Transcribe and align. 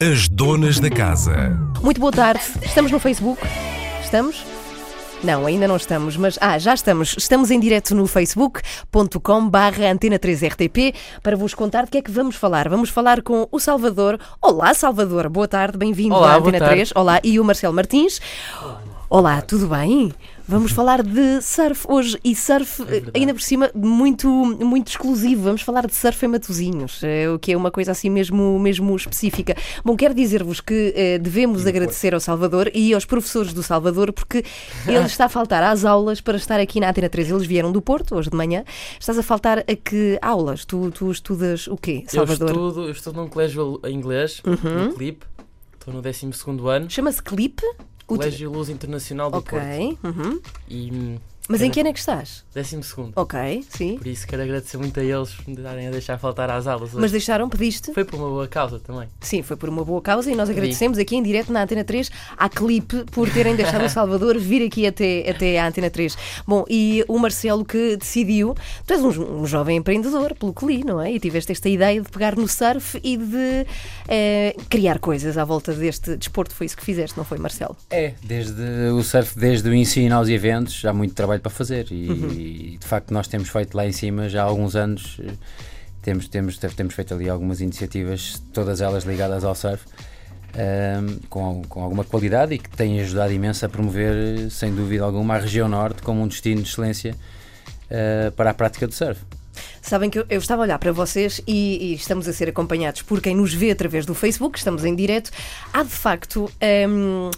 As 0.00 0.28
donas 0.28 0.78
da 0.78 0.90
casa. 0.90 1.58
Muito 1.82 1.98
boa 1.98 2.12
tarde. 2.12 2.42
Estamos 2.62 2.92
no 2.92 2.98
Facebook? 2.98 3.40
Estamos? 4.02 4.44
Não, 5.24 5.46
ainda 5.46 5.66
não 5.66 5.76
estamos, 5.76 6.18
mas 6.18 6.38
ah, 6.38 6.58
já 6.58 6.74
estamos. 6.74 7.14
Estamos 7.16 7.50
em 7.50 7.58
direto 7.58 7.94
no 7.94 8.06
facebook.com 8.06 9.48
barra 9.48 9.90
antena 9.90 10.18
3RTP 10.18 10.94
para 11.22 11.34
vos 11.34 11.54
contar 11.54 11.86
de 11.86 11.92
que 11.92 11.98
é 11.98 12.02
que 12.02 12.10
vamos 12.10 12.36
falar. 12.36 12.68
Vamos 12.68 12.90
falar 12.90 13.22
com 13.22 13.48
o 13.50 13.58
Salvador. 13.58 14.20
Olá, 14.42 14.74
Salvador. 14.74 15.30
Boa 15.30 15.48
tarde, 15.48 15.78
bem-vindo 15.78 16.14
à 16.16 16.36
Antena 16.36 16.58
tarde. 16.58 16.74
3. 16.74 16.92
Olá, 16.94 17.18
e 17.24 17.40
o 17.40 17.44
Marcelo 17.44 17.72
Martins. 17.72 18.20
Olá, 19.08 19.40
tudo 19.40 19.66
bem? 19.66 20.12
Vamos 20.48 20.70
falar 20.70 21.02
de 21.02 21.42
surf 21.42 21.86
hoje 21.88 22.16
e 22.22 22.32
surf, 22.36 22.80
eh, 22.82 23.02
ainda 23.14 23.34
por 23.34 23.42
cima, 23.42 23.68
muito, 23.74 24.28
muito 24.28 24.88
exclusivo. 24.88 25.42
Vamos 25.42 25.62
falar 25.62 25.88
de 25.88 25.94
surf 25.94 26.24
em 26.24 26.28
Matosinhos, 26.28 27.02
eh, 27.02 27.28
o 27.28 27.36
que 27.36 27.50
é 27.50 27.56
uma 27.56 27.72
coisa 27.72 27.90
assim 27.90 28.08
mesmo, 28.08 28.56
mesmo 28.60 28.94
específica. 28.94 29.56
Bom, 29.84 29.96
quero 29.96 30.14
dizer-vos 30.14 30.60
que 30.60 30.92
eh, 30.94 31.18
devemos 31.18 31.66
agradecer 31.66 32.14
ao 32.14 32.20
Salvador 32.20 32.70
e 32.72 32.94
aos 32.94 33.04
professores 33.04 33.52
do 33.52 33.60
Salvador, 33.60 34.12
porque 34.12 34.44
ele 34.86 34.98
está 35.06 35.24
a 35.24 35.28
faltar 35.28 35.64
às 35.64 35.84
aulas 35.84 36.20
para 36.20 36.36
estar 36.36 36.60
aqui 36.60 36.78
na 36.78 36.90
Antena 36.90 37.08
3. 37.08 37.28
Eles 37.28 37.44
vieram 37.44 37.72
do 37.72 37.82
Porto, 37.82 38.14
hoje 38.14 38.30
de 38.30 38.36
manhã. 38.36 38.62
Estás 39.00 39.18
a 39.18 39.24
faltar 39.24 39.58
a 39.58 39.74
que 39.74 40.16
aulas? 40.22 40.64
Tu, 40.64 40.92
tu 40.92 41.10
estudas 41.10 41.66
o 41.66 41.76
quê, 41.76 42.04
Salvador? 42.06 42.50
Uhum. 42.50 42.56
Eu 42.56 42.68
estudo, 42.68 42.86
eu 42.86 42.92
estudo 42.92 43.20
num 43.20 43.28
colégio 43.28 43.80
em 43.84 43.96
inglês, 43.96 44.40
no 44.44 44.94
CLIP. 44.94 45.24
Estou 45.76 45.92
no 45.92 46.00
12 46.00 46.30
ano. 46.68 46.88
Chama-se 46.88 47.20
Clip? 47.20 47.60
Colégio 48.06 48.50
Luz 48.50 48.68
Internacional 48.68 49.30
do 49.30 49.42
Porto. 49.42 49.64
Ok. 49.64 49.98
uhum. 50.04 50.40
E 50.68 51.18
Mas 51.48 51.60
em 51.60 51.64
Era- 51.66 51.74
que 51.74 51.80
ano 51.80 51.88
é 51.88 51.92
que 51.92 51.98
estás? 51.98 52.44
12 52.54 52.82
segundo. 52.82 53.12
Ok, 53.16 53.64
sim. 53.68 53.96
Por 53.98 54.06
isso 54.06 54.26
quero 54.26 54.42
agradecer 54.42 54.76
muito 54.78 54.98
a 54.98 55.04
eles 55.04 55.32
por 55.34 55.48
me 55.48 55.56
darem 55.56 55.86
a 55.88 55.90
deixar 55.90 56.18
faltar 56.18 56.50
às 56.50 56.66
aulas. 56.66 56.90
hoje. 56.90 57.00
Mas 57.00 57.12
deixaram, 57.12 57.48
pediste? 57.48 57.92
Foi 57.92 58.04
por 58.04 58.16
uma 58.16 58.28
boa 58.28 58.48
causa 58.48 58.78
também. 58.80 59.08
Sim, 59.20 59.42
foi 59.42 59.56
por 59.56 59.68
uma 59.68 59.84
boa 59.84 60.00
causa 60.02 60.30
e 60.30 60.34
nós 60.34 60.50
agradecemos 60.50 60.98
aqui 60.98 61.16
em 61.16 61.22
direto 61.22 61.52
na 61.52 61.62
Antena 61.62 61.84
3 61.84 62.10
à 62.36 62.48
Clipe 62.48 63.04
por 63.12 63.30
terem 63.30 63.54
deixado 63.54 63.84
o 63.84 63.88
Salvador 63.90 64.38
vir 64.38 64.66
aqui 64.66 64.86
até, 64.86 65.28
até 65.30 65.58
à 65.58 65.68
Antena 65.68 65.90
3. 65.90 66.16
Bom, 66.46 66.64
e 66.68 67.04
o 67.08 67.18
Marcelo 67.18 67.64
que 67.64 67.96
decidiu, 67.96 68.54
tu 68.86 68.92
és 68.94 69.02
um, 69.04 69.42
um 69.42 69.46
jovem 69.46 69.76
empreendedor, 69.76 70.34
pelo 70.34 70.52
que 70.52 70.66
li, 70.66 70.84
não 70.84 71.00
é? 71.00 71.12
E 71.12 71.20
tiveste 71.20 71.52
esta 71.52 71.68
ideia 71.68 72.00
de 72.00 72.08
pegar 72.08 72.36
no 72.36 72.48
surf 72.48 72.98
e 73.02 73.16
de 73.16 73.66
eh, 74.08 74.54
criar 74.68 74.98
coisas 74.98 75.36
à 75.38 75.44
volta 75.44 75.72
deste 75.72 76.16
desporto. 76.16 76.54
Foi 76.54 76.66
isso 76.66 76.76
que 76.76 76.84
fizeste, 76.84 77.16
não 77.16 77.24
foi, 77.24 77.38
Marcelo? 77.38 77.76
É, 77.90 78.14
desde 78.22 78.60
o 78.92 79.02
surf, 79.02 79.38
desde 79.38 79.68
o 79.68 79.74
ensino 79.74 80.14
aos 80.16 80.28
eventos, 80.28 80.84
há 80.84 80.92
muito 80.92 81.14
trabalho 81.14 81.35
para 81.40 81.50
fazer 81.50 81.86
e, 81.90 82.76
de 82.78 82.86
facto 82.86 83.12
nós 83.12 83.28
temos 83.28 83.48
feito 83.48 83.74
lá 83.76 83.86
em 83.86 83.92
cima 83.92 84.28
já 84.28 84.42
há 84.42 84.46
alguns 84.46 84.76
anos, 84.76 85.18
eh, 85.20 85.32
temos, 86.02 86.28
temos, 86.28 86.58
temos 86.58 86.94
feito 86.94 87.14
ali 87.14 87.28
algumas 87.28 87.60
iniciativas, 87.60 88.42
todas 88.52 88.80
elas 88.80 89.04
ligadas 89.04 89.44
ao 89.44 89.54
surf, 89.54 89.84
ehm, 90.54 91.18
com, 91.28 91.62
com 91.68 91.82
alguma 91.82 92.04
qualidade 92.04 92.54
e 92.54 92.58
que 92.58 92.70
têm 92.70 93.00
ajudado 93.00 93.32
imenso 93.32 93.66
a 93.66 93.68
promover, 93.68 94.50
sem 94.50 94.74
dúvida 94.74 95.04
alguma, 95.04 95.34
a 95.34 95.38
região 95.38 95.68
norte 95.68 96.02
como 96.02 96.22
um 96.22 96.28
destino 96.28 96.62
de 96.62 96.68
excelência 96.68 97.14
eh, 97.90 98.32
para 98.36 98.50
a 98.50 98.54
prática 98.54 98.86
do 98.86 98.94
surf. 98.94 99.20
Sabem 99.80 100.10
que 100.10 100.18
eu, 100.18 100.26
eu 100.28 100.38
estava 100.38 100.62
a 100.62 100.64
olhar 100.64 100.78
para 100.78 100.92
vocês 100.92 101.40
e, 101.46 101.92
e 101.92 101.94
estamos 101.94 102.26
a 102.28 102.32
ser 102.32 102.48
acompanhados 102.48 103.02
por 103.02 103.20
quem 103.20 103.34
nos 103.36 103.54
vê 103.54 103.70
através 103.70 104.04
do 104.04 104.14
Facebook, 104.14 104.58
estamos 104.58 104.84
em 104.84 104.94
direto. 104.94 105.30
Há 105.72 105.82
de 105.82 105.90
facto. 105.90 106.50
hum, 106.88 107.30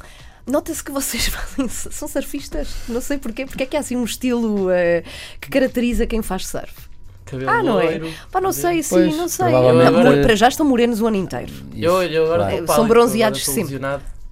Nota-se 0.49 0.83
que 0.83 0.91
vocês 0.91 1.27
fazem, 1.29 1.69
são 1.69 2.09
surfistas. 2.09 2.69
Não 2.89 3.01
sei 3.01 3.19
porquê. 3.19 3.45
Porque 3.47 3.63
é 3.63 3.67
que 3.67 3.77
há 3.77 3.81
assim 3.81 3.97
um 3.97 4.05
estilo 4.05 4.71
eh, 4.71 5.05
que 5.41 5.51
caracteriza 5.51 6.07
quem 6.07 6.23
faz 6.23 6.47
surf? 6.47 6.73
Cabelo 7.27 7.51
Ah, 7.51 7.63
não 7.63 7.79
é? 7.81 7.85
loiro. 7.99 8.11
Pá, 8.33 8.41
não 8.41 8.53
sei, 8.53 8.83
sim, 8.83 8.89
Pois, 8.95 9.17
não 9.17 9.29
sei. 9.29 9.49
mo- 9.49 10.23
Para 10.23 10.35
já 10.35 10.49
estão 10.49 10.65
morenos 10.67 11.01
o 11.03 11.07
ano 11.07 11.17
inteiro. 11.17 11.53
Eu, 11.77 12.03
eu 12.03 12.25
agora 12.25 12.45
Claro. 12.63 12.67
São 12.67 12.89
bronzeados 12.89 13.45
sempre. 13.45 13.79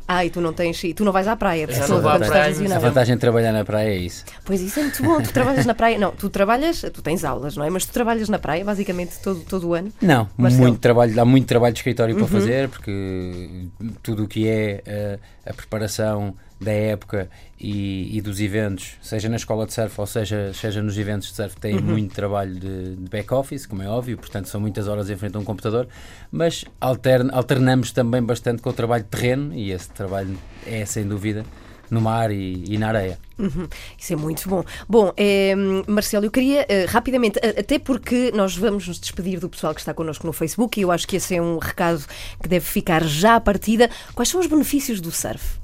Ah, 0.08 0.24
e 0.24 0.30
tu 0.30 0.40
não 0.40 0.52
tens. 0.52 0.82
E 0.84 0.94
tu 0.94 1.04
não 1.04 1.12
vais 1.12 1.26
à 1.26 1.34
praia, 1.34 1.66
Já 1.68 1.80
todo, 1.82 1.94
não 1.94 2.02
vou 2.02 2.10
à 2.10 2.18
praia, 2.18 2.54
A 2.74 2.78
vantagem 2.78 3.16
de 3.16 3.20
trabalhar 3.20 3.52
na 3.52 3.64
praia 3.64 3.88
é 3.88 3.96
isso. 3.96 4.24
Pois 4.44 4.60
isso 4.60 4.78
é 4.78 4.82
muito 4.84 5.02
bom. 5.02 5.20
Tu 5.20 5.32
trabalhas 5.32 5.66
na 5.66 5.74
praia. 5.74 5.98
Não, 5.98 6.12
tu 6.12 6.30
trabalhas. 6.30 6.80
Tu 6.80 7.02
tens 7.02 7.24
aulas, 7.24 7.56
não 7.56 7.64
é? 7.64 7.70
Mas 7.70 7.84
tu 7.84 7.92
trabalhas 7.92 8.28
na 8.28 8.38
praia 8.38 8.64
basicamente 8.64 9.18
todo, 9.20 9.40
todo 9.40 9.68
o 9.68 9.74
ano. 9.74 9.92
Não, 10.00 10.28
Marcelo. 10.36 10.62
Uhum. 10.62 10.68
muito 10.68 10.80
trabalho, 10.80 11.20
há 11.20 11.24
muito 11.24 11.46
trabalho 11.46 11.72
de 11.72 11.80
escritório 11.80 12.14
para 12.14 12.26
fazer, 12.26 12.68
porque 12.68 13.66
tudo 14.02 14.24
o 14.24 14.28
que 14.28 14.48
é 14.48 14.82
eh, 14.86 15.18
a 15.44 15.52
preparação 15.52 16.34
da 16.58 16.72
época 16.72 17.28
e, 17.60 18.16
e 18.16 18.20
dos 18.22 18.40
eventos, 18.40 18.92
seja 19.02 19.28
na 19.28 19.36
escola 19.36 19.66
de 19.66 19.74
surf 19.74 20.00
ou 20.00 20.06
seja, 20.06 20.52
seja 20.54 20.82
nos 20.82 20.96
eventos 20.96 21.28
de 21.28 21.34
surf, 21.34 21.54
Uhum. 21.56 21.60
tem 21.60 21.78
muito 21.78 22.14
trabalho 22.14 22.54
de, 22.54 22.96
de 22.96 23.10
back-office, 23.10 23.66
como 23.66 23.82
é 23.82 23.88
óbvio, 23.88 24.16
portanto 24.16 24.48
são 24.48 24.60
muitas 24.60 24.88
horas 24.88 25.10
em 25.10 25.16
frente 25.16 25.36
a 25.36 25.40
um 25.40 25.44
computador, 25.44 25.86
mas 26.32 26.64
altern- 26.80 27.30
alternamos 27.32 27.92
também 27.92 28.22
bastante 28.22 28.62
com 28.62 28.70
o 28.70 28.72
trabalho 28.72 29.04
de 29.04 29.10
terreno 29.10 29.54
e 29.54 29.70
esse 29.70 29.90
trabalho 29.90 30.36
é 30.66 30.84
sem 30.86 31.06
dúvida 31.06 31.44
no 31.90 32.00
mar 32.00 32.32
e, 32.32 32.64
e 32.66 32.78
na 32.78 32.88
areia. 32.88 33.18
Uhum, 33.38 33.68
Isso 33.96 34.12
é 34.12 34.16
muito 34.16 34.48
bom. 34.48 34.64
Bom, 34.88 35.12
eh, 35.16 35.54
Marcelo, 35.86 36.24
eu 36.26 36.30
queria 36.32 36.64
eh, 36.68 36.84
rapidamente, 36.86 37.38
até 37.38 37.78
porque 37.78 38.32
nós 38.34 38.56
vamos 38.56 38.88
nos 38.88 38.98
despedir 38.98 39.38
do 39.38 39.48
pessoal 39.48 39.72
que 39.74 39.80
está 39.80 39.92
connosco 39.94 40.26
no 40.26 40.32
Facebook 40.32 40.80
e 40.80 40.82
eu 40.82 40.90
acho 40.90 41.06
que 41.06 41.16
esse 41.16 41.36
é 41.36 41.40
um 41.42 41.58
recado 41.58 42.02
que 42.42 42.48
deve 42.48 42.64
ficar 42.64 43.04
já 43.04 43.36
à 43.36 43.40
partida. 43.40 43.88
Quais 44.14 44.28
são 44.30 44.40
os 44.40 44.46
benefícios 44.46 45.00
do 45.00 45.12
surf? 45.12 45.58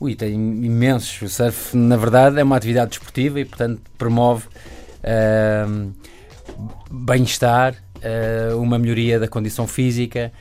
Ui, 0.00 0.14
tem 0.14 0.32
imensos. 0.32 1.20
O 1.20 1.28
surf, 1.28 1.76
na 1.76 1.96
verdade, 1.96 2.40
é 2.40 2.42
uma 2.42 2.56
atividade 2.56 2.92
desportiva 2.92 3.38
e, 3.38 3.44
portanto, 3.44 3.82
promove 3.98 4.48
ahm, 5.04 5.90
bem-estar, 6.90 7.74
ah, 8.02 8.56
uma 8.56 8.78
melhoria 8.78 9.20
da 9.20 9.28
condição 9.28 9.66
física. 9.66 10.32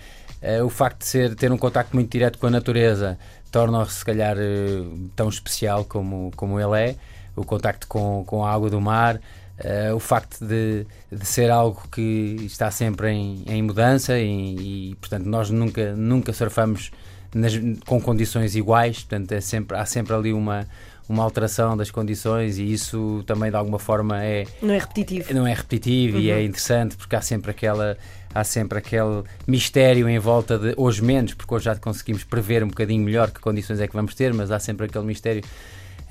Ah, 0.42 0.64
o 0.64 0.70
facto 0.70 1.00
de 1.00 1.06
ser, 1.08 1.36
ter 1.36 1.52
um 1.52 1.58
contacto 1.58 1.94
muito 1.94 2.09
direto 2.09 2.40
com 2.40 2.47
a 2.47 2.50
natureza 2.50 3.18
torna-o, 3.52 3.86
se 3.86 4.06
calhar, 4.06 4.38
eh, 4.38 4.84
tão 5.16 5.28
especial 5.28 5.84
como, 5.84 6.31
como 6.38 6.59
ele 6.59 6.91
é. 6.91 6.96
O 7.36 7.44
contacto 7.44 7.88
com, 7.88 8.24
com 8.26 8.46
a 8.46 8.53
água 8.53 8.70
do 8.70 8.80
mar. 8.80 9.20
ah, 9.59 9.94
o 9.94 10.00
facto 10.00 10.46
de, 10.46 10.86
de 11.12 11.26
ser 11.26 11.52
algo 11.52 11.84
que 11.91 12.38
está 12.46 12.72
sempre 12.72 13.09
em, 13.12 13.44
em 13.47 13.62
mudança 13.62 14.18
e, 14.18 14.91
e, 14.91 14.96
portanto, 14.96 15.26
nós 15.26 15.50
nunca, 15.50 15.94
nunca 15.96 16.31
surfamos 16.34 16.91
nas- 17.34 17.59
com 17.85 18.00
condições 18.01 18.56
iguais, 18.56 19.00
portanto 19.00 19.31
é 19.34 19.41
sempre, 19.41 19.78
há 19.78 19.85
sempre 19.85 20.13
ali 20.13 20.34
uma, 20.34 20.67
uma 21.07 21.23
alteração 21.23 21.75
das 21.78 21.90
condições 21.91 22.57
e 22.57 22.72
isso 22.72 23.23
também 23.25 23.50
de 23.50 23.56
alguma 23.57 23.79
forma 23.79 24.23
é, 24.23 24.45
Não 24.62 24.73
é 24.73 24.78
repetitivo? 24.79 25.34
não 25.34 25.45
é 25.47 25.53
repetitivo 25.53 26.17
e 26.19 26.29
é 26.31 26.44
interessante 26.44 26.95
porque 26.97 27.16
há 27.16 27.22
sempre 27.22 27.51
aquela 27.51 27.97
há 28.34 28.44
sempre 28.44 28.78
aquele 28.78 29.23
mistério 29.47 30.07
em 30.07 30.19
volta 30.19 30.57
de 30.59 30.73
hoje 30.78 31.03
menos, 31.03 31.34
porque 31.34 31.51
hoje 31.56 31.66
já 31.66 31.75
conseguimos 31.75 32.23
prever 32.23 32.63
um 32.63 32.67
bocadinho 32.67 33.03
melhor 33.03 33.31
que 33.31 33.40
condições 33.40 33.79
é 33.79 33.88
que 33.88 33.94
vamos 33.96 34.13
ter, 34.13 34.31
mas 34.35 34.51
há 34.51 34.59
sempre 34.59 34.85
aquele 34.85 35.06
mistério 35.06 35.44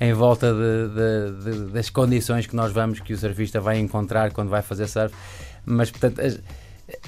em 0.01 0.11
volta 0.13 0.53
de- 0.53 1.49
de- 1.53 1.65
de- 1.65 1.71
das 1.71 1.89
condições 1.89 2.45
que 2.45 2.55
nós 2.55 2.71
vamos, 2.73 2.99
que 2.99 3.13
o 3.13 3.17
surfista 3.17 3.59
vai 3.61 3.77
encontrar 3.79 4.31
quando 4.31 4.49
vai 4.49 4.61
fazer 4.61 4.87
surf, 4.87 5.13
mas 5.65 5.89
portanto 5.91 6.19
as- 6.19 6.39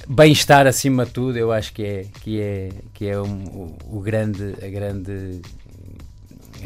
bem-estar 0.08 0.68
acima 0.68 1.06
de 1.06 1.12
tudo 1.12 1.38
eu 1.38 1.52
acho 1.52 1.74
que 1.74 1.84
é 1.84 2.06
que 2.22 2.40
é 2.42 2.70
que 2.94 3.08
é 3.08 3.20
um- 3.20 3.44
o, 3.46 3.98
o 3.98 4.00
grande 4.02 4.54
a 4.64 4.68
grande 4.70 5.42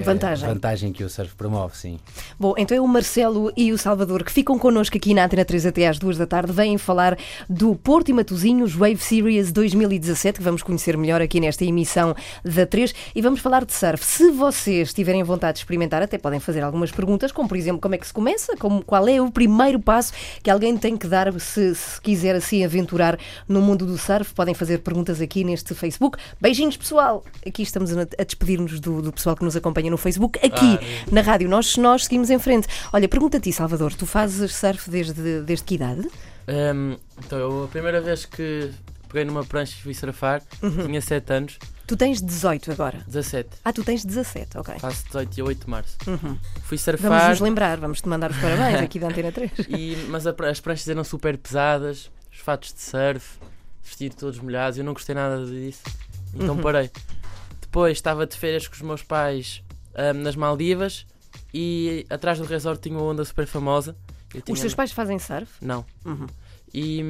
Vantagem. 0.04 0.48
vantagem 0.48 0.92
que 0.92 1.04
o 1.04 1.10
surf 1.10 1.36
promove, 1.36 1.78
sim. 1.78 2.00
Bom, 2.40 2.54
então 2.58 2.76
é 2.76 2.82
o 2.82 2.88
Marcelo 2.88 3.52
e 3.56 3.72
o 3.72 3.78
Salvador 3.78 4.24
que 4.24 4.32
ficam 4.32 4.60
connosco 4.60 4.98
aqui 4.98 5.14
na 5.14 5.26
Antena 5.26 5.46
3 5.46 5.66
até 5.68 5.88
às 5.88 5.98
2 5.98 6.18
da 6.18 6.28
tarde. 6.28 6.52
Vêm 6.52 6.78
falar 6.78 7.18
do 7.50 7.76
Porto 7.76 8.10
e 8.10 8.14
Matosinhos 8.14 8.74
Wave 8.74 8.98
Series 8.98 9.52
2017, 9.52 10.40
que 10.40 10.44
vamos 10.44 10.62
conhecer 10.62 10.98
melhor 10.98 11.22
aqui 11.22 11.40
nesta 11.40 11.64
emissão 11.64 12.16
da 12.44 12.66
3. 12.66 12.94
E 13.16 13.22
vamos 13.22 13.40
falar 13.40 13.64
de 13.64 13.74
surf. 13.74 14.04
Se 14.04 14.32
vocês 14.32 14.94
tiverem 14.94 15.24
vontade 15.24 15.56
de 15.56 15.60
experimentar, 15.60 16.02
até 16.02 16.18
podem 16.18 16.40
fazer 16.40 16.62
algumas 16.62 16.92
perguntas, 16.92 17.32
como 17.32 17.48
por 17.48 17.58
exemplo, 17.58 17.82
como 17.82 17.96
é 17.96 17.98
que 17.98 18.08
se 18.08 18.14
começa? 18.14 18.56
Como, 18.58 18.84
qual 18.84 19.08
é 19.08 19.22
o 19.22 19.32
primeiro 19.32 19.80
passo 19.80 20.14
que 20.44 20.50
alguém 20.50 20.78
tem 20.78 20.98
que 20.98 21.08
dar 21.08 21.32
se, 21.40 21.74
se 21.74 22.02
quiser 22.02 22.36
assim 22.36 22.66
aventurar 22.66 23.18
no 23.48 23.62
mundo 23.62 23.86
do 23.86 23.98
surf? 23.98 24.34
Podem 24.34 24.54
fazer 24.54 24.80
perguntas 24.80 25.22
aqui 25.22 25.44
neste 25.44 25.74
Facebook. 25.74 26.18
Beijinhos, 26.40 26.76
pessoal! 26.76 27.24
Aqui 27.46 27.64
estamos 27.64 27.96
a, 27.96 28.02
a 28.02 28.24
despedir-nos 28.24 28.80
do, 28.80 29.02
do 29.02 29.12
pessoal 29.12 29.36
que 29.36 29.44
nos 29.44 29.56
acompanha 29.56 29.85
no 29.90 29.98
Facebook. 29.98 30.40
Aqui, 30.46 30.80
Ah, 30.82 31.06
na 31.12 31.22
rádio, 31.22 31.48
nós, 31.50 31.76
nós 31.78 32.04
seguimos 32.06 32.30
em 32.30 32.40
frente. 32.40 32.68
Olha, 32.94 33.08
pergunta 33.08 33.38
a 33.38 33.40
ti, 33.40 33.52
Salvador, 33.52 33.94
tu 33.94 34.06
fazes 34.06 34.54
surf 34.56 34.90
desde, 34.90 35.42
desde 35.42 35.64
que 35.66 35.76
idade? 35.76 36.08
Hum, 36.48 36.96
então, 37.24 37.38
eu, 37.40 37.64
a 37.64 37.68
primeira 37.68 38.00
vez 38.02 38.26
que 38.26 38.72
peguei 39.08 39.26
numa 39.26 39.44
prancha 39.46 39.76
e 39.80 39.82
fui 39.82 39.94
surfar, 39.94 40.42
Uhum. 40.62 40.86
tinha 40.88 41.02
7 41.02 41.34
anos, 41.34 41.60
Tu 41.88 41.96
tens 41.96 42.20
18 42.20 42.72
agora. 42.72 43.04
17. 43.08 43.48
Ah, 43.64 43.72
tu 43.72 43.84
tens 43.84 44.04
17, 44.04 44.58
ok. 44.58 44.74
Faço 44.80 45.06
18 45.06 45.38
e 45.38 45.42
8 45.44 45.66
de 45.66 45.70
março. 45.70 45.96
Fui 46.04 46.18
Vamos 46.78 46.82
surfar, 46.82 47.30
nos 47.30 47.40
lembrar, 47.40 47.78
vamos 47.78 48.02
te 48.02 48.10
mandar 48.10 48.32
os 48.32 48.38
parabéns 48.38 48.82
aqui 48.82 48.98
da 48.98 49.06
Antena 49.08 49.32
3. 49.32 49.52
e, 49.70 49.96
mas 50.10 50.26
a 50.26 50.34
as 50.50 50.60
pranchas 50.60 50.88
eram 50.90 51.04
super 51.04 51.38
pesadas, 51.38 52.10
os 52.34 52.40
fatos 52.40 52.74
de 52.74 52.82
surf, 52.82 53.38
vestir 53.84 54.12
todos 54.16 54.40
molhados, 54.40 54.80
eu 54.80 54.84
não 54.84 54.94
gostei 54.94 55.14
nada 55.14 55.46
disso, 55.46 55.84
então 56.34 56.56
Uhum. 56.56 56.62
parei. 56.64 56.90
Depois 57.62 57.96
estava 57.96 58.26
de 58.26 58.36
férias 58.36 58.68
com 58.68 58.74
os 58.74 58.82
meus 58.82 59.04
pais 59.04 59.62
hum, 59.98 60.22
nas 60.22 60.36
Maldivas 60.36 61.06
e 61.54 62.06
atrás 62.10 62.40
do 62.40 62.46
resort 62.46 62.82
tinha 62.82 62.98
uma 62.98 63.06
onda 63.06 63.24
super 63.24 63.48
famosa. 63.48 63.96
Os 64.50 64.60
teus 64.60 64.76
pais 64.76 64.92
fazem 64.92 65.18
surf? 65.18 65.54
Não. 65.62 65.86
Uhum. 66.06 66.28
E, 66.74 67.02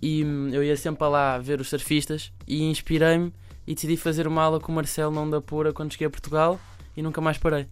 e 0.00 0.20
eu 0.52 0.64
ia 0.64 0.76
sempre 0.76 0.98
para 0.98 1.08
lá 1.08 1.38
ver 1.38 1.60
os 1.60 1.68
surfistas 1.68 2.32
e 2.46 2.64
inspirei-me 2.64 3.32
e 3.66 3.74
decidi 3.74 3.96
fazer 3.96 4.26
uma 4.26 4.42
aula 4.42 4.58
com 4.58 4.72
o 4.72 4.74
Marcelo 4.74 5.12
na 5.12 5.20
Onda 5.20 5.40
Pura 5.40 5.72
quando 5.72 5.92
cheguei 5.92 6.06
a 6.06 6.10
Portugal 6.10 6.58
e 6.96 7.02
nunca 7.02 7.20
mais 7.20 7.36
parei. 7.36 7.66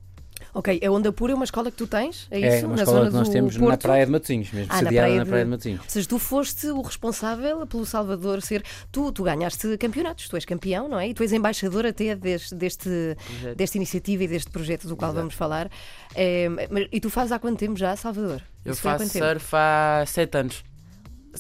Ok, 0.55 0.81
a 0.85 0.91
Onda 0.91 1.13
Pura 1.13 1.33
é 1.33 1.35
uma 1.35 1.45
escola 1.45 1.71
que 1.71 1.77
tu 1.77 1.87
tens? 1.87 2.27
É, 2.31 2.41
É 2.41 2.57
isso? 2.59 2.67
uma 2.67 2.77
na 2.77 2.83
escola 2.83 2.99
zona 3.01 3.11
que 3.11 3.17
nós 3.17 3.29
do 3.29 3.33
temos 3.33 3.57
na 3.57 3.67
Porto? 3.67 3.83
Praia 3.83 4.07
de 4.07 4.13
Matosinhos, 4.13 4.53
mesmo, 4.53 4.67
Ah, 4.73 4.75
na 4.77 4.83
sediada 4.85 5.07
praia 5.07 5.19
na 5.19 5.25
de- 5.25 5.29
Praia 5.31 5.45
de 5.45 5.51
Matosinhos. 5.51 5.81
Ou 5.85 5.91
seja, 5.91 6.09
tu 6.09 6.19
foste 6.19 6.67
o 6.69 6.81
responsável 6.83 7.67
pelo 7.67 7.85
Salvador 7.85 8.41
ser. 8.43 8.63
Tu, 8.91 9.13
tu 9.13 9.23
ganhaste 9.23 9.77
campeonatos, 9.79 10.29
tu 10.29 10.37
és 10.37 10.45
campeão, 10.45 10.89
não 10.89 10.99
é? 10.99 11.09
E 11.09 11.15
tu 11.15 11.23
és 11.23 11.33
embaixador 11.33 11.85
até 11.87 12.15
deste, 12.15 12.55
deste, 12.55 13.17
desta 13.57 13.77
iniciativa 13.77 14.25
e 14.25 14.29
deste 14.29 14.51
projeto 14.51 14.89
do 14.89 14.97
qual 14.97 15.11
Exato. 15.11 15.21
vamos 15.21 15.35
falar. 15.35 15.71
É, 16.15 16.49
mas- 16.71 16.89
e 16.91 17.01
tu 17.01 17.11
fazes 17.11 17.33
há 17.33 17.39
quanto 17.39 17.59
tempo 17.59 17.77
já, 17.79 17.95
Salvador? 17.97 18.41
Eu 18.65 18.73
Isso 18.73 18.81
faço 18.83 19.07
surf 19.09 19.49
há 19.55 20.05
7 20.07 20.39
anos. 20.39 20.65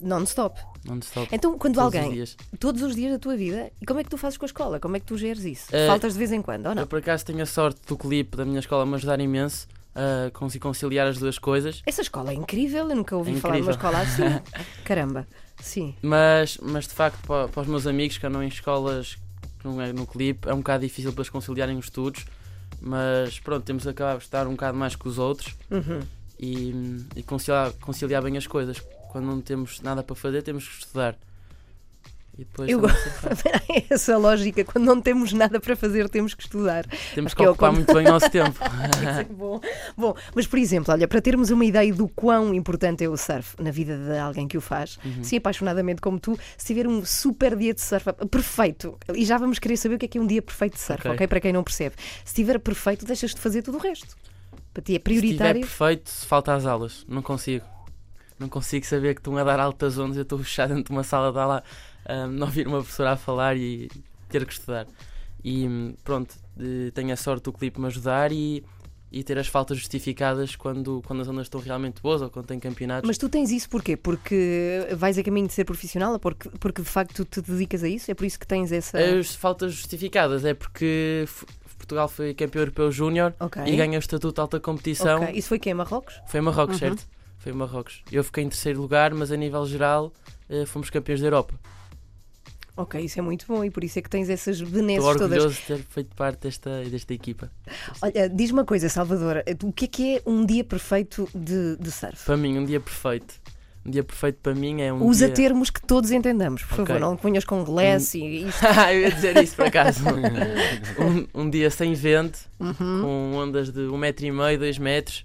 Non-stop. 0.02 0.60
Non-stop. 0.86 1.28
Então, 1.32 1.58
quando 1.58 1.74
Todos 1.74 1.88
os 1.88 1.94
alguém. 1.96 2.12
dias. 2.12 2.36
Todos 2.58 2.82
os 2.82 2.94
dias 2.94 3.12
da 3.12 3.18
tua 3.18 3.36
vida. 3.36 3.70
E 3.80 3.86
como 3.86 4.00
é 4.00 4.04
que 4.04 4.10
tu 4.10 4.16
fazes 4.16 4.36
com 4.38 4.44
a 4.44 4.46
escola? 4.46 4.78
Como 4.80 4.96
é 4.96 5.00
que 5.00 5.06
tu 5.06 5.16
geres 5.18 5.44
isso? 5.44 5.66
Eh, 5.74 5.86
Faltas 5.86 6.12
de 6.12 6.18
vez 6.18 6.32
em 6.32 6.40
quando, 6.42 6.66
ou 6.66 6.74
não? 6.74 6.82
Eu 6.82 6.86
por 6.86 6.98
acaso 6.98 7.24
tenho 7.24 7.42
a 7.42 7.46
sorte 7.46 7.80
do 7.86 7.96
clipe 7.96 8.36
da 8.36 8.44
minha 8.44 8.60
escola 8.60 8.86
me 8.86 8.94
ajudar 8.94 9.20
imenso 9.20 9.66
a 9.94 10.30
conseguir 10.30 10.60
conciliar 10.62 11.06
as 11.06 11.18
duas 11.18 11.38
coisas. 11.38 11.82
Essa 11.86 12.02
escola 12.02 12.30
é 12.30 12.34
incrível, 12.34 12.88
eu 12.90 12.96
nunca 12.96 13.16
ouvi 13.16 13.32
É 13.32 13.40
falar 13.40 13.56
de 13.56 13.62
uma 13.62 13.70
escola 13.70 13.98
assim. 14.00 14.22
Caramba, 14.84 15.26
sim. 15.60 15.94
Mas, 16.02 16.58
mas 16.62 16.86
de 16.86 16.92
facto, 16.94 17.18
para, 17.26 17.48
para 17.48 17.62
os 17.62 17.66
meus 17.68 17.86
amigos 17.86 18.18
que 18.18 18.26
andam 18.26 18.42
em 18.42 18.48
escolas 18.48 19.16
que 19.58 19.64
não 19.66 19.80
é 19.80 19.92
no 19.92 20.06
clipe, 20.06 20.48
é 20.48 20.52
um 20.52 20.58
bocado 20.58 20.84
difícil 20.86 21.12
para 21.12 21.22
eles 21.22 21.30
conciliarem 21.30 21.76
os 21.78 21.86
estudos. 21.86 22.26
Mas 22.80 23.40
pronto, 23.40 23.64
temos 23.64 23.84
que 23.84 23.88
acabar 23.88 24.18
de 24.18 24.24
estar 24.24 24.46
um 24.46 24.50
bocado 24.50 24.76
mais 24.76 24.94
que 24.94 25.08
os 25.08 25.18
outros 25.18 25.54
Uhum. 25.70 26.00
e, 26.38 26.74
e 27.16 27.22
conciliar, 27.22 27.72
conciliar 27.80 28.22
bem 28.22 28.36
as 28.36 28.46
coisas. 28.46 28.76
Quando 29.16 29.26
não 29.26 29.40
temos 29.40 29.80
nada 29.80 30.02
para 30.02 30.14
fazer, 30.14 30.42
temos 30.42 30.68
que 30.68 30.74
estudar. 30.84 31.16
E 32.38 32.44
depois 32.44 32.68
Eu 32.68 32.80
surfar. 32.86 33.32
Essa 33.88 34.18
lógica, 34.18 34.62
quando 34.62 34.84
não 34.84 35.00
temos 35.00 35.32
nada 35.32 35.58
para 35.58 35.74
fazer, 35.74 36.06
temos 36.10 36.34
que 36.34 36.42
estudar. 36.42 36.84
temos 37.14 37.28
Acho 37.30 37.36
que 37.36 37.40
que 37.40 37.46
é 37.46 37.48
o 37.48 37.52
ocupar 37.52 37.70
como- 37.70 37.78
muito 37.78 37.94
bem 37.94 38.06
o 38.06 38.10
nosso 38.10 38.28
tempo. 38.30 38.58
É 39.18 39.24
bom. 39.24 39.58
Bom, 39.96 40.14
mas 40.34 40.46
por 40.46 40.58
exemplo, 40.58 40.92
olha, 40.92 41.08
para 41.08 41.22
termos 41.22 41.48
uma 41.48 41.64
ideia 41.64 41.94
do 41.94 42.06
quão 42.08 42.52
importante 42.52 43.02
é 43.02 43.08
o 43.08 43.16
surf 43.16 43.56
na 43.58 43.70
vida 43.70 43.96
de 43.96 44.18
alguém 44.18 44.46
que 44.46 44.58
o 44.58 44.60
faz, 44.60 44.98
Uhum. 45.02 45.24
se 45.24 45.36
apaixonadamente 45.36 46.02
como 46.02 46.20
tu, 46.20 46.38
se 46.58 46.66
tiver 46.66 46.86
um 46.86 47.02
super 47.06 47.56
dia 47.56 47.72
de 47.72 47.80
surf 47.80 48.04
perfeito, 48.30 48.98
e 49.14 49.24
já 49.24 49.38
vamos 49.38 49.58
querer 49.58 49.78
saber 49.78 49.94
o 49.94 49.98
que 49.98 50.04
é 50.04 50.08
que 50.08 50.18
é 50.18 50.20
um 50.20 50.26
dia 50.26 50.42
perfeito 50.42 50.74
de 50.74 50.80
surf, 50.80 51.00
ok? 51.00 51.12
Ok. 51.12 51.26
Para 51.26 51.40
quem 51.40 51.54
não 51.54 51.64
percebe. 51.64 51.94
Se 51.98 52.32
estiver 52.32 52.58
perfeito, 52.58 53.06
deixas 53.06 53.34
de 53.34 53.40
fazer 53.40 53.62
tudo 53.62 53.78
o 53.78 53.80
resto. 53.80 54.14
Para 54.74 54.82
ti 54.82 54.92
é 54.94 54.96
Se 54.96 54.98
estiver 54.98 55.20
prioritário. 55.20 55.60
perfeito, 55.62 56.10
se 56.10 56.26
falta 56.26 56.52
às 56.54 56.66
aulas. 56.66 57.02
Não 57.08 57.22
consigo. 57.22 57.64
Não 58.38 58.48
consigo 58.48 58.84
saber 58.84 59.14
que 59.14 59.20
estão 59.20 59.36
a 59.38 59.44
dar 59.44 59.58
altas 59.60 59.98
ondas. 59.98 60.16
Eu 60.16 60.22
estou 60.22 60.38
fechado 60.38 60.68
dentro 60.74 60.84
de 60.84 60.90
uma 60.92 61.02
sala 61.02 61.32
de 61.32 61.38
aula 61.38 61.62
a 62.04 62.26
não 62.26 62.46
ouvir 62.46 62.66
uma 62.66 62.78
professora 62.78 63.12
a 63.12 63.16
falar 63.16 63.56
e 63.56 63.88
ter 64.28 64.44
que 64.44 64.52
estudar. 64.52 64.86
E 65.44 65.94
pronto, 66.04 66.34
tenho 66.94 67.12
a 67.12 67.16
sorte 67.16 67.44
do 67.44 67.52
clipe 67.52 67.80
me 67.80 67.86
ajudar 67.86 68.32
e, 68.32 68.64
e 69.12 69.22
ter 69.22 69.38
as 69.38 69.46
faltas 69.46 69.78
justificadas 69.78 70.54
quando, 70.56 71.00
quando 71.06 71.22
as 71.22 71.28
ondas 71.28 71.46
estão 71.46 71.60
realmente 71.60 72.02
boas 72.02 72.20
ou 72.20 72.28
quando 72.28 72.46
tem 72.46 72.58
campeonatos. 72.60 73.06
Mas 73.06 73.16
tu 73.16 73.28
tens 73.28 73.50
isso 73.50 73.68
porquê? 73.70 73.96
Porque 73.96 74.86
vais 74.96 75.16
a 75.16 75.22
caminho 75.22 75.46
de 75.46 75.52
ser 75.54 75.64
profissional 75.64 76.12
ou 76.12 76.18
porque, 76.18 76.48
porque 76.58 76.82
de 76.82 76.88
facto 76.88 77.24
te 77.24 77.40
dedicas 77.40 77.82
a 77.84 77.88
isso? 77.88 78.10
É 78.10 78.14
por 78.14 78.24
isso 78.26 78.38
que 78.38 78.46
tens 78.46 78.70
essa. 78.72 78.98
As 78.98 79.34
faltas 79.34 79.72
justificadas 79.72 80.44
é 80.44 80.52
porque 80.52 81.26
Portugal 81.78 82.08
foi 82.08 82.34
campeão 82.34 82.62
europeu 82.62 82.90
júnior 82.90 83.32
Ok. 83.38 83.62
e 83.64 83.76
ganha 83.76 83.96
o 83.96 84.00
estatuto 84.00 84.34
de 84.34 84.40
alta 84.40 84.58
competição. 84.60 85.22
Ok. 85.22 85.34
Isso 85.38 85.48
foi 85.48 85.58
quem? 85.58 85.72
Marrocos? 85.74 86.20
Foi 86.26 86.40
Marrocos, 86.40 86.74
Uhum. 86.74 86.80
certo? 86.80 87.06
Foi 87.46 87.52
em 87.52 87.56
Marrocos. 87.56 88.02
Eu 88.10 88.24
fiquei 88.24 88.42
em 88.42 88.48
terceiro 88.48 88.80
lugar, 88.80 89.14
mas 89.14 89.30
a 89.30 89.36
nível 89.36 89.64
geral 89.66 90.12
eh, 90.50 90.66
fomos 90.66 90.90
campeões 90.90 91.20
da 91.20 91.28
Europa. 91.28 91.54
Ok, 92.76 93.00
isso 93.00 93.20
é 93.20 93.22
muito 93.22 93.46
bom 93.46 93.64
e 93.64 93.70
por 93.70 93.84
isso 93.84 94.00
é 94.00 94.02
que 94.02 94.10
tens 94.10 94.28
essas 94.28 94.60
benesses 94.60 95.04
Estou 95.04 95.14
todas. 95.28 95.30
orgulhoso 95.38 95.54
de 95.60 95.66
ter 95.66 95.78
feito 95.88 96.14
parte 96.16 96.40
desta, 96.40 96.82
desta 96.90 97.14
equipa. 97.14 97.48
Olha, 98.02 98.28
diz-me 98.28 98.58
uma 98.58 98.64
coisa, 98.64 98.88
Salvador, 98.88 99.44
o 99.62 99.72
que 99.72 99.84
é 99.84 99.88
que 99.88 100.16
é 100.16 100.22
um 100.26 100.44
dia 100.44 100.64
perfeito 100.64 101.28
de, 101.32 101.76
de 101.76 101.90
surf? 101.92 102.24
Para 102.26 102.36
mim, 102.36 102.58
um 102.58 102.64
dia 102.64 102.80
perfeito. 102.80 103.34
Um 103.86 103.90
dia 103.92 104.02
perfeito 104.02 104.40
para 104.42 104.52
mim 104.52 104.82
é 104.82 104.92
um 104.92 105.04
Usa 105.06 105.26
dia... 105.26 105.34
termos 105.36 105.70
que 105.70 105.80
todos 105.80 106.10
entendamos, 106.10 106.64
por 106.64 106.80
Ok. 106.80 106.82
Hum. 106.82 106.86
favor, 106.98 107.00
não 107.00 107.16
ponhas 107.16 107.44
com 107.44 107.62
glass 107.62 108.12
e 108.14 108.46
isto. 108.48 108.60
eu 108.92 109.00
ia 109.02 109.10
dizer 109.12 109.36
isso 109.40 109.54
por 109.54 109.66
acaso. 109.66 110.00
um, 111.34 111.42
um 111.42 111.48
dia 111.48 111.70
sem 111.70 111.94
vento, 111.94 112.40
Uhum. 112.58 112.74
com 113.02 113.32
ondas 113.36 113.70
de 113.70 113.82
um 113.82 113.96
metro 113.96 114.26
e 114.26 114.32
meio, 114.32 114.58
dois 114.58 114.76
metros. 114.78 115.24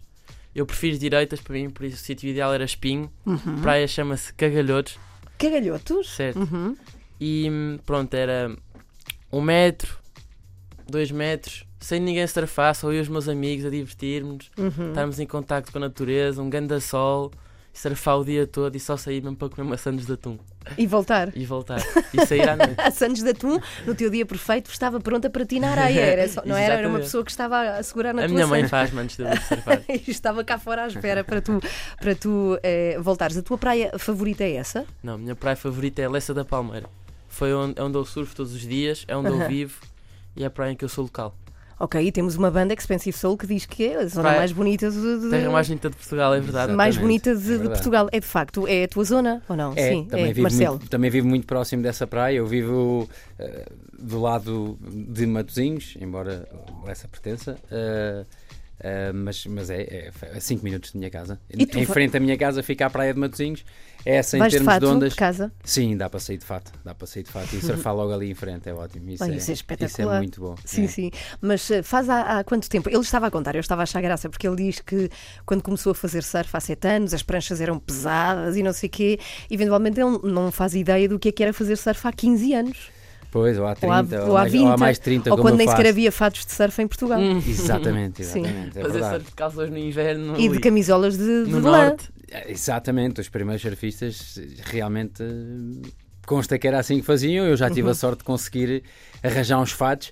Eu 0.53 0.65
prefiro 0.65 0.97
direitas 0.97 1.39
para 1.39 1.53
mim, 1.53 1.69
por 1.69 1.85
isso 1.85 1.95
o 1.97 1.99
sítio 1.99 2.29
ideal 2.29 2.53
era 2.53 2.63
Espinho. 2.63 3.11
Uhum. 3.25 3.61
Praia 3.61 3.87
chama-se 3.87 4.33
Cagalhotos, 4.33 4.97
Cagalhotos? 5.37 6.09
certo? 6.09 6.39
Uhum. 6.39 6.75
E 7.19 7.47
hum, 7.49 7.79
pronto, 7.85 8.13
era 8.13 8.55
um 9.31 9.39
metro, 9.41 9.97
dois 10.89 11.09
metros, 11.11 11.65
sem 11.79 11.99
ninguém 11.99 12.27
surfar, 12.27 12.75
só 12.75 12.91
eu 12.91 12.97
e 12.97 12.99
os 12.99 13.07
meus 13.07 13.29
amigos 13.29 13.65
a 13.65 13.69
divertirmos, 13.69 14.51
Uhum. 14.57 14.89
estarmos 14.89 15.19
em 15.19 15.25
contacto 15.25 15.71
com 15.71 15.77
a 15.77 15.81
natureza, 15.81 16.41
um 16.41 16.49
ganda 16.49 16.79
sol, 16.79 17.31
surfar 17.73 18.19
o 18.19 18.25
dia 18.25 18.45
todo 18.45 18.75
e 18.75 18.79
só 18.79 18.97
sair 18.97 19.21
mesmo 19.21 19.35
para 19.37 19.49
comer 19.49 19.67
maçãs 19.69 20.05
de 20.05 20.11
atum 20.13 20.37
E 20.77 20.85
voltar. 20.85 21.35
e 21.35 21.45
voltar. 21.45 21.79
E 22.13 22.25
sair 22.25 22.47
à 22.49 22.55
noite. 22.55 22.75
A 22.79 22.91
Santos 22.91 23.23
de 23.23 23.29
Atum, 23.29 23.59
no 23.85 23.95
teu 23.95 24.09
dia 24.09 24.25
perfeito, 24.25 24.69
estava 24.69 24.99
pronta 24.99 25.29
para 25.29 25.45
ti 25.45 25.59
na 25.59 25.69
areia. 25.71 25.99
Era 26.01 26.27
só- 26.27 26.43
não 26.45 26.55
era? 26.57 26.75
Era 26.75 26.87
uma 26.89 26.99
pessoa 26.99 27.23
que 27.23 27.31
estava 27.31 27.61
a 27.77 27.81
segurar 27.83 28.13
na 28.13 28.23
A 28.23 28.25
tua 28.27 28.33
minha 28.35 28.45
mãe 28.47 28.59
Santos. 28.61 28.69
faz 28.71 28.97
antes 28.97 29.15
de 29.17 29.23
eu 29.23 29.37
surfar. 29.41 29.81
E 29.89 30.11
estava 30.11 30.43
cá 30.43 30.57
fora 30.59 30.83
à 30.83 30.87
espera 30.87 31.23
para 31.23 31.41
tu, 31.41 31.59
para 31.99 32.13
tu 32.15 32.59
eh, 32.61 32.97
voltares. 32.99 33.37
A 33.37 33.41
tua 33.41 33.57
praia 33.57 33.91
favorita 33.97 34.43
é 34.43 34.53
essa? 34.55 34.85
Não, 35.01 35.13
a 35.13 35.17
minha 35.17 35.35
praia 35.35 35.55
favorita 35.55 36.01
é 36.01 36.05
a 36.05 36.09
Lessa 36.09 36.33
da 36.33 36.43
Palmeira. 36.45 36.87
Foi 37.29 37.53
onde, 37.53 37.79
é 37.79 37.83
onde 37.83 37.97
eu 37.97 38.03
surfo 38.05 38.35
todos 38.35 38.53
os 38.53 38.61
dias, 38.61 39.05
é 39.07 39.15
onde 39.15 39.29
Aham. 39.29 39.43
eu 39.43 39.47
vivo 39.47 39.79
e 40.35 40.43
é 40.43 40.47
a 40.47 40.49
praia 40.49 40.71
em 40.71 40.75
que 40.75 40.83
eu 40.83 40.89
sou 40.89 41.05
local. 41.05 41.33
Ok, 41.83 41.99
e 41.99 42.11
temos 42.11 42.35
uma 42.35 42.51
banda 42.51 42.73
Expensive 42.75 43.17
Soul 43.17 43.35
que 43.37 43.47
diz 43.47 43.65
que 43.65 43.85
é 43.87 43.95
a 44.01 44.05
zona 44.05 44.21
Praia- 44.23 44.37
mais 44.37 44.51
bonita 44.51 44.91
de, 44.91 45.19
de- 45.19 45.29
Terra 45.31 45.49
mais 45.49 45.67
bonita 45.67 45.89
de 45.89 45.95
Portugal, 45.95 46.33
é 46.35 46.39
verdade. 46.39 46.73
mais 46.73 46.95
bonita 46.97 47.35
de, 47.35 47.53
é 47.53 47.57
de. 47.57 47.67
Portugal. 47.69 48.07
É 48.11 48.19
de 48.19 48.25
facto, 48.27 48.67
é 48.67 48.83
a 48.83 48.87
tua 48.87 49.03
zona 49.03 49.41
ou 49.49 49.55
não? 49.55 49.73
É, 49.75 49.89
Sim, 49.89 50.05
também, 50.05 50.25
é. 50.25 50.33
vivo 50.33 50.41
Marcelo. 50.43 50.75
muito, 50.77 50.89
também 50.89 51.09
vivo 51.09 51.27
muito 51.27 51.47
próximo 51.47 51.81
dessa 51.81 52.05
praia. 52.05 52.35
Eu 52.37 52.45
vivo 52.45 53.09
eh, 53.39 53.65
do 53.97 54.19
lado 54.21 54.77
de 54.81 55.25
Matosinhos, 55.25 55.97
embora 55.99 56.47
essa 56.85 57.07
pertença. 57.07 57.57
eh, 57.71 58.25
eh, 58.83 59.11
mas 59.13 59.45
mas 59.45 59.69
é, 59.69 59.81
é 59.81 60.37
a 60.37 60.39
5 60.39 60.63
minutos 60.63 60.91
da 60.91 60.97
minha 60.99 61.09
casa. 61.11 61.39
Em 61.49 61.85
frente 61.85 62.17
à 62.17 62.19
minha 62.19 62.37
casa 62.37 62.63
fica 62.63 62.85
a 62.85 62.89
praia 62.89 63.13
de 63.13 63.19
Matosinhos. 63.19 63.63
Essa 64.03 64.35
em 64.37 64.39
Vais 64.39 64.51
de 64.51 64.57
termos 64.57 64.73
fato 64.73 64.81
de 64.83 64.87
ondas. 64.91 65.11
de 65.11 65.15
casa? 65.15 65.51
Sim, 65.63 65.95
dá 65.95 66.09
para 66.09 66.19
sair 66.19 66.37
de 66.37 66.45
fato. 66.45 66.71
Dá 66.83 66.95
para 66.95 67.05
sair 67.05 67.21
de 67.21 67.29
fato 67.29 67.55
e 67.55 67.61
surfar 67.61 67.95
logo 67.95 68.11
ali 68.11 68.31
em 68.31 68.33
frente. 68.33 68.67
É 68.67 68.73
ótimo. 68.73 69.11
Isso, 69.11 69.23
Bem, 69.23 69.33
é, 69.33 69.37
isso 69.37 69.51
é 69.51 69.53
Isso 69.53 69.61
espetacular. 69.61 70.15
é 70.15 70.17
muito 70.17 70.41
bom. 70.41 70.55
Sim, 70.65 70.85
é. 70.85 70.87
sim. 70.87 71.11
Mas 71.39 71.69
eh, 71.69 71.83
faz 71.83 72.09
há, 72.09 72.39
há 72.39 72.43
quanto 72.43 72.67
tempo? 72.67 72.89
Ele 72.89 72.97
estava 72.99 73.27
a 73.27 73.31
contar, 73.31 73.53
eu 73.53 73.59
estava 73.61 73.81
a 73.81 73.83
achar 73.83 74.01
graça, 74.01 74.27
porque 74.27 74.47
ele 74.47 74.55
diz 74.55 74.79
que 74.79 75.09
quando 75.45 75.61
começou 75.61 75.91
a 75.91 75.95
fazer 75.95 76.23
surf 76.23 76.49
há 76.57 76.59
sete 76.59 76.87
anos, 76.87 77.13
as 77.13 77.21
pranchas 77.21 77.61
eram 77.61 77.77
pesadas 77.77 78.57
e 78.57 78.63
não 78.63 78.73
sei 78.73 78.87
o 78.87 78.91
quê. 78.91 79.19
Eventualmente 79.51 79.99
ele 80.01 80.17
não 80.23 80.51
faz 80.51 80.73
ideia 80.73 81.07
do 81.07 81.19
que 81.19 81.29
é 81.29 81.31
que 81.31 81.43
era 81.43 81.53
fazer 81.53 81.75
surf 81.75 82.07
há 82.07 82.11
15 82.11 82.53
anos. 82.55 82.89
Pois, 83.31 83.57
ou 83.57 83.65
há 83.65 83.73
30, 83.75 84.25
Ou 84.25 84.25
há, 84.25 84.29
ou, 84.29 84.37
há 84.37 84.41
mais, 84.41 84.51
20. 84.51 84.61
ou 84.61 84.67
há 84.71 84.77
mais 84.77 84.99
30, 84.99 85.31
ou 85.31 85.37
quando 85.37 85.55
nem 85.57 85.67
sequer 85.67 85.87
havia 85.87 86.11
fatos 86.11 86.45
de 86.45 86.51
surf 86.51 86.81
em 86.81 86.87
Portugal. 86.87 87.19
Hum. 87.19 87.37
Exatamente, 87.47 88.23
Sim. 88.25 88.41
exatamente. 88.41 88.77
É 88.77 88.81
Fazer 88.81 88.93
verdade. 88.93 89.15
surf 89.15 89.29
de 89.29 89.35
calças 89.35 89.69
no 89.69 89.77
inverno 89.77 90.35
E 90.37 90.41
de 90.43 90.47
ali, 90.49 90.59
camisolas 90.59 91.17
de, 91.17 91.45
de 91.45 91.49
no 91.49 91.59
lã. 91.61 91.85
norte. 91.85 92.09
É, 92.29 92.51
Exatamente, 92.51 93.21
os 93.21 93.29
primeiros 93.29 93.61
surfistas 93.61 94.37
realmente 94.65 95.23
consta 96.25 96.57
que 96.59 96.67
era 96.67 96.79
assim 96.79 96.97
que 96.99 97.05
faziam. 97.05 97.45
Eu 97.45 97.55
já 97.55 97.69
tive 97.69 97.83
Uhum. 97.83 97.91
a 97.91 97.95
sorte 97.95 98.19
de 98.19 98.23
conseguir 98.25 98.83
arranjar 99.23 99.59
uns 99.59 99.71
fatos 99.71 100.11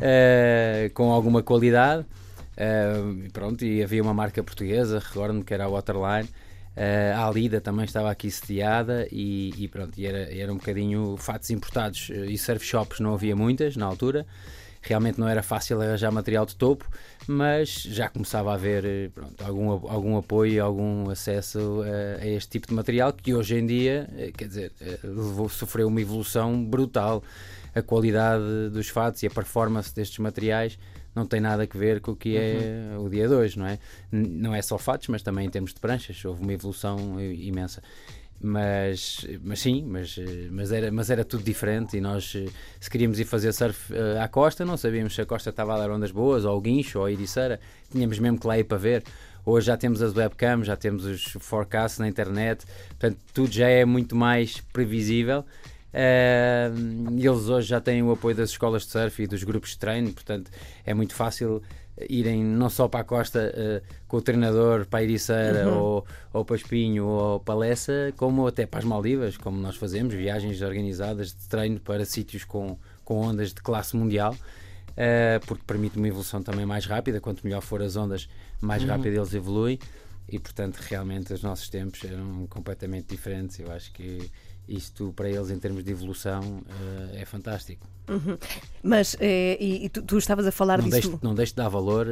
eh, 0.00 0.90
com 0.94 1.10
alguma 1.12 1.42
qualidade. 1.42 2.04
e 2.56 3.28
pronto, 3.30 3.64
e 3.64 3.82
havia 3.82 4.02
uma 4.02 4.14
marca 4.14 4.42
portuguesa, 4.42 4.98
recordo-me 4.98 5.42
que 5.42 5.54
era 5.54 5.64
a 5.64 5.68
Waterline. 5.68 6.28
Eh, 6.76 7.12
a 7.14 7.26
Alida 7.26 7.60
também 7.60 7.84
estava 7.84 8.10
aqui 8.10 8.30
sediada 8.30 9.06
e, 9.10 9.52
e 9.58 9.68
pronto, 9.68 9.98
e 9.98 10.06
era, 10.06 10.18
era 10.34 10.52
um 10.52 10.56
bocadinho 10.56 11.16
fatos 11.18 11.50
importados 11.50 12.08
eh, 12.10 12.26
e 12.26 12.38
surf 12.38 12.64
shops 12.64 13.00
não 13.00 13.14
havia 13.14 13.34
muitas 13.36 13.76
na 13.76 13.86
altura. 13.86 14.26
Realmente 14.82 15.20
não 15.20 15.28
era 15.28 15.42
fácil 15.42 15.78
arranjar 15.82 16.10
material 16.10 16.46
de 16.46 16.56
topo, 16.56 16.88
mas 17.26 17.68
já 17.82 18.08
começava 18.08 18.50
a 18.50 18.54
haver 18.54 18.84
eh, 18.84 19.10
pronto, 19.14 19.44
algum, 19.44 19.70
a- 19.72 19.92
algum 19.92 20.16
apoio, 20.16 20.64
algum 20.64 21.10
acesso 21.10 21.82
eh, 21.84 22.18
a 22.22 22.26
este 22.26 22.48
tipo 22.50 22.68
de 22.68 22.74
material 22.74 23.12
que 23.12 23.34
hoje 23.34 23.56
em 23.56 23.66
dia, 23.66 24.08
quer 24.36 24.48
dizer, 24.48 24.72
sofreu 25.50 25.88
uma 25.88 26.00
evolução 26.00 26.64
brutal. 26.64 27.22
A 27.72 27.82
qualidade 27.82 28.42
dos 28.72 28.88
fatos 28.88 29.22
e 29.22 29.28
a 29.28 29.30
performance 29.30 29.94
destes 29.94 30.18
materiais 30.18 30.76
não 31.14 31.26
tem 31.26 31.40
nada 31.40 31.62
a 31.62 31.78
ver 31.78 32.00
com 32.00 32.12
o 32.12 32.16
que 32.16 32.36
é 32.36 32.96
o 32.98 33.08
dia 33.08 33.26
de 33.28 33.34
hoje, 33.34 33.58
não 33.58 33.66
é? 33.66 33.78
Não 34.12 34.54
é 34.54 34.62
só 34.62 34.78
fatos, 34.78 35.08
mas 35.08 35.22
também 35.22 35.46
em 35.46 35.50
termos 35.50 35.74
de 35.74 35.80
pranchas, 35.80 36.24
houve 36.24 36.42
uma 36.42 36.52
evolução 36.52 37.20
imensa. 37.20 37.82
mas, 38.40 39.26
mas 39.42 39.60
sim, 39.60 39.84
mas, 39.86 40.16
mas, 40.50 40.72
era, 40.72 40.90
mas 40.90 41.10
era 41.10 41.24
tudo 41.24 41.42
diferente 41.42 41.98
e 41.98 42.00
nós, 42.00 42.32
se 42.80 42.90
queríamos 42.90 43.20
ir 43.20 43.26
fazer 43.26 43.52
surf 43.52 43.92
uh, 43.92 44.22
à 44.22 44.28
costa, 44.28 44.64
não 44.64 44.78
sabíamos 44.78 45.14
se 45.14 45.20
a 45.20 45.26
costa 45.26 45.50
estava 45.50 45.74
a 45.74 45.78
dar 45.78 45.90
ondas 45.90 46.10
boas, 46.10 46.46
ou 46.46 46.56
o 46.56 46.60
guincho, 46.60 47.00
ou 47.00 47.04
a 47.04 47.12
ericeira, 47.12 47.60
tínhamos 47.90 48.18
mesmo 48.18 48.38
que 48.38 48.46
lá 48.46 48.58
ir 48.58 48.64
para 48.64 48.78
ver. 48.78 49.04
Hoje 49.44 49.66
já 49.66 49.76
temos 49.76 50.00
as 50.00 50.14
webcams, 50.14 50.66
já 50.66 50.76
temos 50.76 51.04
os 51.04 51.22
forecasts 51.40 51.98
na 51.98 52.08
internet, 52.08 52.64
portanto 52.90 53.18
tudo 53.34 53.52
já 53.52 53.68
é 53.68 53.84
muito 53.84 54.16
mais 54.16 54.60
previsível. 54.72 55.44
Eles 55.92 57.48
hoje 57.48 57.68
já 57.68 57.80
têm 57.80 58.02
o 58.02 58.12
apoio 58.12 58.36
das 58.36 58.50
escolas 58.50 58.82
de 58.84 58.90
surf 58.92 59.22
e 59.22 59.26
dos 59.26 59.42
grupos 59.42 59.70
de 59.70 59.78
treino, 59.78 60.12
portanto 60.12 60.50
é 60.84 60.94
muito 60.94 61.14
fácil 61.14 61.62
irem 62.08 62.42
não 62.42 62.70
só 62.70 62.88
para 62.88 63.00
a 63.00 63.04
costa 63.04 63.52
uh, 63.54 63.86
com 64.06 64.18
o 64.18 64.22
treinador 64.22 64.86
para 64.86 65.00
a 65.00 65.02
Ericeira 65.02 65.68
uhum. 65.68 65.78
ou, 65.78 66.06
ou 66.32 66.44
para 66.44 66.56
Espinho 66.56 67.06
ou 67.06 67.40
para 67.40 67.54
Lessa, 67.54 68.12
como 68.16 68.46
até 68.46 68.66
para 68.66 68.78
as 68.78 68.84
Maldivas, 68.84 69.36
como 69.36 69.60
nós 69.60 69.76
fazemos, 69.76 70.14
viagens 70.14 70.62
organizadas 70.62 71.34
de 71.34 71.48
treino 71.48 71.80
para 71.80 72.04
sítios 72.04 72.44
com, 72.44 72.78
com 73.04 73.20
ondas 73.20 73.52
de 73.52 73.60
classe 73.60 73.96
mundial, 73.96 74.34
uh, 74.34 75.46
porque 75.46 75.64
permite 75.66 75.96
uma 75.96 76.08
evolução 76.08 76.42
também 76.42 76.64
mais 76.64 76.86
rápida. 76.86 77.20
Quanto 77.20 77.44
melhor 77.44 77.60
for 77.60 77.82
as 77.82 77.96
ondas, 77.96 78.28
mais 78.60 78.82
uhum. 78.82 78.88
rápido 78.88 79.14
eles 79.16 79.34
evoluem. 79.34 79.78
E 80.28 80.38
portanto, 80.38 80.76
realmente, 80.76 81.32
os 81.32 81.42
nossos 81.42 81.68
tempos 81.68 82.04
eram 82.04 82.46
completamente 82.46 83.08
diferentes. 83.08 83.58
Eu 83.58 83.70
acho 83.72 83.92
que 83.92 84.30
isto 84.70 85.12
para 85.14 85.28
eles, 85.28 85.50
em 85.50 85.58
termos 85.58 85.82
de 85.82 85.90
evolução, 85.90 86.40
uh, 86.40 87.16
é 87.16 87.24
fantástico. 87.24 87.86
Uhum. 88.08 88.38
Mas, 88.82 89.16
eh, 89.20 89.56
e, 89.60 89.84
e 89.86 89.88
tu, 89.88 90.02
tu, 90.02 90.18
estavas 90.18 90.46
a 90.46 90.52
falar 90.52 90.78
não 90.78 90.84
disso. 90.84 91.10
Deixo, 91.10 91.18
não 91.22 91.34
deixo 91.34 91.52
de 91.52 91.56
dar 91.56 91.68
valor 91.68 92.06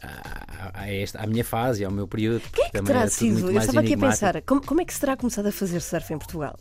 à, 0.00 0.82
à, 0.82 0.92
esta, 0.92 1.22
à 1.22 1.26
minha 1.26 1.44
fase, 1.44 1.84
ao 1.84 1.90
meu 1.90 2.06
período. 2.06 2.42
Quem 2.52 2.64
é 2.66 2.70
que 2.70 2.82
terá 2.82 3.08
sido? 3.08 3.50
Eu 3.50 3.58
estava 3.58 3.80
aqui 3.80 3.94
a 3.94 3.98
pensar, 3.98 4.42
como, 4.42 4.60
como 4.60 4.80
é 4.80 4.84
que 4.84 4.92
se 4.92 5.00
terá 5.00 5.16
começado 5.16 5.46
a 5.46 5.52
fazer 5.52 5.80
surf 5.80 6.12
em 6.12 6.18
Portugal? 6.18 6.56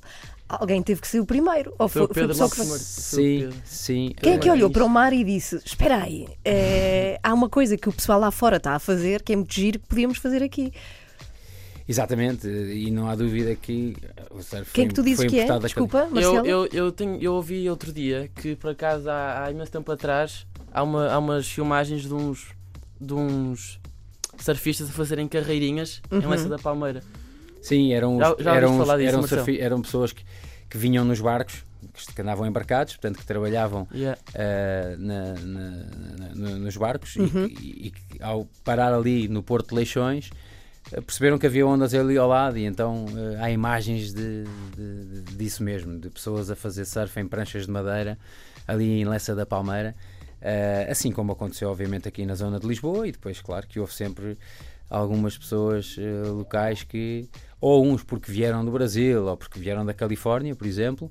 Alguém 0.48 0.84
teve 0.84 1.02
que 1.02 1.08
ser 1.08 1.20
o 1.20 1.25
primeiro? 1.25 1.74
Ou 1.80 1.88
foi, 1.88 2.08
foi, 2.08 2.34
foi 2.34 2.50
que... 2.50 2.66
Sim, 2.66 3.50
sim. 3.66 4.13
Quem 4.22 4.34
é 4.34 4.38
que 4.38 4.50
olhou 4.50 4.70
para 4.70 4.86
o 4.86 4.90
mar 4.90 5.13
e 5.13 5.24
disse: 5.24 5.56
Espera 5.66 6.04
aí, 6.04 6.28
é, 6.46 7.20
há 7.24 7.34
uma 7.34 7.50
coisa 7.50 7.75
que 7.78 7.90
o 7.90 7.94
pessoal 7.94 8.20
lá 8.20 8.30
fora 8.30 8.58
está 8.58 8.75
a 8.75 8.80
fazer 8.80 9.24
que 9.24 9.34
é 9.34 9.36
muito 9.36 9.54
giro 9.54 9.80
que 9.80 9.88
podíamos 9.88 10.18
fazer 10.18 10.44
aqui. 10.44 10.72
Exatamente, 11.88 12.48
e 12.48 12.90
não 12.92 13.10
há 13.10 13.16
dúvida 13.16 13.54
que 13.56 13.96
o 14.32 14.42
surf 14.42 14.72
Quem 14.72 14.86
é 14.86 14.88
que 14.88 14.94
tu 14.94 15.04
dizes 15.04 15.30
que 15.30 15.40
é? 15.40 15.60
Desculpa, 15.60 16.08
Marcelo. 16.10 16.46
Eu, 16.46 16.66
eu, 16.66 16.70
eu, 16.72 16.92
tenho, 16.92 17.22
eu 17.22 17.34
ouvi 17.34 17.70
outro 17.70 17.92
dia 17.92 18.30
que, 18.36 18.56
por 18.56 18.72
acaso, 18.72 19.10
há, 19.10 19.44
há 19.44 19.52
imenso 19.52 19.72
tempo 19.72 19.92
atrás, 19.92 20.48
há, 20.72 20.82
uma, 20.82 21.12
há 21.12 21.18
umas 21.18 21.48
filmagens 21.48 22.04
de 22.04 22.13
uns, 22.13 22.48
de 23.00 23.13
uns 23.13 23.82
surfistas 24.40 24.90
a 24.90 24.94
fazerem 24.94 25.28
carreirinhas 25.28 26.02
uhum. 26.10 26.22
em 26.22 26.28
Leça 26.28 26.48
da 26.48 26.58
Palmeira. 26.58 27.04
Sim, 27.62 27.94
eram, 27.94 28.18
já, 28.18 28.36
já 28.40 28.56
eram, 28.56 28.80
disso, 28.80 28.92
eram, 28.92 29.28
surfi, 29.28 29.60
eram 29.60 29.82
pessoas 29.82 30.13
que, 30.13 30.24
que 30.70 30.78
vinham 30.78 31.04
nos 31.04 31.20
barcos 31.20 31.63
que 32.16 32.22
andavam 32.22 32.48
embarcados, 32.48 32.94
portanto 32.94 33.20
que 33.20 33.25
trabalhavam 33.25 33.88
yeah. 33.94 34.20
uh, 34.30 34.98
na, 34.98 35.34
na, 35.34 36.36
na, 36.36 36.50
nos 36.58 36.78
barcos 36.78 37.16
uhum. 37.18 37.46
e, 37.46 37.88
e, 37.88 37.94
e, 38.16 38.24
ao 38.24 38.48
parar 38.63 38.94
ali 38.94 39.28
no 39.28 39.44
Porto 39.44 39.70
de 39.70 39.75
Leixões 39.75 40.30
perceberam 41.01 41.38
que 41.38 41.45
havia 41.45 41.65
ondas 41.65 41.93
ali 41.93 42.17
ao 42.17 42.27
lado 42.27 42.57
e 42.57 42.65
então 42.65 43.05
uh, 43.05 43.41
há 43.41 43.50
imagens 43.50 44.13
de, 44.13 44.43
de, 44.75 45.21
de, 45.21 45.35
disso 45.35 45.63
mesmo, 45.63 46.00
de 46.00 46.09
pessoas 46.09 46.51
a 46.51 46.55
fazer 46.55 46.85
surf 46.85 47.19
em 47.19 47.27
pranchas 47.27 47.65
de 47.65 47.71
madeira 47.71 48.17
ali 48.67 49.01
em 49.01 49.05
Lessa 49.05 49.35
da 49.35 49.45
Palmeira, 49.45 49.95
uh, 50.41 50.91
assim 50.91 51.12
como 51.12 51.31
aconteceu 51.31 51.69
obviamente 51.69 52.07
aqui 52.07 52.25
na 52.25 52.35
zona 52.35 52.59
de 52.59 52.67
Lisboa 52.67 53.07
e 53.07 53.12
depois 53.12 53.41
claro 53.41 53.67
que 53.67 53.79
houve 53.79 53.93
sempre 53.93 54.38
algumas 54.89 55.38
pessoas 55.38 55.97
uh, 55.97 56.33
locais 56.33 56.83
que 56.83 57.27
ou 57.59 57.85
uns 57.85 58.03
porque 58.03 58.31
vieram 58.31 58.63
do 58.63 58.71
Brasil 58.71 59.25
ou 59.25 59.38
porque 59.38 59.59
vieram 59.59 59.85
da 59.85 59.93
Califórnia, 59.93 60.53
por 60.53 60.67
exemplo, 60.67 61.09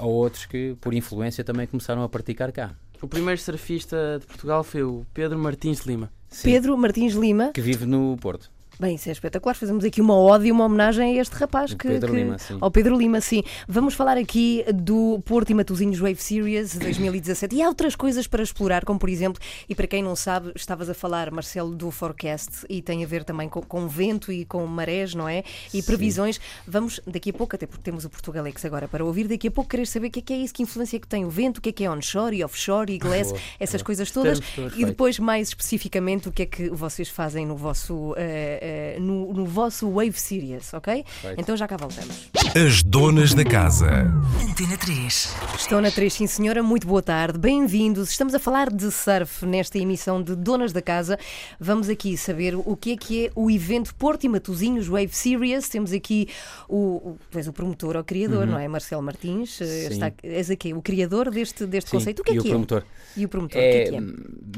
ou 0.00 0.14
outros 0.14 0.46
que 0.46 0.74
por 0.80 0.94
influência 0.94 1.44
também 1.44 1.66
começaram 1.66 2.02
a 2.02 2.08
praticar 2.08 2.50
cá. 2.52 2.74
O 3.02 3.06
primeiro 3.06 3.38
surfista 3.38 4.18
de 4.18 4.26
Portugal 4.26 4.64
foi 4.64 4.82
o 4.82 5.04
Pedro 5.12 5.38
Martins 5.38 5.82
de 5.82 5.88
Lima. 5.88 6.10
Sim, 6.30 6.50
Pedro 6.50 6.78
Martins 6.78 7.12
Lima, 7.12 7.52
que 7.52 7.60
vive 7.60 7.84
no 7.84 8.16
Porto. 8.18 8.50
Bem, 8.78 8.96
isso 8.96 9.08
é 9.08 9.12
espetacular. 9.12 9.54
Fazemos 9.54 9.84
aqui 9.84 10.00
uma 10.00 10.18
ode 10.18 10.46
e 10.46 10.52
uma 10.52 10.64
homenagem 10.64 11.16
a 11.16 11.20
este 11.20 11.34
rapaz 11.34 11.72
que. 11.72 11.86
Pedro 11.86 12.10
que... 12.10 12.16
Lima, 12.16 12.38
sim. 12.38 12.58
Ao 12.60 12.70
Pedro 12.70 12.96
Lima, 12.96 13.20
sim. 13.20 13.42
Vamos 13.68 13.94
falar 13.94 14.18
aqui 14.18 14.64
do 14.74 15.20
Porto 15.24 15.50
e 15.50 15.54
Matosinhos 15.54 16.00
Wave 16.00 16.16
Series 16.16 16.76
2017 16.76 17.54
e 17.54 17.62
há 17.62 17.68
outras 17.68 17.94
coisas 17.94 18.26
para 18.26 18.42
explorar, 18.42 18.84
como 18.84 18.98
por 18.98 19.08
exemplo, 19.08 19.40
e 19.68 19.74
para 19.74 19.86
quem 19.86 20.02
não 20.02 20.16
sabe, 20.16 20.52
estavas 20.56 20.90
a 20.90 20.94
falar, 20.94 21.30
Marcelo, 21.30 21.74
do 21.74 21.90
Forecast 21.90 22.66
e 22.68 22.82
tem 22.82 23.04
a 23.04 23.06
ver 23.06 23.22
também 23.22 23.48
com, 23.48 23.62
com 23.62 23.86
vento 23.86 24.32
e 24.32 24.44
com 24.44 24.66
marés, 24.66 25.14
não 25.14 25.28
é? 25.28 25.44
E 25.72 25.80
sim. 25.80 25.82
previsões. 25.82 26.40
Vamos 26.66 27.00
daqui 27.06 27.30
a 27.30 27.32
pouco, 27.32 27.54
até 27.54 27.66
porque 27.66 27.82
temos 27.82 28.04
o 28.04 28.10
Portugalex 28.10 28.64
agora 28.64 28.88
para 28.88 29.04
ouvir, 29.04 29.28
daqui 29.28 29.46
a 29.46 29.50
pouco 29.52 29.70
querer 29.70 29.86
saber 29.86 30.08
o 30.08 30.10
que 30.10 30.18
é, 30.18 30.22
que 30.22 30.32
é 30.32 30.36
isso, 30.38 30.52
que 30.52 30.62
influência 30.62 30.98
que 30.98 31.06
tem 31.06 31.24
o 31.24 31.30
vento, 31.30 31.58
o 31.58 31.60
que 31.60 31.68
é 31.68 31.72
que 31.72 31.84
é 31.84 31.90
onshore 31.90 32.36
e 32.36 32.44
offshore 32.44 32.92
e 32.92 32.98
glass, 32.98 33.28
boa, 33.28 33.40
essas 33.60 33.82
boa. 33.82 33.86
coisas 33.86 34.10
todas. 34.10 34.40
e 34.76 34.84
depois, 34.84 35.20
mais 35.20 35.48
especificamente, 35.48 36.28
o 36.28 36.32
que 36.32 36.42
é 36.42 36.46
que 36.46 36.70
vocês 36.70 37.08
fazem 37.08 37.46
no 37.46 37.56
vosso. 37.56 37.94
Uh, 37.94 38.63
uh, 38.64 39.00
no, 39.00 39.32
no 39.32 39.44
vosso 39.44 39.90
Wave 39.90 40.18
Series, 40.18 40.72
ok? 40.72 41.04
Então 41.36 41.56
já 41.56 41.68
cá 41.68 41.76
voltamos. 41.76 42.30
As 42.54 42.82
donas 42.82 43.34
da 43.34 43.44
casa. 43.44 44.10
Antena 44.48 44.76
3. 44.76 45.34
Estou 45.56 45.80
na 45.80 45.90
3, 45.90 46.12
sim 46.12 46.26
senhora, 46.26 46.62
muito 46.62 46.86
boa 46.86 47.02
tarde, 47.02 47.38
bem-vindos. 47.38 48.10
Estamos 48.10 48.34
a 48.34 48.38
falar 48.38 48.70
de 48.70 48.90
surf 48.90 49.44
nesta 49.44 49.78
emissão 49.78 50.22
de 50.22 50.34
Donas 50.34 50.72
da 50.72 50.80
Casa. 50.80 51.18
Vamos 51.58 51.88
aqui 51.88 52.16
saber 52.16 52.54
o 52.54 52.76
que 52.76 52.92
é 52.92 52.96
que 52.96 53.26
é 53.26 53.30
o 53.34 53.50
evento 53.50 53.94
Porto 53.94 54.24
e 54.24 54.28
Matozinhos 54.28 54.86
Wave 54.86 55.12
Series. 55.12 55.68
Temos 55.68 55.92
aqui 55.92 56.28
o, 56.68 56.76
o, 56.76 57.18
o 57.48 57.52
promotor 57.52 57.96
ou 57.96 58.04
criador, 58.04 58.44
uhum. 58.44 58.52
não 58.52 58.58
é? 58.58 58.68
Marcelo 58.68 59.02
Martins. 59.02 59.60
Eh, 59.60 59.88
está, 59.90 60.12
és 60.22 60.50
aqui 60.50 60.72
o 60.72 60.80
criador 60.80 61.30
deste, 61.30 61.66
deste 61.66 61.90
sim, 61.90 61.96
conceito. 61.96 62.20
O 62.20 62.24
que 62.24 62.32
é 62.32 62.34
e 62.34 62.38
que 62.38 62.44
o 62.44 62.48
é? 62.48 62.50
promotor. 62.50 62.84
E 63.16 63.24
o 63.24 63.28
promotor, 63.28 63.60
é, 63.60 63.68
o 63.68 63.72
que 63.72 63.78
é 63.78 63.90
que 63.90 63.96
é? 63.96 64.00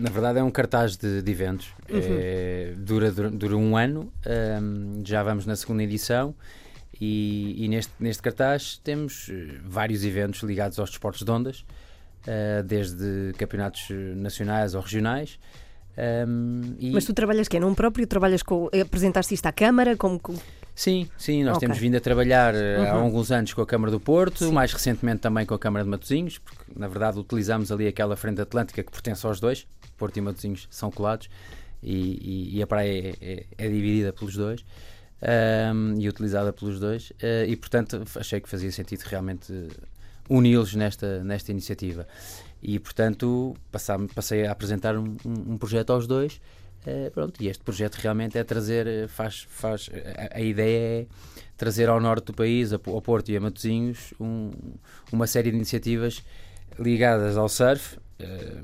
Na 0.00 0.10
verdade 0.10 0.38
é 0.38 0.42
um 0.42 0.50
cartaz 0.50 0.96
de, 0.96 1.22
de 1.22 1.30
eventos. 1.30 1.68
Uhum. 1.88 2.00
É, 2.02 2.74
dura, 2.76 3.10
dura, 3.10 3.30
dura, 3.30 3.56
um 3.56 3.76
ano. 3.76 3.95
Um, 4.00 5.02
já 5.04 5.22
vamos 5.22 5.46
na 5.46 5.56
segunda 5.56 5.82
edição. 5.82 6.34
E, 7.00 7.64
e, 7.64 7.68
neste, 7.68 7.92
neste 8.00 8.22
cartaz 8.22 8.80
temos 8.82 9.28
eh, 9.30 9.58
vários 9.62 10.02
eventos 10.02 10.42
ligados 10.42 10.78
aos 10.78 10.88
desportos 10.88 11.22
de 11.22 11.30
ondas, 11.30 11.60
uh, 11.60 12.62
desde 12.64 13.34
campeonatos 13.36 13.88
nacionais 14.16 14.74
ou 14.74 14.80
regionais. 14.80 15.38
Um, 16.26 16.74
e... 16.78 16.90
Mas 16.92 17.04
tu 17.04 17.12
trabalhas 17.12 17.48
que 17.48 17.60
Num 17.60 17.74
próprio? 17.74 18.06
Trabalhas 18.06 18.42
com. 18.42 18.70
Apresentaste 18.80 19.34
isto 19.34 19.46
à 19.46 19.52
Câmara? 19.52 19.94
Como, 19.94 20.18
Sim, 20.76 21.08
sim, 21.16 21.42
nós 21.42 21.56
okay. 21.56 21.66
temos 21.66 21.80
vindo 21.80 21.96
a 21.96 22.00
trabalhar 22.00 22.54
uh, 22.54 22.58
uhum. 22.58 22.86
há 22.86 22.92
alguns 22.92 23.32
anos 23.32 23.54
com 23.54 23.62
a 23.62 23.66
Câmara 23.66 23.90
do 23.90 23.98
Porto, 23.98 24.44
sim. 24.44 24.52
mais 24.52 24.74
recentemente 24.74 25.20
também 25.20 25.46
com 25.46 25.54
a 25.54 25.58
Câmara 25.58 25.82
de 25.82 25.90
Matosinhos, 25.90 26.36
porque 26.36 26.64
na 26.76 26.86
verdade 26.86 27.18
utilizamos 27.18 27.72
ali 27.72 27.88
aquela 27.88 28.14
frente 28.14 28.42
atlântica 28.42 28.84
que 28.84 28.92
pertence 28.92 29.26
aos 29.26 29.40
dois, 29.40 29.66
Porto 29.96 30.18
e 30.18 30.20
Matosinhos 30.20 30.68
são 30.70 30.90
colados 30.90 31.30
e, 31.86 32.50
e, 32.52 32.58
e 32.58 32.62
a 32.62 32.66
praia 32.66 32.90
é, 32.90 33.14
é, 33.20 33.46
é 33.56 33.68
dividida 33.68 34.12
pelos 34.12 34.34
dois 34.34 34.64
um, 35.22 35.98
e 35.98 36.08
utilizada 36.08 36.52
pelos 36.52 36.80
dois, 36.80 37.10
uh, 37.10 37.46
e 37.46 37.56
portanto 37.56 38.02
achei 38.16 38.40
que 38.40 38.48
fazia 38.48 38.70
sentido 38.72 39.02
realmente 39.02 39.68
uni-los 40.28 40.74
nesta, 40.74 41.22
nesta 41.22 41.52
iniciativa. 41.52 42.06
E 42.62 42.78
portanto 42.78 43.54
passei, 43.70 44.46
a 44.46 44.50
apresentar 44.50 44.96
um, 44.96 45.16
um 45.24 45.56
projeto 45.56 45.92
aos 45.92 46.06
dois. 46.06 46.40
Uh, 46.86 47.10
pronto, 47.10 47.42
e 47.42 47.48
este 47.48 47.64
projeto 47.64 47.96
realmente 47.96 48.38
é 48.38 48.44
trazer, 48.44 49.08
faz, 49.08 49.44
faz, 49.48 49.90
a, 50.32 50.38
a 50.38 50.40
ideia 50.40 51.02
é 51.02 51.06
trazer 51.56 51.88
ao 51.88 52.00
norte 52.00 52.26
do 52.26 52.34
país, 52.34 52.72
ao 52.72 52.78
Porto 52.78 53.28
e 53.30 53.36
a 53.36 53.40
Matosinhos, 53.40 54.14
um, 54.20 54.50
uma 55.10 55.26
série 55.26 55.50
de 55.50 55.56
iniciativas 55.56 56.22
ligadas 56.78 57.36
ao 57.36 57.48
surf, 57.48 57.98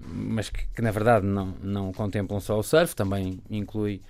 mas 0.06 0.48
que, 0.48 0.66
que, 0.74 0.82
na 0.82 0.90
verdade 0.90 1.26
não, 1.26 1.54
não 1.62 1.92
contemplam 1.92 2.40
só 2.40 2.58
o 2.58 2.62
surf, 2.62 2.96
também 2.96 3.40
inclui 3.50 4.00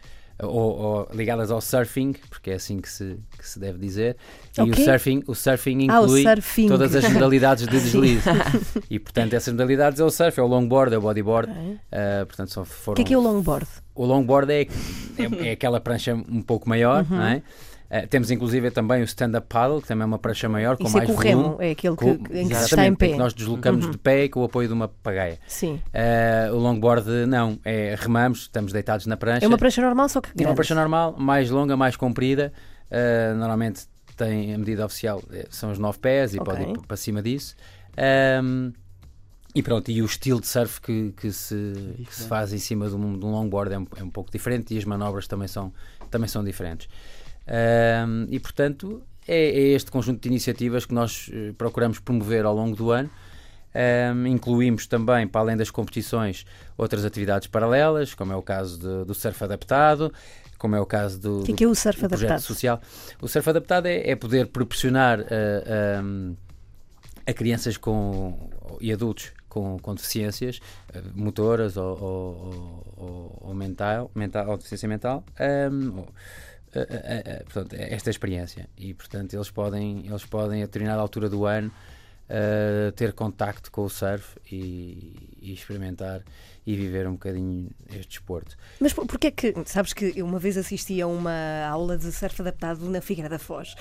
ou, 0.41 0.51
ou, 0.51 1.09
ligadas 1.13 1.51
ao 1.51 1.61
surfing, 1.61 2.15
porque 2.29 2.51
é 2.51 2.55
assim 2.55 2.81
que 2.81 2.89
se, 2.89 3.17
que 3.39 3.49
se 3.49 3.59
deve 3.59 3.79
dizer. 3.79 4.17
E 4.59 4.63
o 4.63 4.75
surfing, 4.75 5.23
o 5.27 5.35
surfing 5.35 5.85
inclui 5.85 6.27
ah, 6.27 6.33
o 6.33 6.37
surfing. 6.37 6.69
todas 6.69 6.95
as 6.95 7.09
modalidades 7.13 7.67
de 7.67 7.71
deslize. 7.81 8.29
e 8.91 8.99
portanto, 8.99 9.35
essas 9.35 9.53
modalidades 9.53 10.01
é 10.01 10.05
o 10.05 10.11
surf, 10.11 10.39
é 10.39 10.43
o 10.43 10.47
longboard, 10.47 10.95
é 10.95 10.99
o 10.99 11.01
bodyboard. 11.01 11.51
Uh, 11.53 12.27
portanto, 12.27 12.51
só 12.51 12.65
foram... 12.65 12.95
O 12.95 12.97
que 12.97 13.03
é 13.03 13.05
que 13.05 13.15
é 13.15 13.19
o 13.19 13.21
longboard? 13.21 13.67
O 13.95 14.05
longboard 14.05 14.53
é, 14.53 14.63
é, 14.63 15.49
é 15.49 15.51
aquela 15.53 15.81
prancha 15.81 16.15
um 16.15 16.43
pouco 16.43 16.69
maior, 16.69 17.07
uhum. 17.09 17.17
não 17.17 17.25
é? 17.25 17.43
Uh, 17.93 18.07
temos 18.09 18.31
inclusive 18.31 18.71
também 18.71 19.03
o 19.03 19.05
stand-up 19.05 19.47
paddle, 19.49 19.83
que 19.83 19.89
também 19.89 20.05
é 20.05 20.07
uma 20.07 20.19
prancha 20.19 20.49
maior, 20.49 20.79
com 20.79 20.85
Isso 20.85 20.97
mais 20.97 21.07
é 21.07 21.13
com 21.13 21.21
volume. 21.21 21.43
remo, 21.43 21.57
é 21.61 21.71
aquele 21.73 21.95
que, 21.95 22.05
com, 22.05 22.35
em 22.35 22.49
que 22.49 22.55
se 22.55 22.65
está 22.65 22.87
em 22.87 22.95
pé. 22.95 23.17
nós 23.17 23.35
deslocamos 23.35 23.85
uhum. 23.85 23.91
de 23.91 23.99
pé 23.99 24.29
com 24.31 24.41
o 24.41 24.45
apoio 24.45 24.67
de 24.67 24.73
uma 24.73 24.89
pagaia. 24.89 25.39
Sim. 25.47 25.75
Uh, 25.75 26.55
o 26.55 26.59
longboard 26.59 27.27
não, 27.27 27.59
é 27.63 27.95
remamos, 27.99 28.43
estamos 28.43 28.73
deitados 28.73 29.05
na 29.05 29.17
prancha. 29.19 29.45
É 29.45 29.49
uma 29.49 29.59
prancha 29.59 29.83
normal, 29.83 30.09
só 30.09 30.23
que 30.23 30.29
grande. 30.31 30.45
É 30.45 30.49
uma 30.49 30.55
prancha 30.55 30.75
normal, 30.75 31.15
mais 31.19 31.51
longa, 31.51 31.77
mais 31.77 31.95
comprida. 31.95 32.51
Uh, 32.91 33.37
normalmente 33.37 33.87
tem 34.17 34.55
a 34.55 34.59
medida 34.59 34.87
oficial, 34.87 35.23
são 35.51 35.71
os 35.71 35.79
9 35.79 35.99
pés 35.99 36.35
e 36.35 36.41
okay. 36.41 36.55
pode 36.55 36.71
ir 36.71 36.87
para 36.87 36.97
cima 36.97 37.23
disso. 37.23 37.55
Um, 38.43 38.73
e 39.55 39.63
pronto, 39.63 39.91
e 39.91 40.01
o 40.01 40.07
estilo 40.07 40.41
de 40.41 40.47
surf 40.47 40.81
que, 40.81 41.13
que, 41.13 41.31
se, 41.31 41.55
que 42.07 42.15
se 42.15 42.27
faz 42.27 42.55
em 42.55 42.59
cima 42.59 42.89
de 42.89 42.95
um, 42.95 43.19
de 43.19 43.25
um 43.27 43.31
longboard 43.31 43.75
é 43.75 43.79
um, 43.79 43.87
é 43.97 44.03
um 44.03 44.09
pouco 44.09 44.31
diferente 44.31 44.75
e 44.75 44.79
as 44.79 44.85
manobras 44.85 45.27
também 45.27 45.47
são, 45.47 45.73
também 46.11 46.27
são 46.27 46.43
diferentes. 46.43 46.89
Um, 47.47 48.27
e 48.31 48.39
portanto, 48.39 49.03
é, 49.27 49.49
é 49.49 49.69
este 49.75 49.91
conjunto 49.91 50.21
de 50.21 50.29
iniciativas 50.29 50.85
que 50.87 50.95
nós 50.95 51.31
eh, 51.33 51.53
procuramos 51.57 51.99
promover 51.99 52.45
ao 52.45 52.55
longo 52.55 52.77
do 52.77 52.91
ano. 52.91 53.11
Um, 53.75 54.27
incluímos 54.27 54.87
também, 54.87 55.27
para 55.27 55.41
além 55.41 55.57
das 55.57 55.71
competições, 55.71 56.45
outras 56.77 57.07
atividades 57.07 57.49
paralelas, 57.49 58.13
como 58.13 58.33
é 58.33 58.37
o 58.37 58.43
caso 58.43 58.79
de, 58.79 59.07
do 59.07 59.15
surf 59.15 59.43
adaptado, 59.43 60.13
como 60.59 60.77
é 60.77 60.81
o 60.81 60.85
caso 60.85 61.19
do, 61.19 61.41
O 61.41 61.45
que 61.45 61.53
é, 61.53 61.57
que 61.57 61.65
é 61.65 61.67
o 61.67 61.75
surf 61.75 62.03
do 62.03 62.09
projeto 62.09 62.31
adaptado? 62.33 62.47
social. 62.47 62.81
O 63.21 63.29
surf 63.29 63.49
adaptado 63.49 63.87
é, 63.87 64.11
é 64.11 64.15
poder 64.15 64.49
proporcionar 64.49 65.21
uh, 65.21 66.05
um, 66.05 66.37
a 67.27 67.33
crianças 67.33 67.79
com, 67.79 68.51
e 68.81 68.93
adultos 68.93 69.33
com, 69.49 69.79
com 69.79 69.95
deficiências 69.95 70.61
uh, 70.95 71.01
motoras 71.15 71.79
ou, 71.79 71.99
ou, 71.99 72.95
ou, 72.97 73.39
ou 73.41 73.55
mental, 73.55 74.11
mental, 74.15 74.51
ou 74.51 74.57
deficiência 74.59 74.89
mental. 74.89 75.25
Um, 75.73 76.05
portanto, 77.45 77.75
esta 77.75 78.11
experiência 78.11 78.69
e 78.77 78.95
portanto 78.95 79.35
eles 79.35 79.51
podem 79.51 80.07
eles 80.07 80.25
podem 80.25 80.63
a 80.63 80.67
determinada 80.67 81.01
altura 81.01 81.29
do 81.29 81.45
ano 81.45 81.71
uh, 82.29 82.93
ter 82.93 83.13
contacto 83.13 83.71
com 83.71 83.83
o 83.83 83.91
surf 83.91 84.37
e, 84.51 85.37
e, 85.41 85.53
experimentar 85.53 86.23
e 86.67 86.77
viver 86.77 87.07
um 87.07 87.13
bocadinho 87.13 87.71
este 87.91 88.09
desporto. 88.09 88.57
Mas 88.81 88.93
por- 88.93 89.07
porquê 89.07 89.27
é 89.27 89.31
que, 89.31 89.55
sabes 89.67 89.93
que 89.93 90.13
eu 90.17 90.25
uma 90.25 90.39
vez 90.39 90.57
assisti 90.57 91.01
a 91.03 91.07
uma 91.07 91.67
aula 91.69 91.99
de 91.99 92.11
surf 92.13 92.41
adaptado 92.41 92.89
na 92.89 93.01
Figueira 93.01 93.29
da 93.29 93.39
Foz 93.39 93.75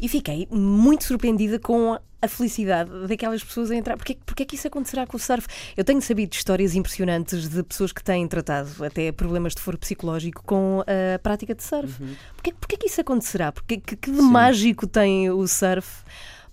e 0.00 0.08
fiquei 0.08 0.46
muito 0.50 1.04
surpreendida 1.04 1.58
com 1.58 1.98
a 2.22 2.28
felicidade 2.28 2.90
daquelas 3.06 3.44
pessoas 3.44 3.70
a 3.70 3.74
entrar. 3.76 3.96
Porquê, 3.98 4.16
porquê 4.24 4.44
é 4.44 4.46
que 4.46 4.54
isso 4.56 4.66
acontecerá 4.66 5.06
com 5.06 5.16
o 5.16 5.20
surf? 5.20 5.46
Eu 5.76 5.84
tenho 5.84 6.00
sabido 6.00 6.32
histórias 6.32 6.74
impressionantes 6.74 7.48
de 7.48 7.62
pessoas 7.62 7.92
que 7.92 8.02
têm 8.02 8.26
tratado 8.26 8.82
até 8.84 9.12
problemas 9.12 9.54
de 9.54 9.60
foro 9.60 9.76
psicológico 9.76 10.42
com 10.44 10.82
a 10.86 11.18
prática 11.18 11.54
de 11.54 11.62
surf. 11.62 11.92
Porquê, 12.34 12.52
porquê 12.58 12.76
que 12.78 12.86
isso 12.86 13.00
acontecerá? 13.00 13.52
Porquê, 13.52 13.76
que, 13.78 13.94
que 13.96 14.10
de 14.10 14.16
Sim. 14.16 14.30
mágico 14.30 14.86
tem 14.86 15.28
o 15.30 15.46
surf 15.46 16.02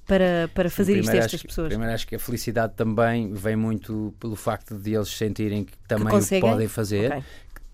para, 0.06 0.50
para 0.54 0.70
fazer 0.70 0.94
isto 0.98 1.04
a 1.04 1.12
Primeiro, 1.12 1.26
estas 1.26 1.42
que- 1.42 1.48
pessoas? 1.48 1.68
Primeiro 1.70 1.94
acho 1.94 2.06
que 2.08 2.16
a 2.16 2.20
felicidade 2.20 2.74
também 2.76 3.34
vem 3.34 3.56
muito 3.56 4.14
pelo 4.20 4.36
facto 4.36 4.76
de 4.76 4.94
eles 4.94 5.08
sentirem 5.08 5.64
que 5.64 5.74
também 5.88 6.08
o 6.08 6.10
conseguem? 6.10 6.50
podem 6.50 6.68
fazer, 6.68 7.12
Ok. 7.14 7.24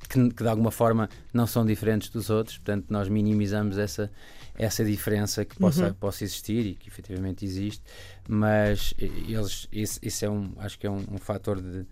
que, 0.08 0.30
que 0.36 0.44
de 0.44 0.48
alguma 0.50 0.70
forma 0.70 1.10
não 1.34 1.48
são 1.48 1.66
diferentes 1.66 2.10
dos 2.10 2.30
outros, 2.30 2.58
portanto 2.60 2.86
nós 2.90 3.10
minimizamos 3.10 3.80
essa, 3.80 4.12
essa 4.58 4.84
diferença 4.84 5.46
que 5.46 5.56
possa, 5.56 5.88
Uhum. 5.88 5.94
possa 5.94 6.24
existir 6.24 6.66
e 6.66 6.76
que 6.76 6.90
efetivamente 6.90 7.46
existe, 7.46 7.82
mas 8.28 8.94
eh, 9.00 9.06
eles, 9.28 9.68
isso, 9.72 10.00
isso 10.02 10.26
é 10.26 10.30
um, 10.30 10.52
acho 10.58 10.78
que 10.80 10.88
é 10.88 10.90
um, 10.90 11.04
um 11.12 11.18
fator 11.18 11.62
de, 11.62 11.86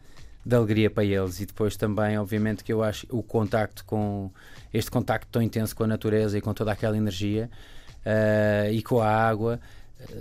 de 0.45 0.55
alegria 0.55 0.89
para 0.89 1.03
eles 1.05 1.39
e 1.39 1.45
depois 1.45 1.75
também 1.77 2.17
obviamente 2.17 2.63
que 2.63 2.73
eu 2.73 2.83
acho 2.83 3.05
o 3.09 3.21
contacto 3.23 3.85
com 3.85 4.31
este 4.73 4.89
contacto 4.91 5.27
tão 5.31 5.41
intenso 5.41 5.75
com 5.75 5.83
a 5.83 5.87
natureza 5.87 6.37
e 6.37 6.41
com 6.41 6.53
toda 6.53 6.71
aquela 6.71 6.97
energia 6.97 7.49
eh, 8.03 8.69
e 8.73 8.81
com 8.81 8.99
a 9.01 9.09
água 9.09 9.59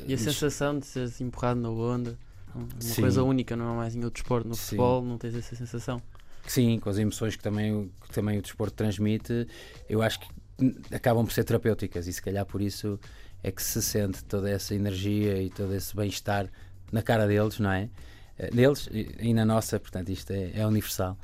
E 0.07 0.15
a 0.15 0.19
sensação 0.19 0.79
de 0.79 0.87
seres 0.87 1.21
empurrado 1.21 1.61
na 1.61 1.69
onda, 1.71 2.17
uma 2.55 2.67
Sim. 2.79 3.03
coisa 3.03 3.23
única, 3.23 3.57
não 3.57 3.73
é 3.73 3.77
mais 3.77 3.95
em 3.97 4.05
outro 4.05 4.23
desporto. 4.23 4.49
No 4.49 4.55
Sim. 4.55 4.63
futebol 4.67 5.03
não 5.03 5.19
tens 5.19 5.35
essa 5.35 5.57
sensação. 5.57 6.01
Sim, 6.47 6.79
com 6.79 6.91
as 6.91 6.99
emoções 6.99 7.35
que 7.37 7.43
também, 7.43 7.73
o- 7.75 7.91
que 8.07 8.13
também 8.13 8.39
o 8.39 8.43
desporto 8.43 8.75
transmite, 8.75 9.47
eu 9.89 10.03
acho 10.03 10.21
que 10.21 10.29
acabam 10.93 11.25
por 11.25 11.33
ser 11.33 11.45
terapêuticas 11.45 12.07
e 12.07 12.13
se 12.13 12.23
calhar 12.23 12.45
por 12.47 12.61
isso 12.63 12.99
é 13.43 13.51
que 13.51 13.63
se 13.63 13.83
sente 13.83 14.25
toda 14.25 14.49
essa 14.51 14.75
energia 14.75 15.41
e 15.43 15.51
todo 15.51 15.75
esse 15.75 15.95
bem-estar 15.95 16.49
na 16.93 17.03
cara 17.03 17.27
deles, 17.27 17.59
não 17.59 17.71
é? 17.73 17.89
Eh, 18.39 18.51
Deles 18.51 18.89
e 18.93 19.15
e 19.21 19.35
na 19.35 19.45
nossa, 19.45 19.79
portanto, 19.79 20.11
isto 20.11 20.31
é, 20.33 20.53
é 20.55 20.67
universal. 20.67 21.17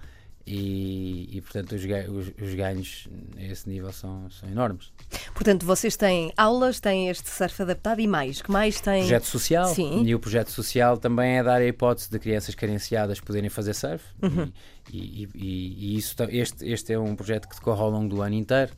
E, 0.47 1.29
e, 1.37 1.41
portanto, 1.43 1.73
os, 1.77 1.83
os- 1.85 2.33
os 2.43 2.55
ganhos 2.55 3.07
a 3.37 3.43
esse 3.43 3.69
nível 3.69 3.93
são, 3.93 4.29
são 4.31 4.49
enormes. 4.49 4.91
Portanto, 5.35 5.65
vocês 5.65 5.97
têm 5.97 6.33
aulas, 6.37 6.81
têm 6.81 7.09
este 7.09 7.29
surf 7.31 7.63
adaptado 7.63 8.01
e 8.01 8.07
mais. 8.09 8.43
Que 8.43 8.51
mais 8.51 8.81
têm? 8.81 9.01
Projeto 9.03 9.27
social. 9.27 9.67
Sim. 9.75 10.03
E 10.05 10.15
o 10.15 10.19
projeto 10.19 10.51
social 10.51 10.97
também 10.99 11.39
é 11.39 11.43
dar 11.43 11.61
a 11.61 11.65
hipótese 11.67 12.11
de 12.11 12.19
crianças 12.19 12.55
carenciadas 12.55 13.21
poderem 13.21 13.49
fazer 13.51 13.75
surf. 13.75 14.05
Uhum. 14.23 14.51
E, 14.93 15.25
e- 15.25 15.29
e- 15.35 15.97
isso, 15.99 16.17
este, 16.31 16.67
este 16.69 16.93
é 16.95 16.99
um 16.99 17.15
projeto 17.15 17.49
que 17.49 17.55
decorre 17.55 17.81
ao 17.83 17.91
longo 17.91 18.09
do 18.09 18.21
ano 18.23 18.35
inteiro. 18.35 18.73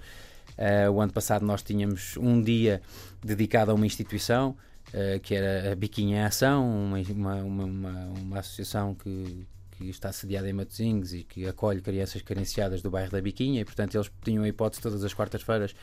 Eh, 0.56 0.88
o 0.88 1.00
ano 1.00 1.12
passado 1.12 1.44
nós 1.44 1.62
tínhamos 1.62 2.16
um 2.16 2.40
dia 2.42 2.80
dedicado 3.24 3.70
a 3.70 3.74
uma 3.74 3.86
instituição, 3.86 4.56
eh, 4.92 5.18
que 5.22 5.34
era 5.34 5.72
a 5.72 5.74
Biquinha 5.74 6.18
em 6.18 6.24
Ação, 6.24 6.68
uma, 6.68 6.98
uma, 6.98 7.34
uma, 7.64 8.04
uma- 8.18 8.38
associação 8.38 8.94
que, 8.94 9.46
que 9.72 9.88
está 9.88 10.12
sediada 10.12 10.48
em 10.48 10.52
Matosinhos 10.52 11.14
e 11.14 11.22
que 11.22 11.46
acolhe 11.46 11.80
crianças 11.80 12.22
carenciadas 12.22 12.82
do 12.82 12.90
bairro 12.90 13.10
da 13.10 13.20
Biquinha 13.20 13.60
e, 13.60 13.64
portanto, 13.64 13.94
eles 13.94 14.10
tinham 14.22 14.44
a 14.44 14.48
hipótese 14.48 14.82
todas 14.82 15.02
as 15.04 15.14
quartas-feiras 15.14 15.74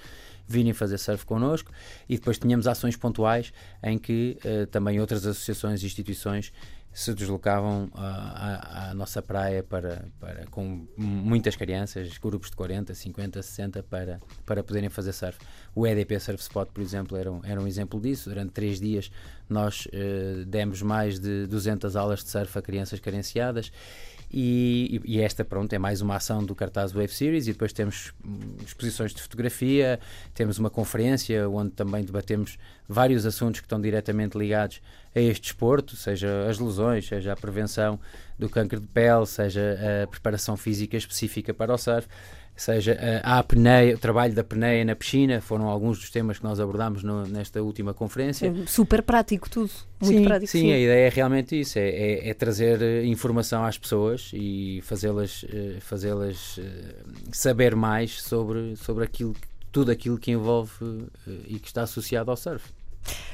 virem 0.47 0.73
fazer 0.73 0.97
surf 0.97 1.25
connosco. 1.25 1.71
E 2.08 2.15
depois 2.15 2.38
tínhamos 2.39 2.65
ações 2.67 2.95
pontuais 2.95 3.53
em 3.84 3.97
que 3.97 4.38
eh, 4.43 4.65
também 4.65 4.99
outras 4.99 5.25
associações 5.25 5.84
e 5.84 5.86
instituições 5.86 6.51
se 6.91 7.13
deslocavam 7.13 7.89
à, 7.93 8.88
à- 8.88 8.89
à 8.89 8.93
nossa 8.93 9.21
praia 9.21 9.63
para, 9.63 10.06
para, 10.19 10.45
com 10.47 10.86
muitas 10.97 11.56
crianças, 11.56 12.17
grupos 12.17 12.49
de 12.49 12.56
40, 12.56 12.93
50, 12.93 13.41
60 13.41 13.84
para, 13.84 14.19
para 14.45 14.63
poderem 14.63 14.89
fazer 14.89 15.13
surf. 15.13 15.38
O 15.75 15.86
EDP 15.88 16.19
Surf 16.19 16.41
Spot, 16.41 16.67
por 16.73 16.82
exemplo, 16.82 17.15
era 17.17 17.32
um, 17.32 17.41
era 17.43 17.62
um 17.62 17.67
exemplo 17.67 17.99
disso. 18.02 18.30
Durante 18.30 18.52
três 18.52 18.80
dias 18.80 19.12
nós 19.47 19.88
eh, 19.93 20.43
demos 20.47 20.82
mais 20.82 21.19
de 21.19 21.47
200 21.47 21.95
aulas 21.95 22.23
de 22.23 22.30
surf 22.30 22.58
a 22.58 22.62
crianças 22.62 22.99
carenciadas 22.99 23.71
e, 24.32 25.02
e 25.06 25.20
esta, 25.20 25.44
pronto, 25.44 25.74
é 25.74 25.80
mais 25.80 26.02
uma 26.02 26.15
ação 26.15 26.44
do 26.44 26.54
cartaz 26.54 26.92
Wave 26.92 27.08
Series 27.10 27.48
e 27.48 27.52
depois 27.52 27.74
temos 27.74 28.13
hum, 28.24 28.58
exposições 28.63 29.13
de 29.13 29.22
fotografia, 29.22 30.00
temos 30.36 30.60
uma 30.60 30.70
conferência 30.70 31.50
onde 31.50 31.72
também 31.72 32.04
debatemos 32.04 32.58
vários 32.88 33.26
assuntos 33.26 33.60
que 33.60 33.65
estão 33.65 33.82
diretamente 33.82 34.38
ligados 34.38 34.82
a 35.15 35.20
este 35.20 35.42
desporto, 35.42 35.96
seja 35.96 36.48
as 36.48 36.60
lesões, 36.60 37.08
seja 37.08 37.34
a 37.34 37.36
prevenção 37.36 38.00
do 38.38 38.48
câncer 38.48 38.80
de 38.80 38.88
pele, 38.88 39.26
seja 39.26 39.78
a 40.04 40.08
preparação 40.08 40.56
física 40.56 40.96
específica 40.96 41.54
para 41.54 41.74
o 41.74 41.78
surf, 41.78 42.08
seja 42.62 42.98
a, 43.24 43.39
apneia, 43.39 43.95
o 43.95 43.98
trabalho 43.98 44.34
da 44.34 44.41
apneia 44.41 44.84
na 44.86 44.95
piscina, 44.95 45.39
foram 45.41 45.67
alguns 45.67 46.00
dos 46.00 46.10
temas 46.10 46.38
que 46.39 46.43
nós 46.43 46.60
abordámos 46.60 47.04
no- 47.04 47.26
nesta 47.28 47.62
última 47.62 47.93
conferência. 47.93 48.54
Super 48.67 49.02
prático 49.02 49.50
tudo. 49.50 49.69
Muito 50.02 50.17
sim, 50.19 50.24
prático. 50.26 50.52
sim, 50.52 50.72
a 50.72 50.78
ideia 50.80 51.08
é 51.08 51.10
realmente 51.10 51.60
isso, 51.60 51.78
é, 51.80 51.89
é- 51.89 52.30
é 52.30 52.34
trazer 52.34 52.82
eh, 52.82 53.06
informação 53.06 53.63
às 53.65 53.78
pessoas 53.78 54.32
e 54.34 54.82
fazê-las 54.84 55.45
eh, 55.52 55.78
fazê-las 55.82 56.60
eh, 56.60 56.95
saber 57.32 57.76
mais 57.76 58.22
sobre, 58.22 58.76
sobre 58.78 59.04
aquilo, 59.04 59.36
tudo 59.72 59.91
aquilo 59.91 60.17
que 60.17 60.32
envolve 60.32 60.72
e 61.48 61.60
que 61.60 61.67
está 61.67 61.84
associado 61.84 62.32
ao 62.32 62.38
surf. 62.38 62.65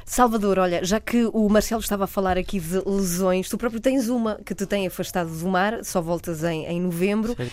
Salvador, 0.05 0.59
olha, 0.59 0.83
já 0.85 0.99
que 0.99 1.25
o 1.33 1.49
Marcelo 1.49 1.81
estava 1.81 2.03
a 2.03 2.07
falar 2.07 2.37
aqui 2.37 2.59
de 2.59 2.79
lesões, 2.87 3.49
tu 3.49 3.57
próprio 3.57 3.81
tens 3.81 4.07
uma 4.07 4.35
que 4.45 4.53
te 4.53 4.65
tem 4.65 4.85
afastado 4.85 5.29
do 5.35 5.47
mar, 5.47 5.83
só 5.83 5.99
voltas 6.01 6.43
em, 6.43 6.65
em 6.67 6.79
novembro. 6.79 7.35
Certo? 7.35 7.51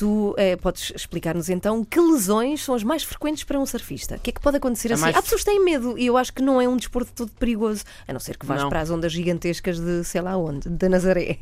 Tu 0.00 0.34
eh, 0.38 0.56
podes 0.56 0.92
explicar-nos 0.96 1.50
então 1.50 1.84
que 1.84 2.00
lesões 2.00 2.62
são 2.64 2.74
as 2.74 2.82
mais 2.82 3.02
frequentes 3.02 3.44
para 3.44 3.58
um 3.60 3.66
surfista? 3.66 4.16
O 4.16 4.18
que 4.18 4.30
é 4.30 4.32
que 4.32 4.40
pode 4.40 4.56
acontecer 4.56 4.90
A 4.90 4.94
assim? 4.94 5.02
mais 5.02 5.14
Há 5.14 5.20
pessoas 5.20 5.42
que 5.44 5.50
têm 5.50 5.62
medo 5.62 5.98
e 5.98 6.06
eu 6.06 6.16
acho 6.16 6.32
que 6.32 6.40
não 6.40 6.58
é 6.58 6.66
um 6.66 6.74
desporto 6.78 7.12
todo 7.12 7.30
perigoso, 7.32 7.84
a 8.08 8.12
não 8.14 8.18
ser 8.18 8.38
que 8.38 8.46
vás 8.46 8.62
Não. 8.62 8.70
para 8.70 8.80
as 8.80 8.88
ondas 8.88 9.12
gigantescas 9.12 9.78
de 9.78 10.02
sei 10.04 10.22
lá 10.22 10.38
onde, 10.38 10.70
da 10.70 10.88
Nazaré. 10.88 11.36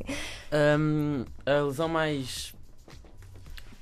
Hum, 0.76 1.24
a 1.46 1.60
lesão 1.62 1.88
mais 1.88 2.52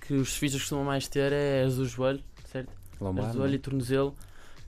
que 0.03 0.12
os 0.12 0.29
surfistas 0.33 0.61
costumam 0.61 0.85
mais 0.85 1.09
ter 1.09 1.33
é 1.33 1.62
as 1.65 1.77
do 1.77 1.87
joelho, 1.87 2.23
certo? 2.53 2.69
Lombar, 3.01 3.25
as 3.29 3.33
do 3.33 3.39
joelho 3.39 3.55
e 3.55 3.59
tornozelo, 3.59 4.15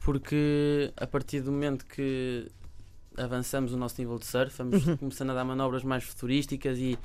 porque 0.01 0.91
a 0.97 1.07
partir 1.07 1.41
do 1.43 1.53
momento 1.53 1.85
que 1.85 2.47
avançamos 3.17 3.75
o 3.75 3.77
nosso 3.77 3.97
nível 4.01 4.19
de 4.19 4.25
surf, 4.25 4.57
vamos 4.57 4.87
Uhum. 4.87 4.97
começando 4.97 5.31
a 5.31 5.35
dar 5.35 5.45
manobras 5.45 5.85
mais 5.85 6.03
futurísticas 6.05 6.79
e, 6.79 6.99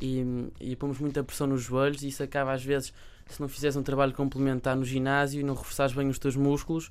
e, 0.00 0.24
e 0.60 0.76
pomos 0.76 0.98
muita 0.98 1.22
pressão 1.22 1.46
nos 1.46 1.62
joelhos 1.62 2.02
e 2.02 2.08
isso 2.08 2.22
acaba 2.22 2.52
às 2.52 2.64
vezes, 2.64 2.92
se 3.26 3.40
não 3.40 3.48
fizeres 3.48 3.76
um 3.76 3.82
trabalho 3.82 4.12
complementar 4.12 4.76
no 4.76 4.84
ginásio 4.84 5.40
e 5.40 5.44
não 5.44 5.54
reforçares 5.54 5.92
bem 5.92 6.08
os 6.08 6.18
teus 6.18 6.36
músculos, 6.36 6.90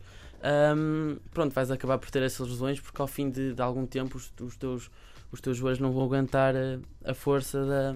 hum, 0.76 1.18
pronto, 1.32 1.54
vais 1.54 1.72
acabar 1.72 1.98
por 1.98 2.10
ter 2.12 2.22
essas 2.24 2.48
lesões 2.48 2.80
porque 2.80 3.02
ao 3.02 3.08
fim 3.08 3.30
de, 3.30 3.54
de 3.54 3.62
algum 3.62 3.86
tempo 3.86 4.18
os, 4.18 4.32
os 4.42 4.56
teus, 4.56 4.90
os 5.32 5.42
teus 5.42 5.58
joelhos 5.58 5.80
não 5.80 5.92
vão 5.92 6.04
aguentar 6.04 6.56
a, 6.56 6.80
a 7.12 7.14
força 7.14 7.66
da, 7.66 7.96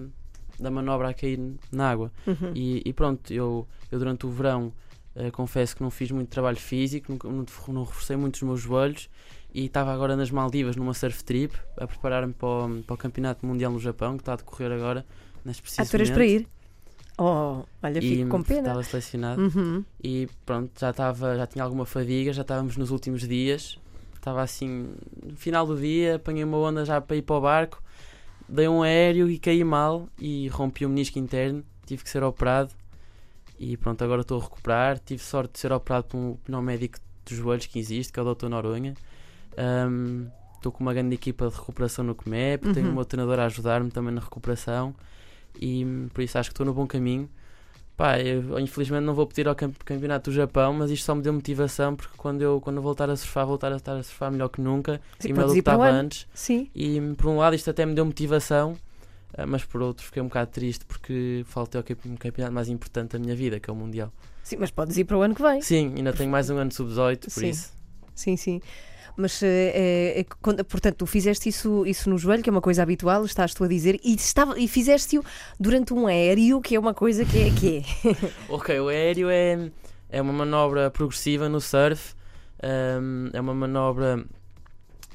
da 0.58 0.70
manobra 0.70 1.08
a 1.08 1.14
cair 1.14 1.38
na 1.72 1.90
água. 1.90 2.12
Uhum. 2.26 2.52
E, 2.54 2.82
e 2.84 2.92
pronto, 2.92 3.32
eu, 3.32 3.66
eu 3.90 3.98
durante 3.98 4.26
o 4.26 4.30
verão 4.30 4.72
eh, 5.14 5.30
confesso 5.30 5.76
que 5.76 5.82
não 5.82 5.90
fiz 5.90 6.10
muito 6.10 6.28
trabalho 6.28 6.56
físico, 6.58 7.10
nunca- 7.12 7.28
não, 7.28 7.46
não 7.68 7.84
reforcei 7.84 8.16
muito 8.16 8.34
os 8.36 8.42
meus 8.42 8.60
joelhos 8.60 9.08
e 9.54 9.66
estava 9.66 9.92
agora 9.94 10.16
nas 10.16 10.30
Maldivas 10.30 10.74
numa 10.76 10.92
surf 10.92 11.22
trip 11.24 11.54
a 11.78 11.86
preparar-me 11.86 12.32
para 12.34 12.48
o, 12.48 12.82
para 12.82 12.94
o 12.94 12.96
Campeonato 12.98 13.46
Mundial 13.46 13.70
no 13.72 13.78
Japão, 13.78 14.16
que 14.16 14.22
está 14.22 14.32
a 14.32 14.36
decorrer 14.36 14.72
agora, 14.72 15.06
neste 15.44 15.62
preciso 15.62 15.80
momento. 16.08 16.14
para 16.14 16.26
ir? 16.26 16.48
Oh, 17.16 17.62
olha, 17.82 17.98
E 17.98 18.16
fico 18.16 18.28
com 18.30 18.42
pena. 18.42 18.60
Estava 18.60 18.82
selecionado 18.82 19.40
Uhum. 19.40 19.84
e 20.02 20.28
pronto, 20.44 20.72
já, 20.80 20.90
estava, 20.90 21.36
já 21.36 21.46
tinha 21.46 21.62
alguma 21.64 21.86
fadiga, 21.86 22.32
já 22.32 22.42
estávamos 22.42 22.76
nos 22.76 22.90
últimos 22.90 23.26
dias. 23.26 23.78
Estava 24.16 24.42
assim, 24.42 24.94
no 25.22 25.36
final 25.36 25.66
do 25.66 25.78
dia, 25.78 26.16
apanhei 26.16 26.42
uma 26.42 26.56
onda 26.58 26.84
já 26.84 27.00
para 27.00 27.14
ir 27.14 27.22
para 27.22 27.36
o 27.36 27.40
barco, 27.42 27.80
dei 28.48 28.66
um 28.66 28.82
aéreo 28.82 29.30
e 29.30 29.38
caí 29.38 29.62
mal 29.62 30.08
e 30.18 30.48
rompi 30.48 30.84
o 30.84 30.88
menisco 30.88 31.18
interno, 31.18 31.62
tive 31.86 32.02
que 32.02 32.10
ser 32.10 32.24
operado. 32.24 32.72
E 33.60 33.76
pronto, 33.76 34.02
agora 34.02 34.22
estou 34.22 34.40
a 34.40 34.42
recuperar. 34.42 34.98
Tive 34.98 35.22
sorte 35.22 35.52
de 35.52 35.58
ser 35.60 35.70
operado 35.72 36.06
por 36.06 36.16
um 36.16 36.34
pneumédico 36.44 36.98
dos 37.24 37.36
joelhos 37.38 37.66
que 37.66 37.78
existe, 37.78 38.12
que 38.12 38.18
é 38.18 38.22
o 38.22 38.34
Dr. 38.34 38.48
Noronha. 38.48 38.94
Um, 39.58 40.26
Estou 40.56 40.72
com 40.72 40.82
uma 40.82 40.94
grande 40.94 41.14
equipa 41.14 41.46
de 41.50 41.54
recuperação 41.56 42.02
no 42.02 42.14
COMEP, 42.14 42.72
tenho 42.72 42.86
Uhum. 42.86 42.92
o 42.92 42.94
meu 42.94 43.04
treinador 43.04 43.38
a 43.38 43.44
ajudar-me 43.44 43.90
também 43.90 44.14
na 44.14 44.20
recuperação 44.22 44.94
e 45.60 45.84
por 46.14 46.22
isso 46.22 46.38
acho 46.38 46.48
que 46.48 46.54
estou 46.54 46.64
no 46.64 46.72
bom 46.72 46.86
caminho. 46.86 47.28
Pá, 47.98 48.18
eu, 48.18 48.58
infelizmente 48.58 49.04
não 49.04 49.12
vou 49.12 49.26
pedir 49.26 49.46
ao 49.46 49.54
camp- 49.54 49.76
campeonato 49.84 50.30
do 50.30 50.34
Japão, 50.34 50.72
mas 50.72 50.90
isto 50.90 51.04
só 51.04 51.14
me 51.14 51.20
deu 51.20 51.34
motivação 51.34 51.94
porque 51.94 52.14
quando 52.16 52.40
eu, 52.40 52.62
quando 52.62 52.76
eu 52.78 52.82
voltar 52.82 53.10
a 53.10 53.14
surfar, 53.16 53.46
voltar 53.46 53.72
a 53.72 53.76
estar 53.76 53.92
a 53.94 54.02
surfar 54.02 54.32
melhor 54.32 54.48
que 54.48 54.58
nunca 54.60 55.02
Sim, 55.18 55.28
e 55.28 55.32
melhor 55.34 55.48
do 55.48 55.52
que 55.52 55.58
estava 55.58 55.86
antes. 55.86 56.26
Sim. 56.32 56.70
E 56.74 56.98
por 57.18 57.26
um 57.26 57.36
lado 57.36 57.54
isto 57.54 57.68
até 57.68 57.84
me 57.84 57.94
deu 57.94 58.06
motivação, 58.06 58.74
ah, 59.36 59.46
mas 59.46 59.66
por 59.66 59.82
outro 59.82 60.06
fiquei 60.06 60.22
um 60.22 60.28
bocado 60.28 60.50
triste 60.50 60.86
porque 60.86 61.44
faltei 61.46 61.78
ao 61.78 61.84
campe- 61.84 62.08
campeonato 62.18 62.54
mais 62.54 62.70
importante 62.70 63.12
da 63.12 63.18
minha 63.18 63.36
vida, 63.36 63.60
que 63.60 63.68
é 63.68 63.72
o 63.72 63.76
Mundial. 63.76 64.10
Sim, 64.42 64.56
mas 64.58 64.70
podes 64.70 64.96
ir 64.96 65.04
para 65.04 65.18
o 65.18 65.20
ano 65.20 65.34
que 65.34 65.42
vem. 65.42 65.60
Sim, 65.60 65.92
ainda 65.94 66.12
tenho 66.14 66.30
mais 66.30 66.48
um 66.48 66.56
ano 66.56 66.72
sub-18, 66.72 67.18
por 67.24 67.30
Sim. 67.30 67.50
isso. 67.50 67.72
Sim, 68.14 68.36
sim. 68.36 68.60
Mas, 69.16 69.40
é, 69.42 70.20
é, 70.20 70.24
portanto, 70.64 70.96
tu 70.96 71.06
fizeste 71.06 71.48
isso, 71.48 71.86
isso 71.86 72.10
no 72.10 72.18
joelho, 72.18 72.42
que 72.42 72.50
é 72.50 72.52
uma 72.52 72.60
coisa 72.60 72.82
habitual, 72.82 73.24
estás 73.24 73.54
tu 73.54 73.62
a 73.62 73.68
dizer, 73.68 74.00
e, 74.02 74.14
estava, 74.14 74.58
e 74.58 74.66
fizeste-o 74.66 75.24
durante 75.58 75.94
um 75.94 76.06
aéreo, 76.06 76.60
que 76.60 76.74
é 76.74 76.80
uma 76.80 76.92
coisa 76.92 77.24
que 77.24 77.42
é. 77.42 77.50
Que 77.50 77.78
é. 77.78 77.82
Ok, 78.48 78.78
o 78.80 78.88
aéreo 78.88 79.28
é, 79.30 79.70
é 80.10 80.20
uma 80.20 80.32
manobra 80.32 80.90
progressiva 80.90 81.48
no 81.48 81.60
surf, 81.60 82.14
hum, 83.00 83.30
é 83.32 83.40
uma 83.40 83.54
manobra 83.54 84.24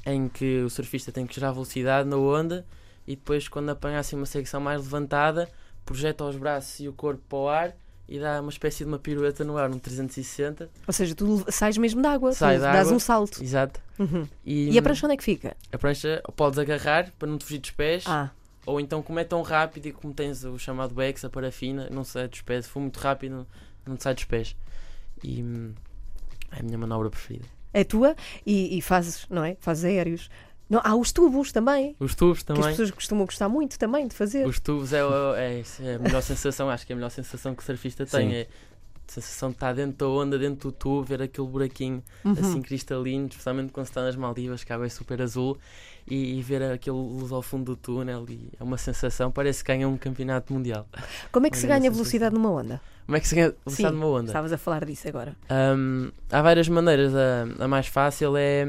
em 0.06 0.28
que 0.28 0.62
o 0.62 0.70
surfista 0.70 1.12
tem 1.12 1.26
que 1.26 1.34
gerar 1.34 1.52
velocidade 1.52 2.08
na 2.08 2.16
onda 2.16 2.64
e 3.06 3.16
depois, 3.16 3.48
quando 3.48 3.70
apanha 3.70 3.98
assim 3.98 4.16
uma 4.16 4.24
secção 4.26 4.60
mais 4.60 4.82
levantada, 4.82 5.48
projeta 5.84 6.24
os 6.24 6.36
braços 6.36 6.80
e 6.80 6.88
o 6.88 6.92
corpo 6.92 7.22
para 7.28 7.38
o 7.38 7.48
ar 7.48 7.76
e 8.10 8.18
dá 8.18 8.40
uma 8.40 8.50
espécie 8.50 8.78
de 8.78 8.84
uma 8.84 8.98
pirueta 8.98 9.44
no 9.44 9.56
ar, 9.56 9.70
um 9.70 9.78
360. 9.78 10.68
Ou 10.86 10.92
seja, 10.92 11.14
tu 11.14 11.44
sais 11.50 11.78
mesmo 11.78 12.02
da 12.02 12.10
água, 12.10 12.32
Sai 12.32 12.56
tu 12.56 12.60
da 12.62 12.72
dás 12.72 12.86
água. 12.88 12.96
um 12.96 12.98
salto. 12.98 13.42
Exato. 13.42 13.80
Uhum. 13.98 14.26
E, 14.44 14.70
E 14.70 14.78
a 14.78 14.82
prancha 14.82 15.06
onde 15.06 15.14
é 15.14 15.16
que 15.16 15.22
fica? 15.24 15.56
a 15.72 15.78
prancha 15.78 16.20
podes 16.36 16.58
agarrar 16.58 17.10
para 17.18 17.28
não 17.28 17.38
te 17.38 17.44
fugir 17.44 17.58
dos 17.60 17.70
pés, 17.70 18.04
Ah, 18.06 18.30
ou 18.66 18.80
então, 18.80 19.00
como 19.02 19.18
é 19.18 19.24
tão 19.24 19.40
rápido 19.42 19.86
e 19.86 19.92
como 19.92 20.12
tens 20.12 20.44
o 20.44 20.58
chamado 20.58 20.94
Bex, 20.94 21.24
a 21.24 21.30
parafina, 21.30 21.88
não 21.90 22.04
sai 22.04 22.28
dos 22.28 22.42
pés. 22.42 22.64
Se 22.66 22.70
for 22.70 22.80
muito 22.80 22.98
rápido, 22.98 23.46
não 23.86 23.96
te 23.96 24.02
sai 24.02 24.14
dos 24.14 24.24
pés. 24.24 24.54
E 25.24 25.42
hum, 25.42 25.72
é 26.52 26.60
a 26.60 26.62
minha 26.62 26.76
manobra 26.78 27.08
preferida. 27.10 27.46
é 27.72 27.84
tua 27.84 28.16
e, 28.44 28.76
e 28.76 28.82
fazes, 28.82 29.26
não 29.30 29.44
é? 29.44 29.56
Fazes 29.60 29.84
aéreos. 29.84 30.28
Não, 30.70 30.80
há 30.84 30.94
os 30.94 31.10
tubos 31.10 31.50
também, 31.50 31.96
Os 31.98 32.14
tubos 32.14 32.44
que 32.44 32.52
as 32.52 32.56
também. 32.58 32.70
pessoas 32.70 32.90
costumam 32.92 33.26
gostar 33.26 33.48
muito 33.48 33.76
também 33.76 34.06
de 34.06 34.14
fazer. 34.14 34.46
Os 34.46 34.60
tubos 34.60 34.92
é, 34.92 35.04
o- 35.04 35.34
é, 35.34 35.62
é 35.80 35.94
a 35.96 35.98
melhor 35.98 36.22
sensação, 36.22 36.70
acho 36.70 36.86
que 36.86 36.92
é 36.92 36.94
a 36.94 36.96
melhor 36.96 37.10
sensação 37.10 37.54
que 37.56 37.62
o 37.62 37.66
surfista 37.66 38.06
tem. 38.06 38.28
Sim. 38.30 38.34
É 38.36 38.42
a 39.08 39.12
sensação 39.12 39.48
de 39.48 39.56
estar 39.56 39.74
dentro 39.74 39.96
da 39.98 40.06
onda, 40.08 40.38
dentro 40.38 40.70
do 40.70 40.72
tubo, 40.72 41.02
ver 41.02 41.20
aquele 41.20 41.48
buraquinho 41.48 42.00
Uhum. 42.24 42.32
assim 42.38 42.62
cristalino, 42.62 43.26
especialmente 43.26 43.72
quando 43.72 43.86
se 43.86 43.90
está 43.90 44.02
nas 44.04 44.14
Maldivas, 44.14 44.62
que 44.62 44.70
a 44.72 44.76
água 44.76 44.86
é 44.86 44.88
super 44.88 45.20
azul, 45.20 45.58
e, 46.08 46.38
e 46.38 46.42
ver 46.42 46.62
aquele 46.62 46.94
luz 46.96 47.32
ao 47.32 47.42
fundo 47.42 47.64
do 47.64 47.76
túnel. 47.76 48.24
E 48.28 48.52
é 48.58 48.62
uma 48.62 48.78
sensação, 48.78 49.32
parece 49.32 49.64
que 49.64 49.72
ganha 49.72 49.88
um 49.88 49.96
campeonato 49.96 50.52
mundial. 50.52 50.86
Como 51.32 51.44
é 51.48 51.50
que 51.50 51.58
se 51.58 51.66
ganha 51.66 51.90
velocidade 51.90 52.32
numa 52.32 52.50
onda? 52.52 52.80
Como 53.04 53.16
é 53.16 53.20
que 53.20 53.26
se 53.26 53.34
ganha 53.34 53.52
velocidade 53.66 53.94
Sim, 53.96 54.00
numa 54.00 54.06
onda? 54.18 54.26
Estavas 54.28 54.52
a 54.52 54.58
falar 54.58 54.84
disso 54.84 55.08
agora. 55.08 55.34
Hum, 55.76 56.12
há 56.30 56.40
várias 56.42 56.68
maneiras. 56.68 57.12
A, 57.12 57.64
a 57.64 57.66
mais 57.66 57.88
fácil 57.88 58.36
é, 58.36 58.64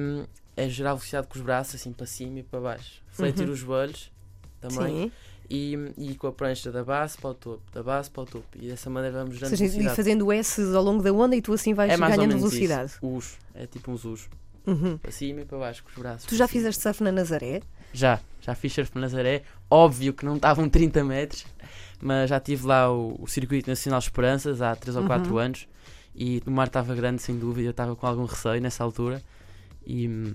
é 0.55 0.67
gerar 0.69 0.93
velocidade 0.93 1.27
com 1.27 1.35
os 1.37 1.41
braços, 1.43 1.75
assim 1.75 1.91
para 1.91 2.05
cima 2.05 2.39
e 2.39 2.43
para 2.43 2.59
baixo. 2.59 3.01
Fletir 3.09 3.45
Uhum. 3.47 3.53
os 3.53 3.59
joelhos 3.59 4.11
também. 4.59 5.03
Sim. 5.05 5.11
E, 5.49 5.77
e 5.97 6.15
com 6.15 6.27
a 6.27 6.31
prancha 6.31 6.71
da 6.71 6.81
base 6.83 7.17
para 7.17 7.31
o 7.31 7.33
topo, 7.33 7.61
da 7.73 7.83
base 7.83 8.09
para 8.09 8.23
o 8.23 8.25
topo. 8.25 8.45
E 8.55 8.67
dessa 8.69 8.89
maneira 8.89 9.17
vamos 9.17 9.33
Ou 9.33 9.39
gerando 9.39 9.49
seja, 9.49 9.63
e 9.65 9.67
velocidade. 9.67 9.95
fazendo 9.97 10.31
S 10.31 10.61
ao 10.75 10.81
longo 10.83 11.03
da 11.03 11.11
onda 11.11 11.35
e 11.35 11.41
tu 11.41 11.51
assim 11.51 11.73
vais 11.73 11.91
É 11.91 11.97
mais 11.97 12.13
ou 12.13 12.19
ganhando 12.25 12.37
velocidade. 12.39 12.91
isso. 12.91 12.99
Us. 13.05 13.37
É 13.53 13.65
tipo 13.67 13.91
uns 13.91 14.05
us. 14.05 14.29
Uhum. 14.65 14.97
Para 14.97 15.11
cima 15.11 15.41
e 15.41 15.45
para 15.45 15.57
baixo 15.57 15.83
com 15.83 15.89
os 15.89 15.95
braços. 15.97 16.25
Tu 16.25 16.35
já 16.37 16.47
fizeste 16.47 16.81
surf 16.81 17.03
na 17.03 17.11
Nazaré? 17.11 17.61
Já. 17.91 18.19
Já 18.39 18.55
fiz 18.55 18.71
surf 18.71 18.91
na 18.95 19.01
Nazaré. 19.01 19.43
Óbvio 19.69 20.13
que 20.13 20.23
não 20.25 20.35
estavam 20.37 20.67
30 20.69 21.03
metros. 21.03 21.45
Mas 22.01 22.29
já 22.29 22.39
tive 22.39 22.65
lá 22.65 22.89
o, 22.91 23.17
o 23.21 23.27
Circuito 23.27 23.69
Nacional 23.69 23.99
Esperanças 23.99 24.61
há 24.61 24.73
3 24.75 24.95
ou 24.95 25.05
4 25.05 25.31
Uhum. 25.33 25.37
anos. 25.37 25.67
E 26.15 26.41
o 26.45 26.51
mar 26.51 26.67
estava 26.67 26.95
grande, 26.95 27.21
sem 27.21 27.37
dúvida. 27.37 27.67
Eu 27.67 27.71
estava 27.71 27.93
com 27.95 28.07
algum 28.07 28.23
receio 28.25 28.61
nessa 28.61 28.83
altura. 28.85 29.21
E... 29.85 30.33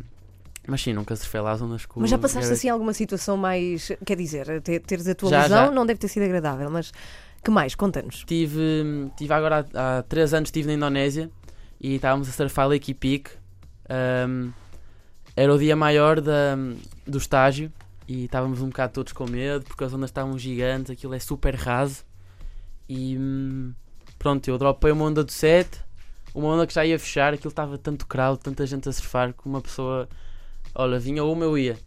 Mas 0.66 0.82
sim, 0.82 0.92
nunca 0.92 1.14
surfei 1.14 1.40
lá 1.40 1.52
as 1.52 1.62
ondas 1.62 1.86
com 1.86 2.00
Mas 2.00 2.10
já 2.10 2.18
passaste 2.18 2.52
assim 2.52 2.68
alguma 2.68 2.92
situação 2.92 3.36
mais. 3.36 3.92
Quer 4.04 4.16
dizer, 4.16 4.60
ter- 4.62 4.80
teres 4.80 5.06
a 5.06 5.14
tua 5.14 5.30
Já, 5.30 5.42
lesão 5.42 5.66
já. 5.66 5.70
não 5.70 5.86
deve 5.86 6.00
ter 6.00 6.08
sido 6.08 6.24
agradável, 6.24 6.68
mas 6.70 6.92
que 7.44 7.50
mais? 7.50 7.74
Conta-nos. 7.76 8.24
Tive, 8.24 9.08
tive 9.16 9.32
agora 9.32 9.64
há, 9.72 9.98
há 9.98 10.02
3 10.02 10.34
anos 10.34 10.48
estive 10.48 10.66
na 10.66 10.74
Indonésia 10.74 11.30
e 11.80 11.94
estávamos 11.94 12.28
a 12.28 12.32
surfar 12.32 12.66
Lake 12.66 12.92
Peak. 12.92 13.30
Um, 14.28 14.50
era 15.36 15.54
o 15.54 15.58
dia 15.58 15.76
maior 15.76 16.20
da, 16.20 16.56
do 17.06 17.18
estágio 17.18 17.70
e 18.08 18.24
estávamos 18.24 18.60
um 18.60 18.68
bocado 18.68 18.94
todos 18.94 19.12
com 19.12 19.26
medo 19.28 19.64
porque 19.66 19.84
as 19.84 19.94
ondas 19.94 20.10
estavam 20.10 20.36
gigantes, 20.36 20.90
aquilo 20.90 21.14
é 21.14 21.20
super 21.20 21.54
raso. 21.54 22.04
E 22.88 23.16
hum, 23.16 23.72
pronto, 24.18 24.48
eu 24.48 24.58
dropei 24.58 24.90
uma 24.90 25.04
onda 25.04 25.22
do 25.22 25.30
7, 25.30 25.80
uma 26.34 26.48
onda 26.48 26.66
que 26.66 26.74
já 26.74 26.84
ia 26.84 26.98
fechar, 26.98 27.32
aquilo 27.34 27.50
estava 27.50 27.78
tanto 27.78 28.06
crowd, 28.06 28.40
tanta 28.42 28.66
gente 28.66 28.88
a 28.88 28.92
surfar 28.92 29.32
que 29.32 29.46
uma 29.46 29.60
pessoa, 29.60 30.08
olha, 30.74 30.98
vinha 30.98 31.24
uma, 31.24 31.44
eu 31.44 31.56
ia. 31.56 31.78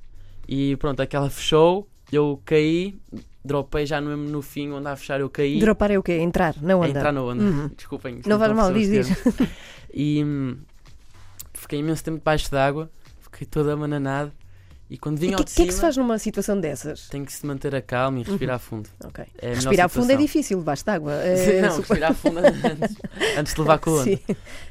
E 0.47 0.75
pronto, 0.78 0.99
aquela 1.02 1.30
fechou, 1.30 1.88
eu 2.12 2.41
caí, 2.43 2.99
dropei 3.45 3.86
já 3.86 4.02
no, 4.02 4.17
no 4.17 4.41
fim, 4.41 4.71
onde 4.71 4.88
a 4.88 4.95
fechar 4.95 5.19
eu 5.19 5.30
caí. 5.30 5.60
Dropar 5.60 5.91
é 5.91 5.97
o 5.99 6.04
quê? 6.04 6.13
Entrar 6.13 6.56
na 6.62 6.73
É 6.73 6.75
onda. 6.75 6.89
entrar 6.89 7.12
na 7.12 7.21
onda. 7.21 7.43
Uhum. 7.43 7.67
Desculpem. 7.75 8.21
Não 8.25 8.39
faz 8.39 8.54
mal, 8.54 8.73
diz, 8.73 8.89
diz. 8.89 9.23
E 9.93 10.23
hum, 10.23 10.58
fiquei 11.54 11.80
imenso 11.80 12.04
tempo 12.04 12.17
debaixo 12.17 12.49
d'água, 12.52 12.89
fiquei 13.21 13.45
todo 13.47 13.69
amananado. 13.69 14.32
E 14.89 14.97
quando 14.97 15.17
O 15.17 15.19
vinha 15.19 15.36
que, 15.36 15.41
ao 15.41 15.45
de 15.45 15.54
que 15.54 15.62
é 15.62 15.65
que 15.65 15.71
cima, 15.71 15.75
se 15.75 15.82
faz 15.82 15.97
numa 15.97 16.17
situação 16.17 16.60
dessas? 16.60 17.08
tem 17.10 17.23
que 17.23 17.32
se 17.32 17.45
manter 17.45 17.75
a 17.75 17.82
calma 17.82 18.19
e 18.19 18.23
respirar 18.23 18.58
fundo. 18.60 18.89
Ok. 19.06 19.23
É 19.39 19.52
a 19.52 19.54
Respirar 19.56 19.88
fundo 19.89 20.12
é 20.12 20.15
difícil 20.15 20.63
de 20.63 20.89
água. 20.91 21.12
É 21.23 21.62
não, 21.62 21.69
super- 21.71 21.80
respirar 21.80 22.13
fundo 22.15 22.39
antes, 22.39 22.97
antes 23.38 23.54
de 23.54 23.60
levar 23.62 23.78
com 23.78 23.91
a 23.91 23.93
onda. 24.02 24.04
Sim. 24.04 24.19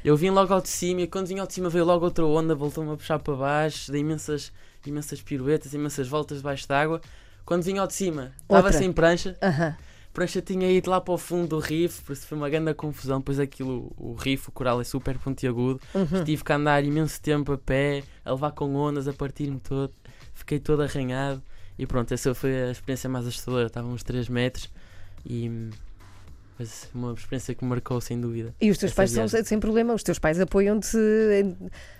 Eu 0.03 0.17
vim 0.17 0.29
logo 0.29 0.53
ao 0.53 0.59
de 0.61 0.67
cima 0.69 1.01
e 1.01 1.07
quando 1.07 1.27
vim 1.27 1.39
ao 1.39 1.47
de 1.47 1.53
cima 1.53 1.69
veio 1.69 1.85
logo 1.85 2.03
outra 2.03 2.25
onda, 2.25 2.53
voltou-me 2.53 2.91
a 2.91 2.97
puxar 2.97 3.17
para 3.19 3.33
baixo, 3.35 3.91
dei 3.91 4.01
imensas, 4.01 4.51
imensas 4.85 5.21
piruetas, 5.21 5.73
imensas 5.73 6.07
voltas 6.09 6.39
debaixo 6.39 6.67
d'água. 6.67 6.99
Quando 7.45 7.63
vim 7.63 7.77
ao 7.77 7.87
de 7.87 7.93
cima, 7.93 8.33
estava 8.41 8.73
sem 8.73 8.91
prancha, 8.91 9.37
a 9.41 9.75
prancha 10.13 10.41
tinha 10.41 10.69
ido 10.69 10.89
lá 10.89 10.99
para 10.99 11.13
o 11.13 11.17
fundo 11.17 11.47
do 11.47 11.59
riff, 11.59 12.01
por 12.03 12.11
isso 12.13 12.27
foi 12.27 12.37
uma 12.37 12.49
grande 12.49 12.73
confusão. 12.73 13.21
Pois 13.21 13.39
aquilo, 13.39 13.91
o 13.97 14.13
riff, 14.13 14.49
o 14.49 14.51
coral 14.51 14.81
é 14.81 14.83
super 14.83 15.17
pontiagudo. 15.17 15.79
Uhum. 15.95 16.23
Tive 16.25 16.43
que 16.43 16.51
andar 16.53 16.83
imenso 16.83 17.21
tempo 17.21 17.53
a 17.53 17.57
pé, 17.57 18.03
a 18.25 18.31
levar 18.33 18.51
com 18.51 18.75
ondas, 18.75 19.07
a 19.07 19.13
partir-me 19.13 19.59
todo. 19.61 19.93
Fiquei 20.39 20.59
todo 20.59 20.81
arranhado. 20.81 21.41
E 21.77 21.85
pronto, 21.85 22.13
essa 22.13 22.33
foi 22.33 22.63
a 22.63 22.71
experiência 22.71 23.09
mais 23.09 23.27
assustadora. 23.27 23.67
Estava 23.67 23.87
uns 23.87 24.03
3 24.03 24.27
metros 24.27 24.69
e 25.25 25.47
hum, 25.49 25.69
uma 26.93 27.13
experiência 27.13 27.55
que 27.55 27.63
me 27.63 27.69
marcou 27.69 28.01
sem 28.01 28.19
dúvida. 28.19 28.53
E 28.59 28.69
os 28.69 28.77
teus 28.77 28.93
pais 28.93 29.11
são 29.11 29.25
viagem. 29.27 29.45
sem 29.45 29.59
problema, 29.59 29.93
os 29.93 30.03
teus 30.03 30.19
pais 30.19 30.39
apoiam-te. 30.41 30.97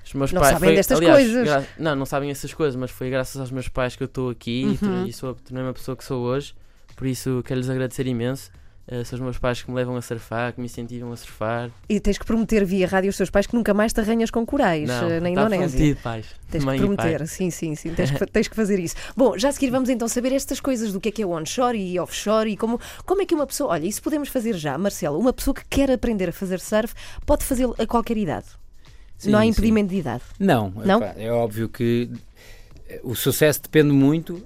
Os 0.06 0.14
meus 0.14 0.32
Não 0.34 0.42
pais, 0.42 0.54
sabem 0.54 0.70
foi- 0.70 0.76
destas 0.76 0.98
aliás, 0.98 1.18
coisas. 1.24 1.44
gra- 1.48 1.66
Não, 1.78 1.96
não 1.96 2.06
sabem 2.06 2.30
essas 2.30 2.54
coisas, 2.54 2.76
mas 2.76 2.92
foi 2.92 3.10
graças 3.10 3.40
aos 3.40 3.52
meus 3.52 3.68
pais 3.70 3.96
que 3.96 4.04
eu 4.04 4.08
estou 4.08 4.30
aqui 4.30 4.78
e 4.82 4.86
Uhum. 4.86 5.06
e 5.06 5.14
sou 5.14 5.32
a 5.32 5.54
mesma 5.54 5.74
pessoa 5.74 5.96
que 5.96 6.04
sou 6.04 6.22
hoje. 6.26 6.54
Por 6.96 7.08
isso 7.08 7.42
quero-lhes 7.46 7.70
agradecer 7.70 8.06
imenso. 8.08 8.52
Eh, 8.92 9.04
são 9.04 9.18
os 9.18 9.22
meus 9.22 9.38
pais 9.38 9.62
que 9.62 9.70
me 9.70 9.76
levam 9.76 9.96
a 9.96 10.02
surfar, 10.02 10.52
que 10.52 10.60
me 10.60 10.66
incentivam 10.66 11.12
a 11.12 11.16
surfar. 11.16 11.70
E 11.88 12.00
tens 12.00 12.18
que 12.18 12.26
prometer 12.26 12.66
via 12.66 12.88
rádio 12.88 13.10
aos 13.10 13.18
teus 13.18 13.30
pais 13.30 13.46
que 13.46 13.56
nunca 13.56 13.72
mais 13.72 13.94
te 13.94 14.00
arranhas 14.00 14.32
com 14.32 14.44
corais 14.44 14.90
não, 14.90 15.10
eh, 15.10 15.20
na 15.20 15.30
está 15.30 15.42
Indonésia. 15.42 15.68
prometido, 15.70 16.00
pais. 16.02 16.26
Tens 16.50 16.66
Mãe 16.66 16.80
que 16.80 16.86
prometer, 16.86 17.28
sim, 17.28 17.52
sim, 17.52 17.76
sim. 17.76 17.94
Tens 17.94 18.10
que, 18.10 18.26
tens 18.26 18.48
que 18.48 18.56
fazer 18.56 18.80
isso. 18.80 18.96
Bom, 19.16 19.38
já 19.38 19.50
a 19.50 19.52
seguir 19.52 19.70
vamos 19.70 19.90
então 19.90 20.08
saber 20.08 20.34
estas 20.34 20.60
coisas 20.60 20.92
do 20.92 21.00
que 21.00 21.10
é 21.10 21.12
que 21.12 21.22
é 21.22 21.26
onshore 21.28 21.78
e 21.78 22.00
offshore 22.00 22.50
e 22.50 22.58
como, 22.58 22.80
como 23.06 23.22
é 23.22 23.26
que 23.28 23.36
uma 23.36 23.46
pessoa. 23.46 23.74
Olha, 23.74 23.86
isso 23.86 24.02
podemos 24.02 24.28
fazer 24.28 24.56
já, 24.56 24.76
Marcelo. 24.76 25.20
Uma 25.20 25.34
pessoa 25.34 25.54
que 25.54 25.64
quer 25.70 25.92
aprender 25.92 26.30
a 26.30 26.34
fazer 26.34 26.60
surf 26.60 26.96
pode 27.28 27.46
fazê-lo 27.46 27.76
a 27.78 27.86
qualquer 27.86 28.18
idade. 28.18 28.48
Sim, 29.20 29.30
não 29.30 29.38
há 29.38 29.44
sim. 29.44 29.50
impedimento 29.50 29.90
de 29.90 29.98
idade. 29.98 30.24
Não, 30.40 30.74
Não? 30.84 30.98
epá, 30.98 31.14
é 31.16 31.32
óbvio 31.32 31.70
que 31.70 32.10
o 33.04 33.14
sucesso 33.14 33.62
depende 33.62 33.92
muito 33.92 34.44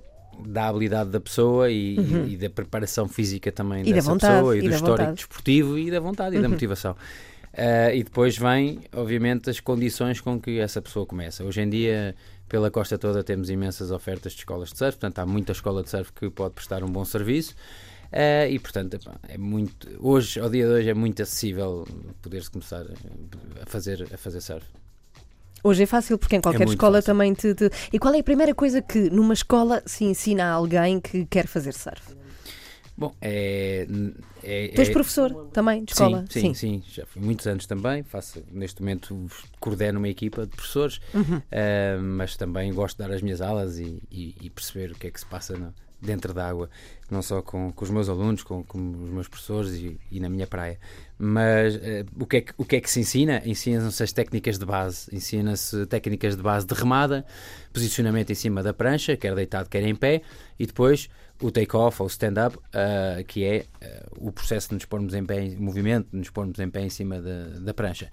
da 0.47 0.67
habilidade 0.67 1.09
da 1.09 1.19
pessoa 1.19 1.69
e, 1.69 1.97
Uhum. 1.99 2.27
e 2.27 2.37
da 2.37 2.49
preparação 2.49 3.07
física 3.07 3.51
também 3.51 3.81
E 3.81 3.89
da 3.89 3.91
dessa 3.95 4.09
vontade, 4.11 4.33
pessoa 4.35 4.57
e, 4.57 4.61
do 4.61 4.69
da 4.69 4.75
histórico 4.75 4.97
vontade. 5.01 5.15
desportivo 5.17 5.77
e 5.79 5.91
da 5.91 5.99
vontade 5.99 6.35
e 6.35 6.39
da 6.39 6.45
Uhum. 6.45 6.53
motivação. 6.53 6.95
Ah, 7.55 7.93
e 7.93 8.03
depois 8.03 8.37
vem, 8.37 8.79
obviamente, 8.93 9.49
as 9.49 9.59
condições 9.59 10.19
com 10.19 10.39
que 10.39 10.59
essa 10.59 10.81
pessoa 10.81 11.05
começa. 11.05 11.43
Hoje 11.43 11.61
em 11.61 11.69
dia, 11.69 12.15
pela 12.49 12.71
costa 12.71 12.97
toda, 12.97 13.23
temos 13.23 13.49
imensas 13.49 13.91
ofertas 13.91 14.33
de 14.33 14.39
escolas 14.39 14.69
de 14.71 14.77
surf, 14.77 14.97
portanto, 14.97 15.19
há 15.19 15.25
muita 15.25 15.51
escola 15.51 15.83
de 15.83 15.89
surf 15.89 16.11
que 16.13 16.29
pode 16.29 16.53
prestar 16.55 16.83
um 16.83 16.87
bom 16.91 17.05
serviço. 17.05 17.53
Ah, 18.11 18.47
e 18.47 18.59
portanto 18.59 18.99
é 19.27 19.39
muito 19.39 19.87
hoje 19.99 20.39
ao 20.39 20.47
dia 20.47 20.67
de 20.67 20.71
hoje 20.71 20.89
é 20.89 20.93
muito 20.93 21.19
acessível 21.23 21.83
poder-se 22.21 22.51
começar 22.51 22.85
a 23.59 23.65
fazer 23.65 24.07
a 24.13 24.17
fazer 24.19 24.39
surf 24.39 24.63
Hoje 25.63 25.83
é 25.83 25.85
fácil 25.85 26.17
porque 26.17 26.35
em 26.35 26.41
qualquer 26.41 26.65
muito 26.65 26.71
escola 26.77 26.97
fácil. 26.97 27.13
também 27.13 27.33
te, 27.33 27.53
te- 27.55 27.69
E 27.91 27.97
qual 27.97 28.13
é 28.13 28.19
a 28.19 28.23
primeira 28.23 28.53
coisa 28.53 28.81
que 28.81 29.09
numa 29.09 29.33
escola 29.33 29.81
se 29.85 30.03
ensina 30.03 30.43
a 30.45 30.51
alguém 30.51 30.99
que 30.99 31.25
quer 31.25 31.47
fazer 31.47 31.73
surf? 31.73 32.01
Bom, 32.95 33.15
é. 33.21 33.87
é 34.43 34.67
Tu 34.67 34.81
és 34.81 34.89
é- 34.89 34.91
professor 34.93 35.47
também 35.51 35.83
de 35.83 35.93
escola? 35.93 36.25
Sim, 36.29 36.53
sim, 36.53 36.53
sim, 36.53 36.83
já 36.87 37.05
fui 37.07 37.21
muitos 37.21 37.47
anos 37.47 37.65
também. 37.65 38.03
Faço, 38.03 38.43
neste 38.51 38.81
momento 38.81 39.25
coordeno 39.59 39.97
uma 39.97 40.09
equipa 40.09 40.45
de 40.45 40.55
professores, 40.55 40.99
Uhum. 41.13 41.41
ah, 41.51 41.97
mas 42.01 42.37
também 42.37 42.71
gosto 42.71 42.97
de 43.01 43.07
dar 43.07 43.15
as 43.15 43.21
minhas 43.23 43.41
aulas 43.41 43.79
e, 43.79 43.99
e- 44.11 44.35
e 44.41 44.49
perceber 44.49 44.91
o 44.91 44.95
que 44.95 45.07
é 45.07 45.11
que 45.11 45.19
se 45.19 45.25
passa 45.25 45.57
no- 45.57 45.73
dentro 46.03 46.33
da 46.33 46.47
água, 46.47 46.69
não 47.09 47.21
só 47.21 47.41
com, 47.41 47.71
com 47.71 47.83
os 47.83 47.89
meus 47.89 48.09
alunos, 48.09 48.43
com, 48.43 48.63
com 48.63 48.77
os 48.77 49.09
meus 49.09 49.27
professores 49.27 49.71
e, 49.73 49.99
e 50.11 50.19
na 50.19 50.29
minha 50.29 50.45
praia. 50.45 50.79
Mas 51.17 51.75
ah, 51.75 52.05
o, 52.19 52.25
que 52.25 52.37
é 52.37 52.41
que, 52.41 52.53
o 52.57 52.65
que 52.65 52.75
é 52.75 52.81
que 52.81 52.89
se 52.89 52.99
ensina? 52.99 53.41
Ensinam-se 53.45 54.03
as 54.03 54.11
técnicas 54.11 54.59
de 54.59 54.65
base, 54.65 55.13
ensina-se 55.15 55.85
técnicas 55.85 56.35
de 56.35 56.43
base 56.43 56.65
de 56.65 56.73
remada, 56.73 57.25
posicionamento 57.71 58.31
em 58.31 58.35
cima 58.35 58.61
da 58.61 58.73
prancha, 58.73 59.15
quer 59.15 59.33
deitado, 59.33 59.69
quer 59.69 59.83
em 59.83 59.95
pé, 59.95 60.21
e 60.59 60.65
depois 60.65 61.09
o 61.41 61.51
take-off 61.51 62.01
ou 62.01 62.07
stand-up, 62.07 62.57
ah, 62.73 63.23
que 63.27 63.43
é 63.45 63.65
ah, 63.81 64.05
o 64.17 64.31
processo 64.31 64.69
de 64.69 64.75
nos 64.75 64.85
pormos 64.85 65.13
em 65.13 65.25
pé, 65.25 65.41
em 65.41 65.55
movimento, 65.55 66.09
de 66.11 66.17
nos 66.17 66.29
pormos 66.29 66.59
em 66.59 66.69
pé 66.69 66.81
em 66.81 66.89
cima 66.89 67.21
da 67.21 67.73
prancha, 67.73 68.11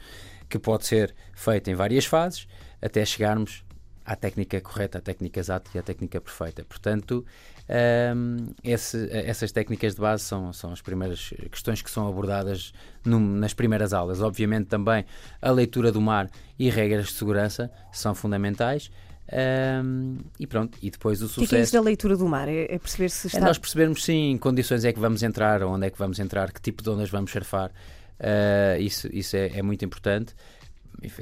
que 0.48 0.58
pode 0.58 0.86
ser 0.86 1.14
feito 1.34 1.70
em 1.70 1.74
várias 1.74 2.04
fases 2.04 2.46
até 2.80 3.04
chegarmos 3.04 3.64
à 4.04 4.16
técnica 4.16 4.60
correta, 4.60 4.98
à 4.98 5.00
técnica 5.00 5.38
exata 5.38 5.70
e 5.74 5.78
à 5.78 5.82
técnica 5.82 6.20
perfeita. 6.20 6.64
Portanto, 6.64 7.24
ahm, 7.72 8.48
esse- 8.64 9.08
essas 9.12 9.52
técnicas 9.52 9.94
de 9.94 10.00
base 10.00 10.24
são, 10.24 10.52
são 10.52 10.72
as 10.72 10.80
primeiras 10.82 11.32
questões 11.50 11.80
que 11.80 11.90
são 11.90 12.08
abordadas 12.08 12.72
num- 13.04 13.20
nas 13.36 13.54
primeiras 13.54 13.92
aulas. 13.92 14.20
Obviamente, 14.20 14.66
também 14.66 15.04
a 15.40 15.50
leitura 15.52 15.92
do 15.92 16.00
mar 16.00 16.28
e 16.58 16.68
regras 16.68 17.06
de 17.06 17.12
segurança 17.12 17.70
são 17.92 18.14
fundamentais. 18.14 18.90
ahm, 19.32 20.16
e 20.40 20.44
pronto, 20.46 20.76
e 20.82 20.90
depois 20.90 21.22
o 21.22 21.26
O 21.26 21.28
que 21.28 21.34
é, 21.34 21.36
que 21.36 21.42
é 21.42 21.46
sucesso. 21.46 21.62
isso 21.62 21.72
da 21.74 21.80
leitura 21.80 22.16
do 22.16 22.26
mar? 22.26 22.48
É, 22.48 22.64
é 22.74 22.78
perceber 22.80 23.08
se 23.10 23.28
É 23.28 23.30
está. 23.30 23.40
nós 23.46 23.58
percebermos 23.58 24.04
sim 24.04 24.32
em 24.32 24.36
condições 24.38 24.84
é 24.84 24.92
que 24.92 24.98
vamos 24.98 25.22
entrar, 25.22 25.62
onde 25.62 25.86
é 25.86 25.90
que 25.90 25.96
vamos 25.96 26.18
entrar, 26.18 26.50
que 26.50 26.60
tipo 26.60 26.82
de 26.82 26.90
ondas 26.90 27.08
vamos 27.10 27.30
surfar. 27.30 27.70
Ah, 28.18 28.76
isso 28.80 29.08
isso 29.12 29.36
é, 29.36 29.58
é 29.58 29.62
muito 29.62 29.84
importante. 29.84 30.34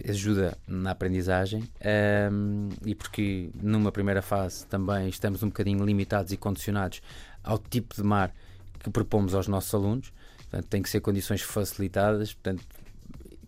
Ajuda 0.08 0.58
na 0.66 0.90
aprendizagem 0.90 1.68
Ahm, 1.80 2.70
e 2.84 2.94
porque 2.94 3.50
numa 3.54 3.92
primeira 3.92 4.22
fase 4.22 4.66
também 4.66 5.08
estamos 5.08 5.42
um 5.42 5.48
bocadinho 5.48 5.84
limitados 5.84 6.32
e 6.32 6.36
condicionados 6.36 7.00
ao 7.44 7.58
tipo 7.58 7.94
de 7.94 8.02
mar 8.02 8.34
que 8.80 8.90
propomos 8.90 9.34
aos 9.34 9.46
nossos 9.48 9.72
alunos. 9.74 10.12
Portanto, 10.38 10.66
tem 10.68 10.82
que 10.82 10.88
ser 10.88 11.00
condições 11.00 11.42
facilitadas, 11.42 12.32
portanto, 12.32 12.64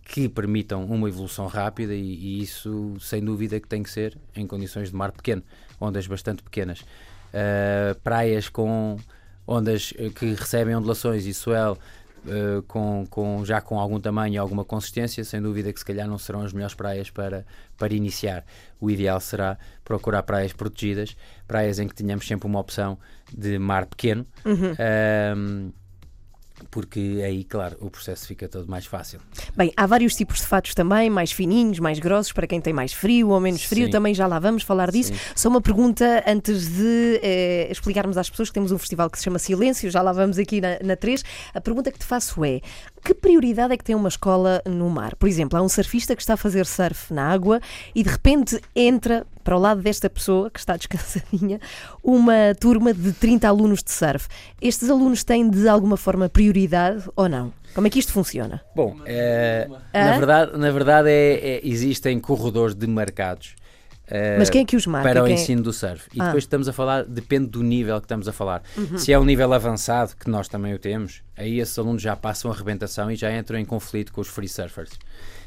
que 0.05 0.29
permitam 0.29 0.85
uma 0.85 1.09
evolução 1.09 1.47
rápida 1.47 1.95
e, 1.95 2.15
e 2.15 2.43
isso 2.43 2.97
sem 3.01 3.25
dúvida 3.25 3.61
que 3.61 3.69
tem 3.69 3.83
que 3.83 3.91
ser 3.91 4.19
em 4.35 4.47
condições 4.47 4.91
de 4.91 4.97
mar 4.97 5.13
pequeno, 5.13 5.43
ondas 5.81 6.07
bastante 6.07 6.43
pequenas. 6.43 6.81
Uh, 6.81 7.99
praias 8.03 8.49
com 8.49 8.99
ondas 9.47 9.93
eh, 9.97 10.11
que 10.11 10.35
recebem 10.35 10.75
ondulações 10.77 11.27
e 11.27 11.35
swell 11.35 11.77
uh, 12.25 12.63
com, 12.63 13.07
com, 13.09 13.45
já 13.45 13.61
com 13.61 13.79
algum 13.79 14.01
tamanho 14.01 14.35
e 14.35 14.39
alguma 14.39 14.65
consistência, 14.65 15.25
sem 15.25 15.41
dúvida 15.41 15.73
que 15.73 15.79
se 15.79 15.85
calhar 15.85 16.07
não 16.09 16.19
serão 16.19 16.43
as 16.43 16.53
melhores 16.53 16.75
praias 16.75 17.11
para, 17.11 17.45
para 17.77 17.95
iniciar. 17.95 18.45
O 18.81 18.91
ideal 18.91 19.21
será 19.21 19.59
procurar 19.85 20.23
praias 20.23 20.53
protegidas, 20.53 21.17
praias 21.47 21.79
em 21.79 21.89
que 21.89 21.95
tenhamos 21.95 22.27
sempre 22.27 22.47
uma 22.47 22.61
opção 22.61 22.99
de 23.33 23.59
mar 23.59 23.87
pequeno. 23.87 24.27
Um, 25.37 25.73
porque 26.71 27.21
aí, 27.25 27.45
claro, 27.45 27.77
o 27.81 27.91
processo 27.91 28.27
fica 28.27 28.49
todo 28.49 28.69
mais 28.69 28.87
fácil. 28.87 29.21
Bem, 29.57 29.73
há 29.77 29.87
vários 29.87 30.15
tipos 30.15 30.39
de 30.39 30.47
fatos 30.47 30.75
também, 30.75 31.09
mais 31.09 31.33
fininhos, 31.33 31.79
mais 31.79 31.99
grossos, 31.99 32.33
para 32.33 32.47
quem 32.47 32.61
tem 32.61 32.73
mais 32.73 32.93
frio 32.93 33.29
ou 33.29 33.41
menos 33.41 33.65
frio, 33.65 33.87
Sim. 33.87 33.91
também 33.91 34.15
já 34.15 34.27
lá 34.27 34.39
vamos 34.39 34.63
falar 34.63 34.91
disso. 34.91 35.13
Sim. 35.13 35.21
Só 35.35 35.49
uma 35.49 35.61
pergunta 35.61 36.23
antes 36.27 36.69
de 36.69 37.21
eh, 37.23 37.69
explicarmos 37.71 38.17
às 38.17 38.29
pessoas 38.29 38.49
que 38.49 38.55
temos 38.55 38.73
um 38.73 38.79
festival 38.79 39.09
que 39.11 39.19
se 39.19 39.25
chama 39.25 39.39
Silêncio, 39.39 39.91
já 39.91 40.03
lá 40.03 40.13
vamos 40.13 40.39
aqui 40.39 40.61
na, 40.61 40.79
na 40.83 40.97
3. 40.97 41.23
A 41.55 41.61
pergunta 41.61 41.91
que 41.91 41.99
te 41.99 42.05
faço 42.05 42.45
é: 42.45 42.61
que 43.03 43.15
prioridade 43.15 43.73
é 43.73 43.77
que 43.77 43.85
tem 43.85 43.95
uma 43.95 44.09
escola 44.09 44.63
no 44.67 44.89
mar? 44.91 45.15
Por 45.17 45.29
exemplo, 45.29 45.59
há 45.59 45.63
um 45.63 45.69
surfista 45.69 46.15
que 46.15 46.23
está 46.23 46.35
a 46.35 46.37
fazer 46.37 46.67
surf 46.67 47.13
na 47.13 47.29
água 47.29 47.61
e 47.95 48.03
de 48.03 48.11
repente 48.11 48.61
entra 48.75 49.27
para 49.43 49.57
o 49.57 49.61
lado 49.61 49.81
desta 49.81 50.09
pessoa 50.11 50.51
que 50.51 50.59
está 50.59 50.77
descansadinha 50.79 51.61
uma 52.03 52.55
turma 52.59 52.93
de 52.93 53.13
30 53.13 53.49
alunos 53.49 53.83
de 53.83 53.91
surf. 53.91 54.29
Estes 54.61 54.91
alunos 54.91 55.25
têm 55.25 55.49
de 55.49 55.69
alguma 55.69 55.97
forma 55.97 56.29
prioridade 56.29 57.05
ou 57.17 57.29
não? 57.29 57.53
Como 57.75 57.87
é 57.87 57.91
que 57.91 57.99
isto 57.99 58.13
funciona? 58.13 58.61
Bom, 58.75 58.97
Hã? 59.07 60.05
na 60.05 60.17
verdade, 60.17 60.59
na 60.59 60.71
verdade 60.71 61.09
é, 61.09 61.35
é- 61.35 61.61
existem 61.63 62.19
corredores 62.19 62.75
demarcados 62.75 63.55
Mas 64.39 64.51
quem 64.51 64.63
é 64.63 64.65
que 64.65 64.77
os 64.77 64.87
marca? 64.87 65.09
para 65.09 65.23
o 65.23 65.27
Quem 65.27 65.37
é- 65.37 65.41
ensino 65.41 65.63
do 65.63 65.73
surf. 65.73 66.09
E 66.13 66.21
Ah. 66.21 66.23
Uhum. 66.25 66.29
depois 66.31 66.45
estamos 66.45 66.69
a 66.69 66.73
falar, 66.73 67.05
depende 67.05 67.47
do 67.47 67.63
nível 67.63 67.99
que 68.01 68.05
estamos 68.07 68.27
a 68.29 68.33
falar. 68.33 68.63
Se 68.97 69.13
é 69.13 69.19
um 69.19 69.25
nível 69.25 69.53
avançado, 69.53 70.15
que 70.17 70.29
nós 70.31 70.49
também 70.49 70.75
o 70.75 70.79
temos, 70.79 71.23
aí 71.37 71.61
esses 71.61 71.79
alunos 71.79 72.03
já 72.03 72.17
passam 72.17 72.51
a 72.51 72.55
arrebentação 72.55 73.11
e 73.11 73.17
já 73.17 73.35
entram 73.37 73.59
em 73.59 73.65
conflito 73.65 74.13
com 74.13 74.21
os 74.21 74.29
free 74.29 74.49
surfers. 74.49 74.91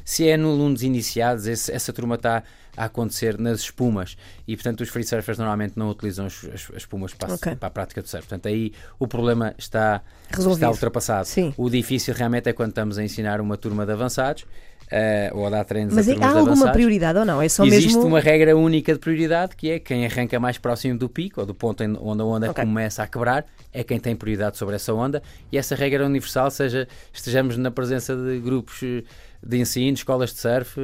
Se 0.06 0.28
é 0.28 0.36
no 0.36 0.52
alunos 0.52 0.84
iniciados, 0.84 1.47
esse- 1.47 1.71
essa 1.71 1.93
turma 1.93 2.15
está 2.15 2.43
a 2.76 2.86
acontecer 2.86 3.38
nas 3.39 3.62
espumas 3.62 4.17
e, 4.47 4.56
portanto, 4.58 4.82
os 4.82 4.89
free 4.89 5.04
surfers 5.04 5.38
normalmente 5.38 5.73
não 5.78 5.89
utilizam 5.89 6.26
as, 6.26 6.43
as- 6.45 6.69
as 6.71 6.78
espumas 6.78 7.13
para, 7.13 7.32
a- 7.32 7.36
Ok. 7.36 7.56
para 7.56 7.67
a 7.67 7.71
prática 7.71 8.02
do 8.02 8.08
surf. 8.10 8.28
Portanto, 8.28 8.47
aí 8.47 8.73
o 8.99 9.08
problema 9.08 9.54
está, 9.58 10.02
Resolvido. 10.30 10.56
está 10.56 10.69
ultrapassado. 10.71 11.26
Sim. 11.28 11.54
O 11.56 11.69
difícil 11.69 12.13
realmente 12.15 12.49
é 12.49 12.54
quando 12.54 12.69
estamos 12.69 12.97
a 12.97 13.04
ensinar 13.04 13.39
uma 13.39 13.56
turma 13.56 13.86
de 13.86 13.91
avançados 13.93 14.45
eh, 14.91 15.32
ou 15.34 15.46
a 15.48 15.50
dar 15.50 15.63
treinos 15.63 15.93
Mas 15.93 16.08
a 16.08 16.13
é- 16.13 16.17
há 16.24 16.32
alguma 16.39 16.72
prioridade 16.72 17.17
ou 17.19 17.26
não? 17.26 17.41
É 17.41 17.50
só 17.50 17.63
Existe 17.65 17.88
mesmo. 17.96 18.06
uma 18.06 18.19
regra 18.19 18.56
única 18.56 18.93
de 18.93 19.00
prioridade 19.00 19.56
que 19.56 19.69
é 19.72 19.80
quem 19.80 20.06
arranca 20.06 20.39
mais 20.39 20.58
próximo 20.58 20.98
do 20.98 21.10
pico 21.10 21.39
ou 21.41 21.46
do 21.46 21.54
ponto 21.54 21.84
onde 22.02 22.22
a 22.22 22.26
onda 22.26 22.52
Ok. 22.52 22.63
começa 22.63 23.02
a 23.04 23.08
quebrar 23.08 23.46
é 23.72 23.84
quem 23.84 24.00
tem 24.00 24.15
prioridade 24.15 24.58
sobre 24.58 24.76
essa 24.76 24.93
onda 24.93 25.22
e 25.52 25.58
essa 25.58 25.76
regra 25.76 26.04
é 26.04 26.06
universal, 26.06 26.50
seja 26.52 26.88
estejamos 27.13 27.58
na 27.58 27.72
presença 27.72 28.15
de 28.15 28.39
grupos 28.39 28.80
de 29.46 29.58
ensino, 29.60 29.93
escolas 29.93 30.32
de 30.32 30.39
surf, 30.39 30.80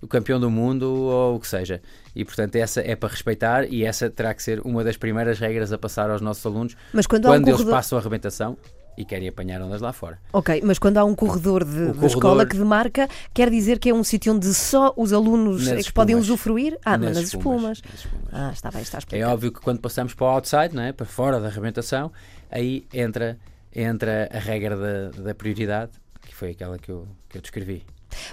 o 0.00 0.06
campeão 0.06 0.40
do 0.40 0.50
mundo 0.50 0.84
ou 0.90 1.36
o 1.36 1.40
que 1.40 1.46
seja. 1.46 1.82
E 2.16 2.24
portanto 2.24 2.56
essa 2.56 2.80
é 2.80 2.96
para 2.96 3.08
respeitar 3.10 3.64
e 3.70 3.84
essa 3.84 4.08
terá 4.08 4.32
que 4.32 4.42
ser 4.42 4.60
uma 4.60 4.82
das 4.82 4.96
primeiras 4.96 5.38
regras 5.38 5.72
a 5.72 5.76
passar 5.78 6.08
aos 6.10 6.20
nossos 6.22 6.44
alunos 6.46 6.76
Mas 6.92 7.06
quando, 7.06 7.26
há 7.26 7.28
um 7.28 7.32
quando 7.34 7.48
eles 7.48 7.56
corredor. 7.58 7.74
passam 7.76 7.98
a 7.98 8.00
arrebentação 8.00 8.56
e 9.00 9.04
querem 9.04 9.28
apanhar 9.28 9.60
ondas 9.62 9.80
lá 9.80 9.92
fora. 9.92 10.18
Ok, 10.32 10.60
mas 10.64 10.78
quando 10.78 10.98
há 10.98 11.04
um 11.04 11.14
corredor 11.14 11.64
de, 11.64 11.70
O 11.70 11.76
da 11.78 11.84
corredor- 11.86 12.06
escola 12.06 12.46
que 12.46 12.56
demarca, 12.56 13.08
quer 13.32 13.48
dizer 13.50 13.78
que 13.78 13.88
é 13.90 13.94
um 13.94 14.04
sítio 14.04 14.32
onde 14.34 14.52
só 14.54 14.92
os 14.96 15.12
alunos 15.12 15.66
Nas 15.66 15.80
é 15.80 15.82
que 15.82 15.92
podem 15.92 16.14
usufruir? 16.16 16.78
Ah, 16.84 16.98
mas 16.98 17.16
nas 17.16 17.24
espumas, 17.28 17.78
espumas. 17.78 17.82
nas 17.90 17.94
espumas. 18.04 18.28
Ah, 18.32 18.50
está 18.52 18.70
bem, 18.70 18.82
está 18.82 18.98
É 18.98 19.00
explicado. 19.00 19.32
óbvio 19.32 19.52
que 19.52 19.60
quando 19.60 19.80
passamos 19.80 20.14
para 20.14 20.24
o 20.26 20.28
outside, 20.30 20.74
não 20.74 20.82
é? 20.82 20.92
para 20.92 21.06
fora 21.06 21.40
da 21.40 21.48
arrebentação, 21.48 22.12
aí 22.50 22.86
entra, 22.92 23.38
entra 23.74 24.28
a 24.32 24.38
regra 24.38 24.76
da, 24.76 25.22
da 25.22 25.34
prioridade, 25.34 25.92
que 26.22 26.34
foi 26.34 26.50
aquela 26.50 26.78
que 26.78 26.90
eu, 26.90 27.06
que 27.28 27.38
eu 27.38 27.42
descrevi. 27.42 27.82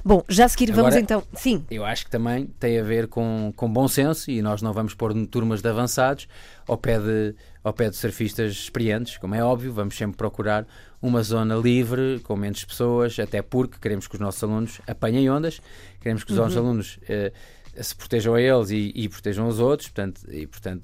Bom, 0.03 0.23
já 0.27 0.45
a 0.45 0.49
seguir 0.49 0.71
vamos 0.71 0.87
Agora- 0.87 0.99
então. 0.99 1.23
Sim, 1.35 1.63
Eu 1.69 1.85
acho 1.85 2.05
que 2.05 2.09
também 2.11 2.47
tem 2.59 2.79
a 2.79 2.83
ver 2.83 3.07
com, 3.07 3.53
com 3.55 3.71
bom 3.71 3.87
senso 3.87 4.29
e 4.31 4.41
nós 4.41 4.59
não 4.61 4.73
vamos 4.73 4.95
pôr 4.95 5.13
turmas 5.27 5.61
de 5.61 5.69
avançados 5.69 6.27
ao 6.67 6.75
pé 6.77 6.97
de, 6.99 7.35
ao 7.67 7.73
pé 7.73 7.89
de 7.89 7.97
surfistas 7.97 8.53
experientes, 8.53 9.17
como 9.17 9.35
é 9.35 9.43
óbvio, 9.43 9.73
vamos 9.73 9.97
sempre 9.97 10.15
procurar 10.15 10.65
uma 11.01 11.21
zona 11.21 11.55
livre, 11.55 12.19
com 12.23 12.35
menos 12.35 12.63
pessoas, 12.63 13.19
até 13.19 13.41
porque 13.41 13.77
queremos 13.77 14.07
que 14.07 14.15
os 14.15 14.21
nossos 14.21 14.41
alunos 14.41 14.79
apanhem 14.87 15.29
ondas, 15.29 15.61
queremos 15.99 16.23
que 16.23 16.31
os 16.31 16.37
nossos 16.37 16.55
alunos 16.55 16.97
eh, 17.09 17.33
se 17.75 17.93
protejam 17.93 18.35
a 18.35 18.41
eles 18.41 18.69
e, 18.71 18.93
e 18.95 19.09
protejam 19.09 19.47
os 19.47 19.59
outros, 19.59 19.89
portanto, 19.89 20.21
e 20.31 20.47
portanto, 20.47 20.83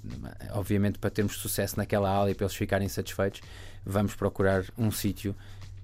obviamente 0.52 1.00
para 1.00 1.10
termos 1.10 1.38
sucesso 1.38 1.78
naquela 1.78 2.10
aula 2.10 2.32
e 2.32 2.36
para 2.36 2.46
eles 2.46 2.56
ficarem 2.56 2.90
satisfeitos, 2.90 3.42
vamos 3.86 4.14
procurar 4.14 4.66
um 4.78 4.92
sítio 4.92 5.34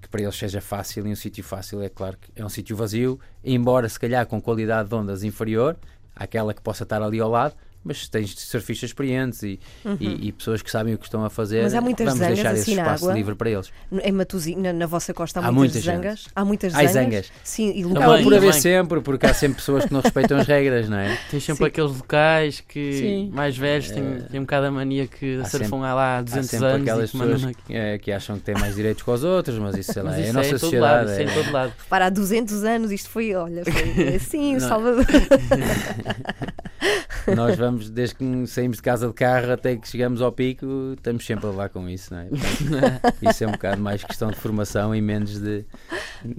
que 0.02 0.08
para 0.08 0.20
eles 0.22 0.36
seja 0.36 0.60
fácil 0.60 1.06
e 1.06 1.10
um 1.10 1.16
sítio 1.16 1.42
fácil 1.42 1.82
é 1.82 1.88
claro 1.88 2.18
que 2.18 2.30
é 2.36 2.44
um 2.44 2.48
sítio 2.50 2.76
vazio, 2.76 3.18
embora 3.42 3.88
se 3.88 3.98
calhar 3.98 4.26
com 4.26 4.40
qualidade 4.40 4.90
de 4.90 4.94
ondas 4.94 5.22
inferior 5.22 5.76
àquela 6.14 6.52
que 6.52 6.60
possa 6.60 6.82
estar 6.82 7.02
ali 7.02 7.20
ao 7.20 7.30
lado, 7.30 7.54
mas 7.84 8.08
tens 8.08 8.34
surfistas 8.38 8.90
experientes 8.90 9.42
e, 9.42 9.58
e, 9.98 10.28
e 10.28 10.32
pessoas 10.32 10.60
que 10.62 10.70
sabem 10.70 10.94
o 10.94 10.98
que 10.98 11.04
estão 11.04 11.24
a 11.24 11.30
fazer, 11.30 11.58
Uhum. 11.58 11.62
Mas 11.64 11.74
há 11.74 11.80
muitas 11.80 12.04
vamos 12.06 12.20
zangas 12.20 12.34
deixar 12.36 12.52
esse 12.52 12.62
assim 12.62 12.74
na 12.76 12.82
espaço 12.82 13.04
água? 13.04 13.14
livre 13.14 13.34
para 13.34 13.50
eles. 13.50 13.70
em 14.02 14.12
Matosinhos, 14.12 14.62
na, 14.62 14.72
na 14.72 14.86
vossa 14.86 15.12
costa, 15.14 15.40
há, 15.40 15.46
Há 15.46 15.52
muitas 15.52 15.82
zangas. 15.82 16.26
Há 16.34 16.44
muitas 16.44 16.74
Há 16.74 16.78
zangas. 16.86 16.92
zangas. 16.92 17.32
Sim, 17.42 17.70
e 17.70 17.82
Também, 17.82 17.90
Acaba 17.92 18.06
locais. 18.06 18.24
por 18.24 18.34
haver 18.34 18.54
sempre, 18.54 19.00
porque 19.00 19.26
há 19.26 19.34
sempre 19.34 19.56
pessoas 19.56 19.84
que 19.86 19.92
não 19.92 20.00
respeitam 20.00 20.38
as 20.38 20.46
regras, 20.46 20.88
não 20.88 20.98
é? 20.98 21.18
Tens 21.30 21.42
sempre 21.44 21.64
Sim. 21.64 21.68
aqueles 21.68 21.90
locais 21.96 22.60
que 22.60 22.92
Sim. 22.92 23.30
mais 23.32 23.56
velhos 23.56 23.90
têm, 23.90 24.02
Eh, 24.02 24.26
têm 24.30 24.40
um 24.40 24.44
bocado 24.44 24.66
a 24.66 24.70
mania 24.70 25.06
que 25.06 25.40
há 25.40 25.44
surfam 25.46 25.82
há 25.84 25.94
lá 25.94 26.16
há 26.16 26.18
Há 26.18 26.22
200 26.22 26.50
sempre 26.50 26.66
anos 26.66 26.82
aquelas 26.88 27.08
e 27.10 27.12
pessoas 27.18 27.44
que, 27.66 27.74
eh, 27.74 27.98
que 27.98 28.12
acham 28.12 28.36
que 28.36 28.42
têm 28.44 28.54
mais 28.56 28.74
direitos 28.74 29.02
que 29.02 29.10
os 29.10 29.24
outros, 29.24 29.58
mas 29.58 29.76
isso, 29.76 29.92
sei 29.92 30.02
lá, 30.02 30.10
Mas 30.10 30.26
é 30.26 30.30
a 30.30 30.32
nossa 30.32 30.54
é 30.54 30.58
sociedade. 30.58 30.80
lado, 31.06 31.10
isso 31.12 31.20
é 31.20 31.22
em 31.24 31.28
é- 31.28 31.42
todo 31.42 31.52
lado. 31.52 31.72
Para 31.88 32.06
há 32.06 32.10
200 32.10 32.64
anos 32.64 32.90
isto 32.92 33.08
foi, 33.10 33.34
olha, 33.34 33.62
foi 33.64 34.14
assim, 34.16 34.56
o 34.56 34.60
Não. 34.60 34.68
Salvador. 34.68 35.06
Nós 37.36 37.56
vamos, 37.56 37.69
desde 37.78 38.14
que 38.14 38.46
saímos 38.46 38.78
de 38.78 38.82
casa 38.82 39.06
de 39.06 39.14
carro 39.14 39.52
até 39.52 39.76
que 39.76 39.88
chegamos 39.88 40.20
ao 40.20 40.32
pico, 40.32 40.66
estamos 40.96 41.24
sempre 41.24 41.46
a 41.46 41.50
levar 41.50 41.68
com 41.68 41.88
isso, 41.88 42.12
não 42.12 42.20
é? 42.20 42.24
Portanto, 42.26 43.16
isso 43.30 43.44
é 43.44 43.46
um 43.46 43.52
bocado 43.52 43.80
mais 43.80 44.02
questão 44.02 44.30
de 44.30 44.36
formação 44.36 44.94
e 44.94 45.00
menos 45.00 45.38
de. 45.38 45.64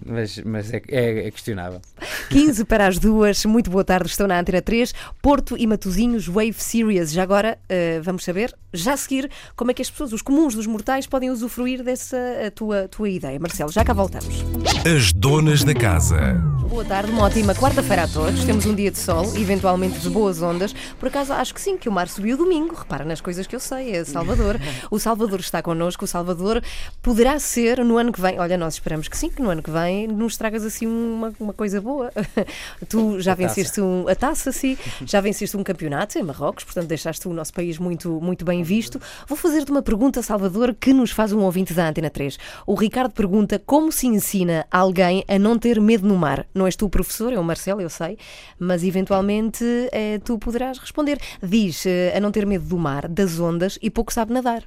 Mas, 0.06 0.38
mas 0.40 0.74
é, 0.74 0.82
é, 0.88 1.28
é 1.28 1.32
questionável. 1.32 1.82
15 2.30 2.66
para 2.66 2.88
as 2.88 2.98
duas, 2.98 3.46
muito 3.46 3.70
boa 3.70 3.84
tarde, 3.84 4.10
estão 4.10 4.28
na 4.28 4.40
Antena 4.40 4.62
3, 4.62 4.94
Porto 5.22 5.58
e 5.58 5.68
Matozinhos 5.68 6.28
Wave 6.28 6.54
Series. 6.54 7.12
Já 7.12 7.24
agora 7.24 7.58
uh, 7.64 8.02
vamos 8.02 8.24
saber, 8.24 8.54
já 8.74 8.94
a 8.94 8.98
seguir, 8.98 9.30
como 9.56 9.72
é 9.72 9.74
que 9.74 9.82
as 9.82 9.90
pessoas, 9.90 10.14
os 10.14 10.22
comuns 10.22 10.56
dos 10.56 10.68
mortais, 10.68 11.08
podem 11.08 11.30
usufruir 11.30 11.84
dessa 11.84 12.18
tua, 12.56 12.88
tua 12.88 13.10
ideia. 13.10 13.40
Marcelo, 13.40 13.72
já 13.72 13.84
cá 13.84 13.94
voltamos. 13.94 14.44
As 14.86 15.12
donas 15.14 15.64
da 15.64 15.74
casa. 15.74 16.42
Boa 16.72 16.86
tarde, 16.86 17.12
uma 17.12 17.24
ótima 17.24 17.54
quarta-feira 17.54 18.04
a 18.04 18.08
todos. 18.08 18.46
Temos 18.46 18.66
um 18.66 18.74
dia 18.74 18.90
de 18.90 18.98
sol, 18.98 19.26
eventualmente 19.36 20.00
de 20.00 20.10
boas 20.10 20.42
ondas. 20.42 20.74
Por 20.98 21.10
acaso, 21.10 21.21
acho 21.30 21.54
que 21.54 21.62
sim, 21.62 21.78
que 21.78 21.90
o 21.90 21.92
mar 21.92 22.08
subiu 22.08 22.38
domingo. 22.38 22.74
Repara 22.74 23.04
nas 23.06 23.22
coisas 23.22 23.46
que 23.46 23.56
eu 23.56 23.60
sei, 23.60 23.96
é 23.96 24.06
Salvador. 24.06 24.60
O 24.90 25.00
Salvador 25.00 25.40
está 25.40 25.62
connosco. 25.62 26.06
O 26.06 26.08
Salvador 26.08 26.62
poderá 27.02 27.40
ser 27.40 27.84
no 27.84 27.98
ano 27.98 28.12
que 28.12 28.20
vem. 28.20 28.40
Olha, 28.40 28.58
nós 28.58 28.74
esperamos 28.76 29.08
que 29.08 29.18
sim, 29.18 29.30
que 29.30 29.42
no 29.42 29.50
ano 29.50 29.62
que 29.62 29.70
vem 29.70 30.08
nos 30.08 30.38
tragas 30.38 30.66
assim 30.66 30.88
uma, 30.88 31.34
uma 31.40 31.54
coisa 31.54 31.80
boa. 31.80 32.12
Tu 32.90 33.20
já 33.20 33.34
a 33.34 33.36
venceste 33.36 33.76
taça. 33.76 33.84
Um, 33.84 34.08
a 34.08 34.16
taça, 34.16 34.52
sim. 34.52 34.78
Já 35.06 35.22
venceste 35.22 35.56
um 35.56 35.64
campeonato 35.64 36.18
em 36.18 36.24
Marrocos, 36.24 36.64
portanto 36.64 36.88
deixaste 36.88 37.28
o 37.28 37.34
nosso 37.34 37.54
país 37.54 37.78
muito, 37.78 38.20
muito 38.22 38.44
bem 38.44 38.64
visto. 38.64 39.00
Vou 39.28 39.38
fazer-te 39.38 39.72
uma 39.72 39.82
pergunta, 39.82 40.22
Salvador, 40.22 40.76
que 40.80 40.94
nos 40.94 41.12
faz 41.12 41.32
um 41.32 41.40
ouvinte 41.40 41.74
da 41.74 41.88
Antena 41.88 42.10
3. 42.10 42.38
O 42.66 42.76
Ricardo 42.76 43.12
pergunta 43.12 43.62
como 43.66 43.92
se 43.92 44.08
ensina 44.08 44.66
alguém 44.72 45.24
a 45.28 45.38
não 45.38 45.58
ter 45.58 45.80
medo 45.80 46.08
no 46.08 46.18
mar. 46.18 46.46
Não 46.54 46.66
és 46.66 46.76
tu 46.76 46.86
o 46.86 46.90
professor, 46.90 47.34
é 47.34 47.40
o 47.40 47.44
Marcelo, 47.44 47.82
eu 47.82 47.90
sei, 47.90 48.18
mas 48.60 48.84
eventualmente 48.84 49.64
é, 49.92 50.20
tu 50.20 50.38
poderás 50.38 50.78
responder. 50.78 51.11
Diz 51.42 51.86
eh, 51.86 52.16
a 52.16 52.20
não 52.20 52.32
ter 52.32 52.46
medo 52.46 52.66
do 52.66 52.78
mar, 52.78 53.08
das 53.08 53.40
ondas 53.40 53.78
e 53.82 53.90
pouco 53.90 54.14
sabe 54.14 54.34
nadar. 54.34 54.64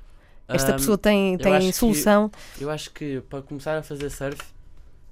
Esta 0.46 0.72
um, 0.72 0.76
pessoa 0.76 0.98
tem, 0.98 1.38
tem 1.38 1.72
solução? 1.72 2.30
Que, 2.57 2.64
eu 2.64 2.70
acho 2.70 2.90
que 2.90 3.22
para 3.30 3.40
começar 3.42 3.78
a 3.78 3.83
fazer 3.83 4.11
surf 4.11 4.42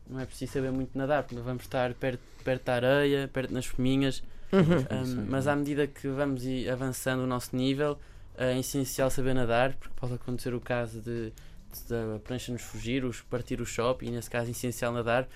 não 0.08 0.20
é 0.20 0.26
preciso 0.26 0.52
saber 0.52 0.70
muito 0.70 0.96
nadar, 0.96 1.22
porque 1.22 1.40
vamos 1.40 1.62
estar 1.62 1.94
perto, 1.94 2.20
perto 2.44 2.64
da 2.64 2.74
areia, 2.74 3.30
perto 3.32 3.52
nas 3.52 3.64
fominhas. 3.64 4.22
Uhum. 4.52 4.60
Um, 4.60 5.26
mas 5.30 5.46
à 5.46 5.56
medida 5.56 5.86
que 5.86 6.06
vamos 6.08 6.42
avançando 6.70 7.20
o 7.20 7.26
nosso 7.26 7.56
nível, 7.56 7.98
é 8.36 8.58
essencial 8.58 9.10
saber 9.10 9.34
nadar, 9.34 9.74
porque 9.74 9.94
pode 9.96 10.14
acontecer 10.14 10.54
o 10.54 10.60
caso 10.60 11.00
de, 11.00 11.32
de 11.88 11.94
a 12.16 12.18
prancha 12.18 12.52
nos 12.52 12.62
fugir, 12.62 13.04
os 13.04 13.22
partir 13.22 13.60
o 13.60 13.66
shopping, 13.66 14.08
e 14.08 14.10
nesse 14.10 14.28
caso 14.28 14.48
é 14.48 14.50
essencial 14.50 14.92
nadar. 14.92 15.26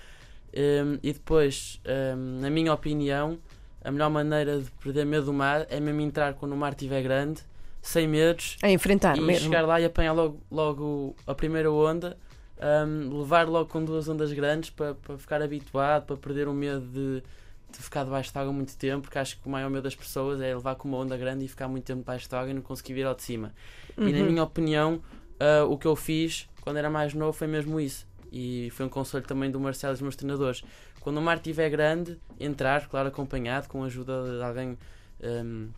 Um, 0.55 0.99
e 1.03 1.13
depois, 1.13 1.81
um, 2.15 2.41
na 2.41 2.49
minha 2.49 2.71
opinião, 2.73 3.39
a 3.83 3.91
melhor 3.91 4.09
maneira 4.09 4.59
de 4.59 4.71
perder 4.71 5.05
medo 5.05 5.25
do 5.25 5.33
mar 5.33 5.65
é 5.69 5.79
mesmo 5.79 6.01
entrar 6.01 6.33
quando 6.33 6.53
o 6.53 6.57
mar 6.57 6.71
estiver 6.71 7.01
grande, 7.01 7.41
sem 7.81 8.07
medos, 8.07 8.57
a 8.61 8.69
enfrentar 8.69 9.17
e 9.17 9.21
mesmo. 9.21 9.45
chegar 9.45 9.65
lá 9.65 9.79
e 9.79 9.85
apanhar 9.85 10.13
logo, 10.13 10.41
logo 10.51 11.15
a 11.25 11.33
primeira 11.33 11.71
onda, 11.71 12.17
um, 12.59 13.19
levar 13.19 13.47
logo 13.47 13.69
com 13.69 13.83
duas 13.83 14.09
ondas 14.09 14.31
grandes 14.33 14.69
para, 14.69 14.93
para 14.95 15.17
ficar 15.17 15.41
habituado, 15.41 16.05
para 16.05 16.17
perder 16.17 16.47
o 16.47 16.53
medo 16.53 16.81
de, 16.81 17.23
de 17.71 17.79
ficar 17.79 18.03
debaixo 18.03 18.31
de 18.31 18.39
água 18.39 18.51
muito 18.51 18.75
tempo, 18.75 19.03
porque 19.03 19.17
acho 19.19 19.39
que 19.39 19.47
o 19.47 19.49
maior 19.49 19.69
medo 19.69 19.83
das 19.83 19.95
pessoas 19.95 20.41
é 20.41 20.53
levar 20.53 20.75
com 20.75 20.87
uma 20.87 20.97
onda 20.97 21.15
grande 21.15 21.45
e 21.45 21.47
ficar 21.47 21.67
muito 21.67 21.85
tempo 21.85 21.99
debaixo 21.99 22.27
de 22.27 22.35
água 22.35 22.49
e 22.49 22.53
não 22.53 22.61
conseguir 22.61 22.93
vir 22.93 23.05
ao 23.05 23.15
de 23.15 23.23
cima. 23.23 23.53
Uhum. 23.95 24.07
E 24.07 24.11
na 24.11 24.19
uhum. 24.19 24.25
minha 24.25 24.43
opinião, 24.43 25.01
uh, 25.39 25.71
o 25.71 25.77
que 25.77 25.85
eu 25.85 25.95
fiz 25.95 26.49
quando 26.61 26.77
era 26.77 26.89
mais 26.89 27.13
novo 27.13 27.31
foi 27.31 27.47
mesmo 27.47 27.79
isso 27.79 28.05
e 28.31 28.69
foi 28.71 28.85
um 28.85 28.89
conselho 28.89 29.23
também 29.25 29.49
do 29.49 29.59
Marcelo 29.59 29.93
e 29.93 29.95
dos 29.95 30.01
meus 30.01 30.15
treinadores. 30.15 30.63
Quando 30.99 31.17
o 31.17 31.21
mar 31.21 31.37
estiver 31.37 31.69
grande, 31.69 32.17
entrar, 32.39 32.87
claro, 32.87 33.07
acompanhado, 33.09 33.67
com 33.67 33.83
a 33.83 33.85
ajuda 33.87 34.37
de 34.37 34.43
alguém, 34.43 34.77
um, 35.23 35.69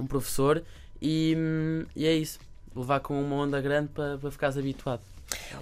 um 0.00 0.06
professor, 0.06 0.62
e, 1.00 1.34
hum, 1.36 1.84
e, 1.94 2.06
é 2.06 2.14
isso. 2.14 2.38
Levar 2.74 3.00
com 3.00 3.20
uma 3.20 3.36
onda 3.36 3.60
grande 3.60 3.88
para, 3.88 4.16
para 4.18 4.30
ficares 4.30 4.56
habituado. 4.56 5.02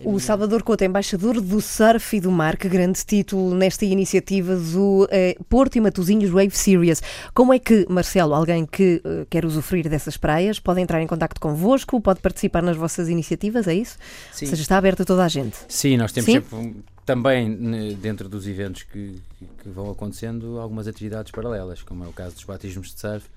O 0.05 0.18
Salvador 0.18 0.62
Couto, 0.62 0.85
embaixador 0.85 1.40
do 1.40 1.61
surf 1.61 2.16
e 2.16 2.20
do 2.20 2.31
mar, 2.31 2.57
que 2.57 2.68
grande 2.68 3.05
título 3.05 3.55
nesta 3.55 3.85
iniciativa 3.85 4.57
do 4.57 5.07
eh, 5.11 5.37
Porto 5.49 5.77
e 5.77 5.81
Matosinhos 5.81 6.31
Wave 6.31 6.57
Series. 6.57 7.03
Como 7.35 7.53
é 7.53 7.59
que, 7.59 7.87
Marcelo, 7.88 8.35
alguém 8.35 8.64
que 8.66 9.01
eh, 9.05 9.27
quer 9.29 9.44
usufruir 9.44 9.88
dessas 9.88 10.16
praias, 10.16 10.59
pode 10.59 10.81
entrar 10.81 11.03
em 11.03 11.07
contato 11.07 11.40
convosco, 11.40 12.01
pode 12.01 12.20
participar 12.20 12.62
nas 12.62 12.77
vossas 12.77 13.09
iniciativas, 13.09 13.66
é 13.66 13.75
isso? 13.75 13.99
Sim. 14.33 14.46
Ou 14.46 14.51
seja, 14.51 14.62
está 14.62 14.77
aberto 14.77 15.03
a 15.03 15.05
toda 15.05 15.25
a 15.25 15.29
gente. 15.29 15.57
Sim, 15.68 15.96
nós 15.96 16.12
temos 16.12 16.27
Sim? 16.27 16.40
sempre 16.40 16.83
também 17.05 17.95
dentro 17.97 18.29
dos 18.29 18.47
eventos 18.47 18.83
que, 18.85 19.21
que 19.63 19.69
vão 19.69 19.91
acontecendo 19.91 20.59
algumas 20.59 20.87
atividades 20.87 21.33
paralelas, 21.33 21.83
como 21.83 22.05
é 22.05 22.09
o 22.09 22.13
caso 22.13 22.35
dos 22.35 22.45
batismos 22.45 22.93
de 22.95 23.01
surf, 23.01 23.29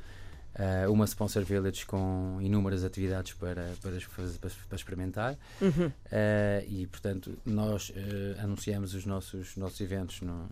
Uh, 0.53 0.91
uma 0.91 1.05
Sponsor 1.05 1.43
Village 1.43 1.83
com 1.83 2.37
inúmeras 2.39 2.83
atividades 2.83 3.33
para, 3.33 3.73
para, 3.81 3.97
para, 4.39 4.51
para 4.69 4.75
experimentar 4.75 5.35
uhum. 5.59 5.87
uh, 5.87 5.91
e 6.67 6.85
portanto 6.85 7.35
nós 7.43 7.89
uh, 7.89 8.39
anunciamos 8.39 8.93
os 8.93 9.03
nossos, 9.03 9.57
nossos 9.57 9.81
eventos 9.81 10.21
no, 10.21 10.47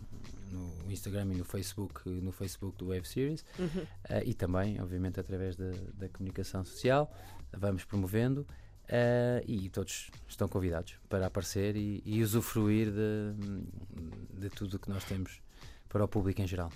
no 0.51 0.91
Instagram 0.91 1.25
e 1.33 1.35
no 1.35 1.45
Facebook 1.45 2.09
no 2.09 2.31
Facebook 2.31 2.75
do 2.79 2.87
Wave 2.87 3.07
Series 3.07 3.45
uhum. 3.59 3.85
e 4.25 4.33
também 4.33 4.81
obviamente 4.81 5.19
através 5.19 5.55
da, 5.55 5.69
da 5.93 6.09
comunicação 6.09 6.65
social 6.65 7.15
vamos 7.55 7.83
promovendo 7.83 8.43
e 9.47 9.69
todos 9.69 10.11
estão 10.27 10.47
convidados 10.47 10.95
para 11.07 11.27
aparecer 11.27 11.75
e, 11.75 12.01
e 12.05 12.21
usufruir 12.21 12.91
de, 12.91 14.39
de 14.39 14.49
tudo 14.49 14.75
o 14.75 14.79
que 14.79 14.89
nós 14.89 15.03
temos 15.03 15.41
para 15.87 16.03
o 16.03 16.07
público 16.07 16.41
em 16.41 16.47
geral. 16.47 16.71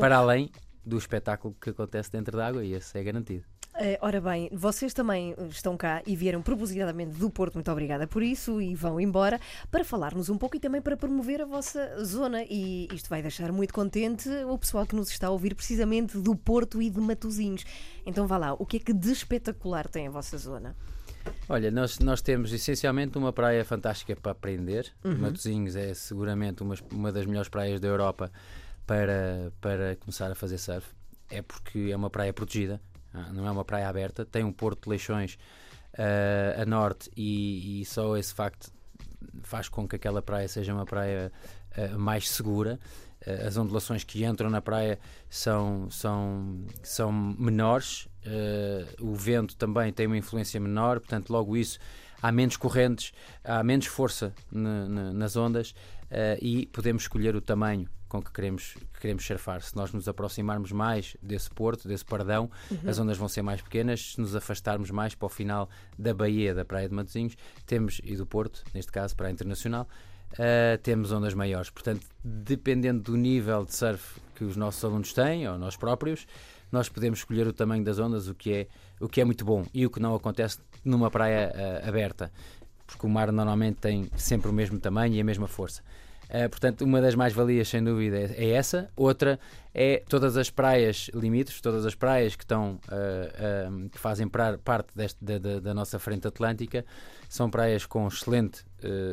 Para 0.00 0.16
além 0.16 0.50
do 0.84 0.98
espetáculo 0.98 1.56
que 1.60 1.70
acontece 1.70 2.10
dentro 2.10 2.36
da 2.36 2.46
água 2.46 2.64
e 2.64 2.72
esse 2.72 2.98
é 2.98 3.02
garantido. 3.02 3.44
Uh, 3.74 3.98
ora 4.02 4.20
bem, 4.20 4.48
vocês 4.52 4.94
também 4.94 5.34
estão 5.50 5.76
cá 5.76 6.00
e 6.06 6.14
vieram 6.14 6.40
propositadamente 6.40 7.18
do 7.18 7.28
Porto, 7.28 7.54
muito 7.54 7.72
obrigada 7.72 8.06
por 8.06 8.22
isso, 8.22 8.62
e 8.62 8.72
vão 8.72 9.00
embora 9.00 9.40
para 9.68 9.84
falar-nos 9.84 10.28
um 10.28 10.38
pouco 10.38 10.56
e 10.56 10.60
também 10.60 10.80
para 10.80 10.96
promover 10.96 11.42
a 11.42 11.44
vossa 11.44 12.04
zona. 12.04 12.44
E 12.44 12.86
isto 12.94 13.10
vai 13.10 13.20
deixar 13.20 13.50
muito 13.50 13.74
contente 13.74 14.28
o 14.48 14.56
pessoal 14.56 14.86
que 14.86 14.94
nos 14.94 15.10
está 15.10 15.26
a 15.26 15.30
ouvir 15.30 15.56
precisamente 15.56 16.16
do 16.16 16.36
Porto 16.36 16.80
e 16.80 16.88
de 16.88 17.00
Matozinhos. 17.00 17.64
Então 18.06 18.28
vá 18.28 18.38
lá, 18.38 18.54
o 18.54 18.64
que 18.64 18.76
é 18.76 18.80
que 18.80 18.92
de 18.92 19.10
espetacular 19.10 19.88
tem 19.88 20.06
a 20.06 20.10
vossa 20.10 20.38
zona? 20.38 20.76
Olha, 21.48 21.70
nós, 21.70 21.98
nós 21.98 22.22
temos 22.22 22.52
essencialmente 22.52 23.18
uma 23.18 23.32
praia 23.32 23.64
fantástica 23.64 24.16
para 24.16 24.32
aprender. 24.32 24.92
Uhum. 25.04 25.18
Matozinhos 25.18 25.76
é 25.76 25.92
seguramente 25.94 26.62
uma, 26.62 26.74
uma 26.90 27.12
das 27.12 27.26
melhores 27.26 27.48
praias 27.48 27.80
da 27.80 27.88
Europa 27.88 28.30
para, 28.86 29.52
para 29.60 29.96
começar 29.96 30.30
a 30.30 30.34
fazer 30.34 30.58
surf 30.58 30.86
é 31.30 31.42
porque 31.42 31.90
é 31.90 31.96
uma 31.96 32.10
praia 32.10 32.32
protegida, 32.32 32.80
ah, 33.12 33.30
não 33.32 33.46
é 33.46 33.50
uma 33.50 33.64
praia 33.64 33.88
aberta, 33.88 34.24
tem 34.24 34.44
um 34.44 34.52
porto 34.52 34.84
de 34.84 34.90
leixões 34.90 35.38
uh, 35.94 36.60
a 36.60 36.66
norte 36.66 37.10
e, 37.16 37.80
e, 37.80 37.84
só 37.84 38.16
esse 38.16 38.34
facto 38.34 38.72
faz 39.42 39.68
com 39.68 39.88
que 39.88 39.96
aquela 39.96 40.22
praia 40.22 40.46
seja 40.48 40.72
uma 40.72 40.84
praia 40.84 41.32
uh, 41.76 41.98
mais 41.98 42.28
segura. 42.30 42.78
As 43.46 43.56
ondulações 43.56 44.04
que 44.04 44.22
entram 44.22 44.50
na 44.50 44.60
praia 44.60 44.98
são, 45.30 45.90
são, 45.90 46.66
são 46.82 47.10
menores, 47.10 48.06
o 49.00 49.14
vento 49.14 49.56
também 49.56 49.92
tem 49.92 50.06
uma 50.06 50.16
influência 50.16 50.60
menor, 50.60 51.00
portanto, 51.00 51.30
logo 51.30 51.56
isso 51.56 51.78
há 52.22 52.32
menos 52.32 52.56
correntes, 52.56 53.12
há 53.42 53.62
menos 53.62 53.86
força 53.86 54.34
nas 54.50 55.36
ondas 55.36 55.74
e 56.40 56.66
podemos 56.66 57.02
escolher 57.02 57.36
o 57.36 57.40
tamanho 57.40 57.88
com 58.14 58.22
que 58.22 58.30
queremos, 58.30 58.74
que 58.92 59.00
queremos 59.00 59.26
surfar. 59.26 59.60
Se 59.60 59.74
nós 59.74 59.92
nos 59.92 60.06
aproximarmos 60.06 60.70
mais 60.70 61.16
desse 61.20 61.50
porto, 61.50 61.88
desse 61.88 62.04
pardão, 62.04 62.48
uhum. 62.70 62.88
as 62.88 62.96
ondas 63.00 63.18
vão 63.18 63.28
ser 63.28 63.42
mais 63.42 63.60
pequenas. 63.60 64.12
Se 64.12 64.20
nos 64.20 64.36
afastarmos 64.36 64.90
mais 64.92 65.16
para 65.16 65.26
o 65.26 65.28
final 65.28 65.68
da 65.98 66.14
baía 66.14 66.54
da 66.54 66.64
Praia 66.64 66.88
de 66.88 66.94
Matosinhos, 66.94 67.36
temos, 67.66 68.00
e 68.04 68.14
do 68.14 68.24
Porto, 68.24 68.62
neste 68.72 68.92
caso, 68.92 69.16
Praia 69.16 69.32
Internacional, 69.32 69.88
uh, 70.34 70.78
temos 70.80 71.10
ondas 71.10 71.34
maiores. 71.34 71.70
Portanto, 71.70 72.06
dependendo 72.22 73.02
do 73.02 73.16
nível 73.16 73.64
de 73.64 73.74
surf 73.74 74.20
que 74.36 74.44
os 74.44 74.56
nossos 74.56 74.84
alunos 74.84 75.12
têm, 75.12 75.48
ou 75.48 75.58
nós 75.58 75.76
próprios, 75.76 76.24
nós 76.74 76.88
podemos 76.88 77.20
escolher 77.20 77.46
o 77.46 77.52
tamanho 77.52 77.84
das 77.84 77.98
ondas, 77.98 78.28
o 78.28 78.34
que 78.34 78.52
é, 78.52 78.66
o 79.00 79.08
que 79.08 79.20
é 79.20 79.24
muito 79.24 79.44
bom 79.44 79.64
e 79.72 79.86
o 79.86 79.90
que 79.90 80.00
não 80.00 80.14
acontece 80.14 80.58
numa 80.84 81.10
praia 81.10 81.52
uh, 81.54 81.88
aberta, 81.88 82.30
porque 82.84 83.06
o 83.06 83.08
mar 83.08 83.30
normalmente 83.30 83.76
tem 83.76 84.10
sempre 84.16 84.50
o 84.50 84.52
mesmo 84.52 84.78
tamanho 84.78 85.14
e 85.14 85.20
a 85.20 85.24
mesma 85.24 85.46
força. 85.46 85.82
Uh, 86.24 86.48
portanto, 86.50 86.84
uma 86.84 87.00
das 87.00 87.14
mais-valias, 87.14 87.68
sem 87.68 87.82
dúvida, 87.82 88.18
é, 88.18 88.44
é, 88.44 88.50
essa. 88.50 88.90
Outra 88.96 89.38
é 89.72 90.02
todas 90.08 90.36
as 90.36 90.50
praias 90.50 91.08
limítrofes, 91.14 91.60
todas 91.60 91.86
as 91.86 91.94
praias 91.94 92.34
que, 92.34 92.42
estão, 92.42 92.80
uh, 92.88 93.84
uh, 93.84 93.88
que 93.88 93.98
fazem 93.98 94.26
pra, 94.26 94.58
parte 94.58 94.88
deste, 94.96 95.24
da, 95.24 95.38
da, 95.38 95.60
da, 95.60 95.74
nossa 95.74 95.98
frente 95.98 96.26
atlântica, 96.26 96.84
são 97.28 97.48
praias 97.48 97.86
com 97.86 98.08
excelente, 98.08 98.64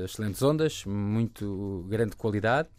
excelentes 0.04 0.42
ondas, 0.42 0.84
muito 0.86 1.86
grande 1.88 2.16
qualidade. 2.16 2.70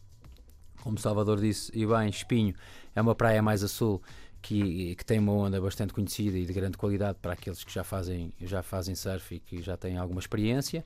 Como 0.83 0.99
Salvador 0.99 1.41
disse, 1.41 1.71
e 1.73 1.87
bem, 1.87 2.09
Espinho 2.09 2.55
é 2.95 3.01
uma 3.01 3.15
praia 3.15 3.41
mais 3.41 3.63
a 3.63 3.69
sul 3.69 4.03
que, 4.43 4.97
que, 4.97 5.05
tem 5.05 5.19
uma 5.19 5.33
onda 5.33 5.61
bastante 5.61 5.93
conhecida 5.93 6.37
e 6.37 6.45
de 6.45 6.53
grande 6.53 6.77
qualidade 6.77 7.19
para 7.23 7.33
aqueles 7.33 7.63
que 7.63 7.73
já 7.73 7.85
fazem, 7.85 8.33
já 8.43 8.63
fazem 8.63 8.95
surf 8.95 9.35
e 9.35 9.41
que 9.41 9.63
já 9.63 9.77
têm 9.77 9.97
alguma 9.97 10.21
experiência. 10.21 10.85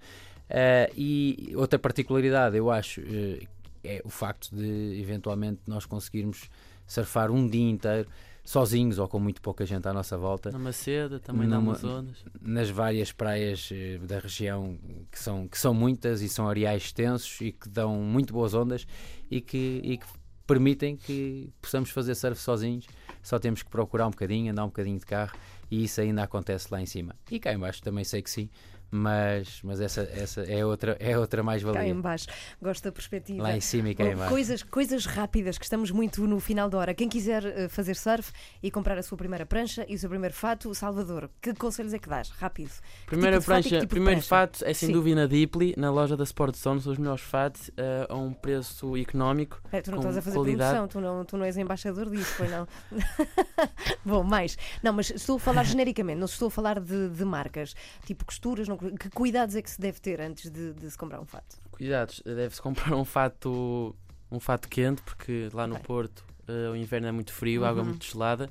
Uh, 0.48 0.92
e 0.96 1.52
outra 1.56 1.78
particularidade, 1.78 2.56
eu 2.56 2.70
acho, 2.70 3.00
uh, 3.00 3.46
é 3.82 4.02
o 4.04 4.10
facto 4.10 4.54
de 4.54 5.00
eventualmente 5.00 5.62
nós 5.66 5.86
conseguirmos 5.86 6.48
surfar 6.86 7.30
um 7.30 7.48
dia 7.48 7.68
inteiro 7.68 8.08
sozinhos 8.44 9.00
ou 9.00 9.08
com 9.08 9.18
muito 9.18 9.42
pouca 9.42 9.66
gente 9.66 9.88
à 9.88 9.92
nossa 9.92 10.16
volta. 10.16 10.52
Na 10.52 10.58
Maceda, 10.58 11.18
também 11.18 11.48
Numa- 11.48 11.58
umas 11.58 11.82
ondas. 11.82 12.24
nas 12.40 12.70
várias 12.70 13.10
praias 13.10 13.68
eh, 13.72 13.98
da 13.98 14.20
região 14.20 14.78
que 15.10 15.18
são, 15.18 15.48
que 15.48 15.58
são 15.58 15.74
muitas 15.74 16.22
e 16.22 16.28
são 16.28 16.48
areais 16.48 16.84
extensos 16.84 17.40
e 17.40 17.50
que 17.50 17.68
dão 17.68 17.96
muito 17.96 18.32
boas 18.32 18.54
ondas 18.54 18.86
e 19.28 19.40
que, 19.40 19.80
e 19.82 19.98
que 19.98 20.06
permitem 20.46 20.96
que 20.96 21.50
possamos 21.60 21.90
fazer 21.90 22.14
surf 22.14 22.40
sozinhos. 22.40 22.86
Só 23.26 23.40
temos 23.40 23.60
que 23.60 23.68
procurar 23.68 24.06
um 24.06 24.10
bocadinho, 24.10 24.52
andar 24.52 24.62
um 24.62 24.68
bocadinho 24.68 25.00
de 25.00 25.04
carro 25.04 25.36
e 25.68 25.82
isso 25.82 26.00
ainda 26.00 26.22
acontece 26.22 26.68
lá 26.70 26.80
em 26.80 26.86
cima. 26.86 27.12
E 27.28 27.40
cá 27.40 27.52
em 27.52 27.58
baixo 27.58 27.82
também 27.82 28.04
sei 28.04 28.22
que 28.22 28.30
sim, 28.30 28.48
mas, 28.90 29.60
mas 29.62 29.80
essa, 29.80 30.02
essa 30.02 30.42
é 30.42 30.64
outra, 30.64 30.96
é 31.00 31.18
outra 31.18 31.40
Cá 31.42 31.44
mais-valia. 31.46 31.88
em 31.88 32.00
baixo. 32.00 32.26
Gosto 32.62 32.84
da 32.84 32.92
perspectiva. 32.92 33.42
Lá 33.42 33.56
em 33.56 33.60
cima 33.60 33.90
e 33.90 33.94
cá 33.94 34.04
em 34.04 34.14
baixo. 34.16 34.30
coisas, 34.30 34.62
coisas 34.62 35.06
rápidas, 35.06 35.58
que 35.58 35.64
estamos 35.64 35.90
muito 35.90 36.26
no 36.26 36.38
final 36.40 36.68
da 36.68 36.78
hora. 36.78 36.94
Quem 36.94 37.08
quiser 37.08 37.44
eh, 37.44 37.68
fazer 37.68 37.96
surf 37.96 38.32
e 38.62 38.70
comprar 38.70 38.96
a 38.98 39.02
sua 39.02 39.18
primeira 39.18 39.44
prancha 39.44 39.84
e 39.88 39.94
o 39.94 39.98
seu 39.98 40.08
primeiro 40.08 40.34
fato, 40.34 40.74
Salvador, 40.74 41.30
que 41.40 41.52
conselhos 41.54 41.92
é 41.92 41.98
que 41.98 42.08
dás? 42.08 42.30
Rápido. 42.30 42.70
Primeira 43.06 43.38
tipo 43.38 43.46
fato 43.50 43.62
prancha, 43.62 43.80
tipo 43.80 43.90
primeiro 43.90 44.20
prancha? 44.20 44.28
fato 44.28 44.64
é 44.64 44.72
sem 44.74 44.88
Sim. 44.88 44.92
dúvida 44.92 45.20
na 45.22 45.26
Deeply, 45.26 45.74
na 45.76 45.90
loja 45.90 46.16
da 46.16 46.24
Sport 46.24 46.56
Zone, 46.56 46.80
são 46.80 46.92
os 46.92 46.98
melhores 46.98 47.22
fatos 47.22 47.70
eh, 47.76 48.06
a 48.08 48.14
um 48.16 48.32
preço 48.32 48.96
económico. 48.96 49.60
É, 49.72 49.80
tu 49.80 49.90
não 49.90 49.98
com 49.98 50.02
estás 50.02 50.16
a 50.18 50.22
fazer 50.22 50.36
qualidade. 50.36 50.70
promoção, 50.76 50.88
tu 50.88 51.00
não, 51.00 51.24
tu 51.24 51.36
não 51.36 51.44
és 51.44 51.56
embaixador 51.56 52.08
disso, 52.10 52.32
foi 52.34 52.48
não? 52.48 52.66
Bom, 54.04 54.22
mais. 54.22 54.56
Não, 54.82 54.92
mas 54.92 55.10
estou 55.10 55.36
a 55.36 55.40
falar 55.40 55.64
genericamente, 55.64 56.18
não 56.18 56.26
estou 56.26 56.48
a 56.48 56.50
falar 56.50 56.80
de, 56.80 57.08
de 57.08 57.24
marcas, 57.24 57.74
tipo 58.04 58.24
costuras, 58.24 58.68
não- 58.68 58.75
que 58.78 59.10
cuidados 59.10 59.54
é 59.56 59.62
que 59.62 59.70
se 59.70 59.80
deve 59.80 60.00
ter 60.00 60.20
antes 60.20 60.50
de, 60.50 60.72
de 60.74 60.90
se 60.90 60.96
comprar 60.98 61.20
um 61.20 61.26
fato? 61.26 61.56
Cuidados, 61.70 62.22
deve-se 62.24 62.60
comprar 62.62 62.94
um 62.96 63.04
fato, 63.04 63.94
um 64.30 64.40
fato 64.40 64.68
quente, 64.68 65.02
porque 65.02 65.48
lá 65.52 65.66
no 65.66 65.76
Ok. 65.76 65.86
Porto 65.86 66.24
eh, 66.48 66.70
o 66.70 66.76
inverno 66.76 67.06
é 67.08 67.12
muito 67.12 67.32
frio, 67.32 67.64
a 67.64 67.68
água 67.68 67.82
Uhum. 67.82 67.88
muito 67.88 68.04
gelada. 68.06 68.48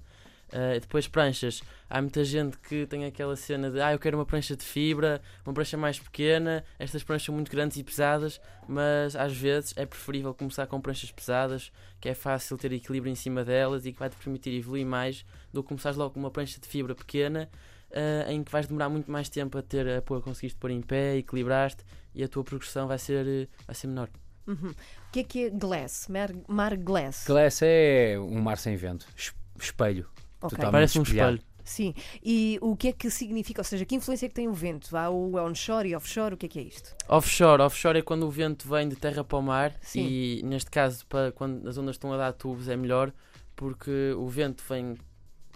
Eh, 0.52 0.80
depois 0.80 1.08
pranchas, 1.08 1.64
há 1.90 2.00
muita 2.02 2.24
gente 2.24 2.58
que 2.60 2.86
tem 2.86 3.04
aquela 3.06 3.36
cena 3.36 3.72
de 3.72 3.82
ah, 3.82 3.92
eu 3.94 4.00
quero 4.00 4.16
uma 4.18 4.26
prancha 4.26 4.56
de 4.56 4.64
fibra, 4.64 5.20
uma 5.44 5.54
prancha 5.54 5.76
mais 5.76 6.00
pequena, 6.00 6.64
estas 6.78 7.04
pranchas 7.04 7.26
são 7.26 7.34
muito 7.36 7.50
grandes 7.52 7.78
e 7.78 7.84
pesadas, 7.84 8.40
mas 8.68 9.16
às 9.16 9.36
vezes 9.36 9.74
é 9.76 9.86
preferível 9.88 10.34
começar 10.36 10.68
com 10.68 10.80
pranchas 10.80 11.12
pesadas, 11.12 11.72
que 12.00 12.08
é 12.08 12.14
fácil 12.14 12.58
ter 12.60 12.72
equilíbrio 12.72 13.12
em 13.12 13.16
cima 13.16 13.44
delas 13.44 13.86
e 13.88 13.92
que 13.92 13.98
vai 14.00 14.08
te 14.10 14.16
permitir 14.18 14.52
evoluir 14.56 14.86
mais 14.86 15.26
do 15.52 15.64
que 15.64 15.70
começares 15.70 15.98
logo 15.98 16.14
com 16.14 16.20
uma 16.20 16.32
prancha 16.32 16.62
de 16.62 16.68
fibra 16.68 16.94
pequena, 16.94 17.50
eh, 17.96 18.26
em 18.32 18.44
que 18.44 18.52
vais 18.52 18.68
demorar 18.68 18.90
muito 18.90 19.10
mais 19.10 19.30
tempo 19.30 19.58
a 19.58 19.62
ter 19.64 19.88
a 19.90 20.02
pôr, 20.02 20.22
conseguiste 20.22 20.60
pôr 20.60 20.70
em 20.70 20.82
pé, 20.82 21.16
equilibrar-te 21.18 21.84
e 22.14 22.24
a 22.24 22.28
tua 22.28 22.44
progressão 22.44 22.88
vai 22.88 23.00
ser, 23.00 23.26
eh, 23.28 23.48
vai 23.66 23.74
ser 23.74 23.88
menor. 23.88 24.10
Uhum. 24.46 24.70
O 24.70 25.12
que 25.12 25.20
é 25.22 25.24
que 25.24 25.46
é 25.46 25.50
glass? 25.50 26.08
Mar, 26.08 26.30
mar 26.48 26.78
glass? 26.78 27.26
Glass 27.26 27.62
é 27.64 28.16
um 28.20 28.40
mar 28.42 28.58
sem 28.60 28.76
vento, 28.76 29.08
es- 29.18 29.34
espelho. 29.60 30.06
Ok. 30.42 30.50
totalmente 30.58 30.72
Parece 30.72 31.00
um 31.00 31.04
espelho. 31.04 31.40
Sim. 31.64 31.96
E 32.24 32.60
o 32.62 32.76
que 32.76 32.90
é 32.90 32.94
que 32.94 33.10
significa? 33.10 33.60
Ou 33.62 33.64
seja, 33.64 33.84
que 33.86 33.96
influência 33.96 34.28
é 34.28 34.30
que 34.30 34.36
tem 34.36 34.48
o 34.48 34.54
vento? 34.54 34.96
Há 34.96 35.10
o 35.10 35.34
onshore 35.38 35.90
e 35.90 35.96
offshore, 35.96 36.36
o 36.36 36.38
que 36.38 36.46
é 36.46 36.50
que 36.50 36.60
é 36.60 36.62
isto? 36.62 36.94
Offshore, 37.10 37.64
offshore 37.64 37.98
é 37.98 38.02
quando 38.04 38.28
o 38.28 38.30
vento 38.30 38.70
vem 38.70 38.88
de 38.88 38.96
terra 38.96 39.24
para 39.24 39.38
o 39.40 39.42
mar 39.42 39.74
Sim. 39.82 40.06
e 40.08 40.42
neste 40.44 40.70
caso 40.70 41.04
para 41.08 41.32
quando 41.32 41.68
as 41.68 41.76
ondas 41.76 41.96
estão 41.96 42.14
a 42.14 42.18
dar 42.18 42.34
tubos 42.34 42.68
é 42.70 42.76
melhor 42.78 43.12
porque 43.56 44.14
o 44.16 44.28
vento 44.28 44.64
vem 44.70 44.96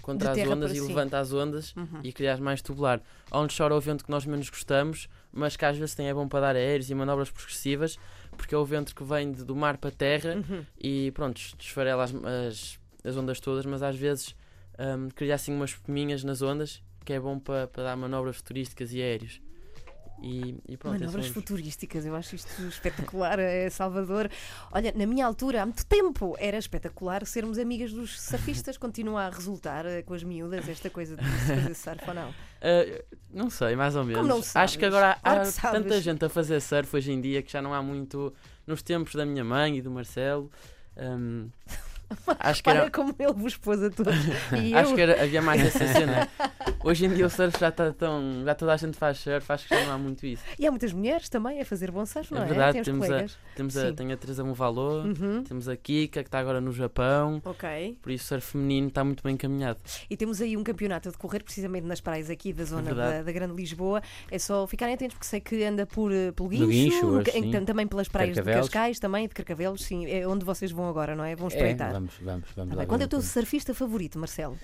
contra 0.02 0.32
as 0.32 0.38
ondas 0.48 0.72
e 0.72 0.76
si. 0.76 0.82
levanta 0.88 1.20
as 1.20 1.32
ondas 1.34 1.76
Uhum. 1.76 2.00
e 2.04 2.12
crias 2.14 2.40
mais 2.40 2.62
tubular. 2.62 3.02
Onshore 3.32 3.74
é 3.74 3.76
o 3.78 3.82
vento 3.82 4.04
que 4.06 4.12
nós 4.12 4.26
menos 4.26 4.50
gostamos, 4.50 5.08
mas 5.32 5.56
que 5.56 5.66
às 5.66 5.78
vezes 5.78 5.96
tem 5.96 6.08
é 6.10 6.14
bom 6.14 6.28
para 6.28 6.40
dar 6.42 6.56
aéreos 6.56 6.90
e 6.90 6.96
manobras 6.96 7.30
progressivas, 7.30 7.98
porque 8.38 8.54
é 8.56 8.58
o 8.58 8.66
vento 8.66 8.96
que 8.96 9.04
vem 9.04 9.32
de- 9.32 9.44
do 9.44 9.56
mar 9.56 9.78
para 9.78 9.90
a 9.90 9.94
terra 9.94 10.36
Uhum. 10.36 10.66
e 10.80 11.12
pronto, 11.12 11.40
desfarela 11.58 12.04
as, 12.04 12.14
as, 12.16 12.80
as 13.04 13.16
ondas 13.18 13.40
todas, 13.40 13.66
mas 13.66 13.82
às 13.84 13.96
vezes 13.96 14.36
hum, 14.80 15.10
cria 15.16 15.36
assim 15.36 15.54
umas 15.54 15.72
espuminhas 15.72 16.24
nas 16.24 16.42
ondas 16.42 16.82
que 17.06 17.14
é 17.14 17.20
bom 17.20 17.40
para, 17.40 17.68
para 17.68 17.84
dar 17.84 17.96
manobras 17.98 18.38
futurísticas 18.38 18.94
e 18.94 19.02
aéreos. 19.02 19.42
E, 20.22 20.58
e 20.68 20.76
pronto, 20.78 20.94
Manobras 21.00 21.12
são 21.12 21.20
os- 21.22 21.28
futurísticas, 21.34 22.06
eu 22.06 22.16
acho 22.16 22.36
isto 22.36 22.62
espetacular, 22.64 23.40
é 23.40 23.70
Salvador. 23.70 24.30
Olha, 24.72 24.94
na 24.96 25.06
minha 25.06 25.26
altura, 25.26 25.62
há 25.62 25.66
muito 25.66 25.86
tempo, 25.86 26.36
era 26.40 26.58
espetacular 26.58 27.26
sermos 27.26 27.58
amigas 27.58 27.94
dos 27.94 28.20
surfistas. 28.22 28.76
Continua 28.80 29.24
a 29.24 29.30
resultar 29.30 29.86
eh, 29.86 30.02
com 30.02 30.14
as 30.14 30.24
miúdas 30.24 30.68
esta 30.68 30.90
coisa 30.90 31.16
de 31.16 31.24
se 31.24 31.48
fazer 31.48 31.74
surf 31.76 32.04
ou 32.10 32.14
não? 32.14 32.30
Uh, 32.30 33.04
não 33.32 33.50
sei, 33.50 33.76
mais 33.76 33.96
ou 33.96 34.04
menos. 34.04 34.28
não 34.28 34.42
Acho 34.62 34.78
que 34.78 34.86
agora 34.86 35.12
há, 35.12 35.16
que 35.16 35.40
há 35.40 35.46
sabes. 35.46 35.82
tanta 35.84 36.02
gente 36.02 36.26
a 36.26 36.30
fazer 36.30 36.60
surf 36.62 36.96
hoje 36.96 37.12
em 37.12 37.22
dia 37.22 37.42
que 37.42 37.52
já 37.52 37.62
não 37.62 37.74
há 37.74 37.82
muito. 37.82 38.34
Nos 38.68 38.82
tempos 38.82 39.16
da 39.16 39.26
minha 39.26 39.44
mãe 39.44 39.78
e 39.78 39.82
do 39.82 39.90
Marcelo. 39.90 40.52
um, 40.98 41.50
acho 42.40 42.64
que 42.64 42.70
era. 42.70 42.90
como 42.92 43.14
ele 43.20 43.34
vos 43.34 43.56
pôs 43.58 43.82
a 43.84 43.90
todos. 43.90 44.14
Acho 44.76 44.92
eu, 44.92 44.96
que 44.96 45.02
era, 45.02 45.22
havia 45.24 45.42
mais 45.42 45.62
essa 45.62 45.86
cena. 45.94 46.28
Hoje 46.84 47.06
em 47.06 47.14
dia 47.14 47.26
o 47.26 47.30
surf 47.30 47.60
já 47.60 47.70
está 47.70 47.92
tão. 47.92 48.44
Já 48.46 48.56
toda 48.56 48.74
a 48.74 48.78
gente 48.78 48.98
faz 48.98 49.18
surf, 49.20 49.52
acho 49.52 49.68
que 49.68 49.76
já 49.76 49.86
não 49.86 49.94
há 49.94 49.98
muito 49.98 50.26
isso. 50.26 50.44
E 50.58 50.66
há 50.66 50.72
muitas 50.72 50.92
mulheres 50.94 51.30
também 51.30 51.60
a 51.62 51.66
fazer 51.66 51.92
bom 51.92 52.06
surf, 52.06 52.34
não 52.34 52.42
é? 52.44 52.46
verdade, 52.46 52.82
Temos 52.84 53.08
temos 53.08 53.32
a-. 53.34 53.38
Temos 53.56 53.78
a, 53.78 53.94
tem 53.94 54.12
a 54.12 54.18
Teresa 54.18 54.44
Movalô, 54.44 55.02
Uhum. 55.04 55.44
temos 55.44 55.68
a 55.68 55.76
Kika 55.76 56.24
que 56.24 56.28
está 56.28 56.40
agora 56.40 56.60
no 56.62 56.72
Japão. 56.72 57.42
Ok. 57.46 57.98
Por 58.02 58.12
isso 58.12 58.26
o 58.26 58.28
surf 58.30 58.52
feminino 58.54 58.88
está 58.88 59.04
muito 59.04 59.22
bem 59.24 59.34
encaminhado. 59.34 59.80
E 60.10 60.16
temos 60.18 60.42
aí 60.42 60.56
um 60.58 60.64
campeonato 60.64 61.10
a 61.10 61.12
decorrer 61.12 61.44
precisamente 61.44 61.86
nas 61.86 62.00
praias 62.02 62.30
aqui 62.30 62.54
da 62.54 62.64
zona 62.64 62.82
verdade. 62.84 63.18
da, 63.18 63.24
da 63.24 63.32
Grande 63.32 63.54
Lisboa. 63.54 64.02
É 64.32 64.40
só 64.40 64.66
ficarem 64.68 64.96
atentos 64.96 65.16
porque 65.16 65.28
sei 65.28 65.40
que 65.42 65.64
anda 65.64 65.86
por, 65.86 66.12
eh, 66.12 66.32
pelo 66.32 66.50
Guincho, 66.50 66.68
Guincho, 66.68 67.06
hoje, 67.08 67.32
em- 67.36 67.66
também 67.66 67.86
pelas 67.88 68.08
praias 68.08 68.36
Carcavelos. 68.36 68.68
de 68.68 68.72
Cascais, 68.72 69.00
também 69.00 69.28
de 69.28 69.34
Carcavelos, 69.34 69.84
sim, 69.84 70.06
é 70.10 70.28
onde 70.28 70.46
vocês 70.46 70.72
vão 70.72 70.88
agora, 70.88 71.16
não 71.16 71.24
é? 71.24 71.36
Vão 71.36 71.48
É, 71.48 71.50
espreitar. 71.50 71.99
Vamos, 72.00 72.14
vamos, 72.22 72.48
vamos 72.56 72.76
Tá. 72.76 72.86
Quando 72.86 73.02
é 73.02 73.06
o 73.06 73.08
teu 73.10 73.22
surfista 73.22 73.74
favorito, 73.74 74.18
Marcelo? 74.18 74.58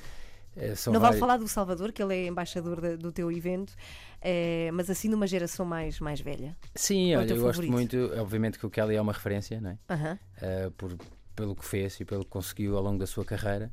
É, 0.57 0.69
não 0.69 0.93
vale 0.93 0.99
vários- 0.99 1.19
falar 1.19 1.38
do 1.38 1.47
Salvador, 1.49 1.91
que 1.91 2.01
ele 2.01 2.13
é 2.15 2.27
embaixador 2.27 2.79
da- 2.79 2.95
do 2.95 3.11
teu 3.11 3.29
evento, 3.29 3.73
eh, 4.21 4.69
mas 4.71 4.89
assim 4.89 5.09
numa 5.09 5.27
geração 5.27 5.65
mais, 5.65 5.99
mais 5.99 6.21
velha. 6.21 6.55
Sim, 6.73 7.09
Qual 7.11 7.21
é 7.21 7.23
olha, 7.25 7.33
eu 7.33 7.41
gosto 7.41 7.55
favorito? 7.61 7.71
muito, 7.73 7.97
obviamente 8.21 8.57
que 8.57 8.65
o 8.65 8.69
Kelly 8.69 8.95
é 8.95 9.01
uma 9.01 9.11
referência, 9.11 9.59
não 9.59 9.71
é? 9.71 9.77
Aham. 9.89 10.17
Uh, 10.41 10.71
por, 10.71 10.97
pelo 11.36 11.55
que 11.57 11.65
fez 11.65 11.99
e 11.99 12.05
pelo 12.05 12.23
que 12.23 12.29
conseguiu 12.29 12.77
ao 12.77 12.83
longo 12.83 12.97
da 12.97 13.05
sua 13.05 13.25
carreira, 13.25 13.69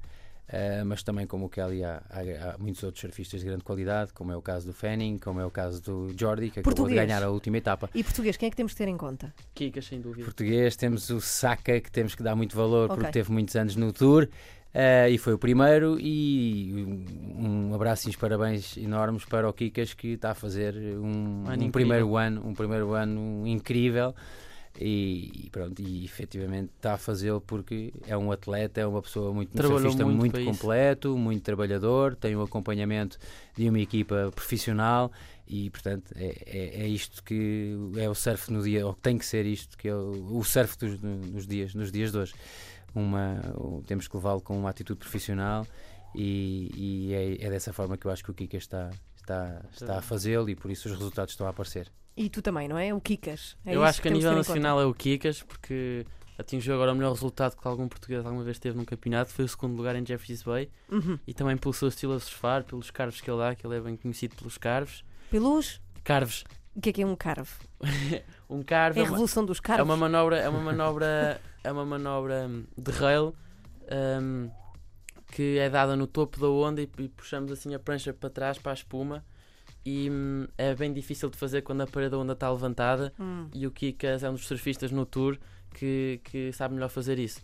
uh, 0.53 0.85
mas 0.85 1.03
também 1.03 1.27
como 1.27 1.47
o 1.47 1.49
Kelly 1.49 1.83
há, 1.85 2.03
há, 2.11 2.21
há 2.55 2.59
muitos 2.59 2.83
outros 2.83 3.01
surfistas 3.01 3.41
de 3.41 3.47
grande 3.47 3.65
qualidade, 3.65 4.13
como 4.13 4.31
é 4.33 4.37
o 4.37 4.43
caso 4.43 4.67
do 4.67 4.73
Fanning, 4.73 5.19
como 5.19 5.41
é 5.41 5.47
o 5.47 5.51
caso 5.51 5.83
do 5.83 6.15
Jordi, 6.19 6.51
que 6.51 6.61
acabou 6.61 6.75
Português. 6.75 7.01
de 7.01 7.07
ganhar 7.07 7.23
a 7.23 7.31
última 7.31 7.57
etapa. 7.59 7.89
E 7.95 8.03
português, 8.05 8.37
quem 8.37 8.47
é 8.47 8.51
que 8.51 8.57
temos 8.57 8.73
de 8.73 8.79
ter 8.79 8.89
em 8.89 8.97
conta? 8.97 9.33
Kikas, 9.55 9.87
sem 9.87 10.01
dúvida. 10.01 10.25
Português, 10.25 10.77
temos 10.77 11.09
o 11.11 11.21
Saka, 11.21 11.81
que 11.81 11.91
temos 11.91 12.15
que 12.15 12.23
dar 12.23 12.35
muito 12.37 12.57
valor 12.57 12.85
Ok. 12.87 12.97
porque 12.97 13.13
teve 13.13 13.33
muitos 13.33 13.57
anos 13.57 13.77
no 13.77 13.93
Tour. 13.93 14.29
uh, 14.75 15.09
e 15.11 15.19
foi 15.19 15.35
o 15.35 15.39
primeiro 15.39 15.99
e 16.01 16.97
um, 17.37 17.75
abraço 17.75 18.07
e 18.07 18.11
uns 18.11 18.17
parabéns 18.17 18.77
enormes 18.77 19.25
para 19.25 19.49
o 19.49 19.53
Kikas 19.53 19.93
que 19.95 20.09
está 20.15 20.31
a 20.31 20.35
fazer 20.35 20.75
um, 20.75 21.45
Um 21.47 21.65
um 21.67 21.71
primeiro 21.71 22.17
ano 22.17 22.43
um 22.47 22.55
primeiro 22.55 22.93
ano 22.95 23.47
incrível 23.47 24.15
e, 24.81 25.47
e 25.47 25.51
pronto, 25.51 25.81
e 25.83 26.05
efetivamente 26.05 26.71
está 26.77 26.95
a 26.95 26.99
fazê-lo 26.99 27.41
porque 27.41 27.93
é 28.07 28.17
um 28.17 28.33
atleta, 28.33 28.81
é 28.81 28.87
uma 28.87 29.03
pessoa 29.03 29.33
muito, 29.33 29.51
um 29.55 29.69
surfista 29.69 30.05
muito 30.05 30.19
muito 30.19 30.33
para 30.33 30.41
isso. 30.41 30.51
completo, 30.51 31.17
muito 31.17 31.43
trabalhador, 31.43 32.17
tem 32.17 32.35
o 32.35 32.43
acompanhamento 32.43 33.19
de 33.57 33.69
uma 33.69 33.81
equipa 33.81 34.31
profissional 34.35 35.13
e 35.47 35.69
portanto 35.71 36.13
é, 36.17 36.35
é, 36.47 36.83
é 36.83 36.89
isto 36.89 37.23
que 37.23 37.77
é 37.97 38.09
o 38.09 38.15
surf 38.15 38.53
no 38.53 38.63
dia, 38.63 38.87
ou 38.87 38.95
tem 38.95 39.19
que 39.19 39.27
ser 39.27 39.45
isto 39.45 39.77
que 39.77 39.89
é 39.89 39.95
o, 39.95 40.39
o 40.39 40.45
surf 40.45 40.79
dos, 40.79 41.01
nos, 41.01 41.47
dias, 41.47 41.75
nos 41.75 41.93
dias 41.93 42.13
de 42.13 42.19
hoje. 42.19 42.35
Uma, 42.95 43.41
temos 43.87 44.07
que 44.07 44.15
levá-lo 44.17 44.43
com 44.43 44.59
uma 44.59 44.69
atitude 44.69 44.99
profissional 44.99 45.67
e, 46.15 46.71
e 46.75 47.15
é, 47.15 47.47
é 47.47 47.51
dessa 47.51 47.73
forma 47.73 47.97
que 47.97 48.07
eu 48.07 48.11
acho 48.11 48.23
que 48.23 48.31
o 48.31 48.35
Kika 48.35 48.57
está, 48.57 48.91
está, 49.17 49.63
está 49.73 49.99
a 49.99 50.03
fazê-lo 50.03 50.49
e 50.51 50.55
por 50.55 50.71
isso 50.71 50.89
os 50.89 50.95
resultados 50.95 51.33
estão 51.33 51.47
a 51.47 51.51
aparecer. 51.51 51.91
E 52.17 52.29
tu 52.29 52.43
também, 52.43 52.69
não 52.69 52.79
é? 52.79 52.93
O 52.93 53.01
Kikas. 53.01 53.57
É 53.65 53.75
eu 53.75 53.83
acho 53.83 54.01
que 54.03 54.09
a 54.09 54.11
nível 54.11 54.33
nacional 54.35 54.81
é 54.81 54.85
o 54.85 54.93
Kikas, 54.95 55.43
porque 55.43 56.05
atingiu 56.39 56.75
agora 56.75 56.93
o 56.93 56.95
melhor 56.95 57.13
resultado 57.13 57.57
que 57.57 57.67
algum 57.69 57.89
português 57.89 58.25
alguma 58.25 58.43
vez 58.45 58.59
teve 58.59 58.77
num 58.77 58.85
campeonato, 58.85 59.31
foi 59.33 59.45
o 59.45 59.49
segundo 59.49 59.77
lugar 59.77 59.95
em 59.97 60.05
Jeffreys 60.05 60.43
Bay 60.43 60.69
Uhum. 60.91 61.19
e 61.27 61.33
também 61.33 61.57
pelo 61.57 61.73
seu 61.73 61.89
estilo 61.89 62.15
a 62.15 62.21
surfar, 62.21 62.65
pelos 62.65 62.91
carvos 62.91 63.21
que 63.21 63.31
ele 63.31 63.39
dá, 63.39 63.55
que 63.55 63.67
ele 63.67 63.77
é 63.77 63.81
bem 63.81 63.97
conhecido 63.97 64.35
pelos 64.37 64.59
carvos. 64.59 65.05
Pelos. 65.31 65.81
Carvos. 66.05 66.45
O 66.75 66.81
que 66.81 66.89
é 66.89 66.93
que 66.93 67.03
é 67.03 67.07
um 67.07 67.15
carve? 67.17 67.51
Um 68.49 68.63
carvo 68.63 68.99
É 68.99 69.03
é 69.03 69.05
a 69.05 69.07
uma, 69.07 69.11
revolução 69.13 69.47
dos 69.47 69.59
é 69.59 69.63
carvos. 69.63 69.85
uma 69.87 69.97
manobra, 69.97 70.37
é 70.39 70.49
uma 70.49 70.61
manobra, 70.61 71.41
é 71.65 71.73
uma 71.73 71.87
manobra 71.87 72.51
de 72.77 72.91
rail 72.91 73.35
hum, 74.21 74.51
que 75.31 75.57
é 75.59 75.71
dada 75.71 75.97
no 75.97 76.07
topo 76.07 76.39
da 76.39 76.49
onda 76.49 76.83
e, 76.83 76.91
e 76.99 77.09
puxamos 77.09 77.51
assim 77.51 77.75
a 77.75 77.79
prancha 77.79 78.13
para 78.13 78.29
trás 78.29 78.59
para 78.59 78.73
a 78.73 78.75
espuma 78.75 79.25
e 79.85 80.09
hum, 80.11 80.47
é 80.57 80.75
bem 80.75 80.93
difícil 80.93 81.29
de 81.31 81.37
fazer 81.37 81.63
quando 81.63 81.81
a 81.83 81.87
parede 81.87 82.11
da 82.13 82.19
onda 82.19 82.33
está 82.35 82.51
levantada 82.51 83.13
Hum. 83.19 83.49
e 83.55 83.67
o 83.67 83.71
Kikas 83.71 84.23
é 84.23 84.31
um 84.31 84.35
dos 84.35 84.47
surfistas 84.47 84.91
no 84.91 85.05
tour 85.07 85.37
que, 85.75 86.21
que 86.25 86.53
sabe 86.53 86.75
melhor 86.75 86.89
fazer 86.89 87.19
isso. 87.19 87.41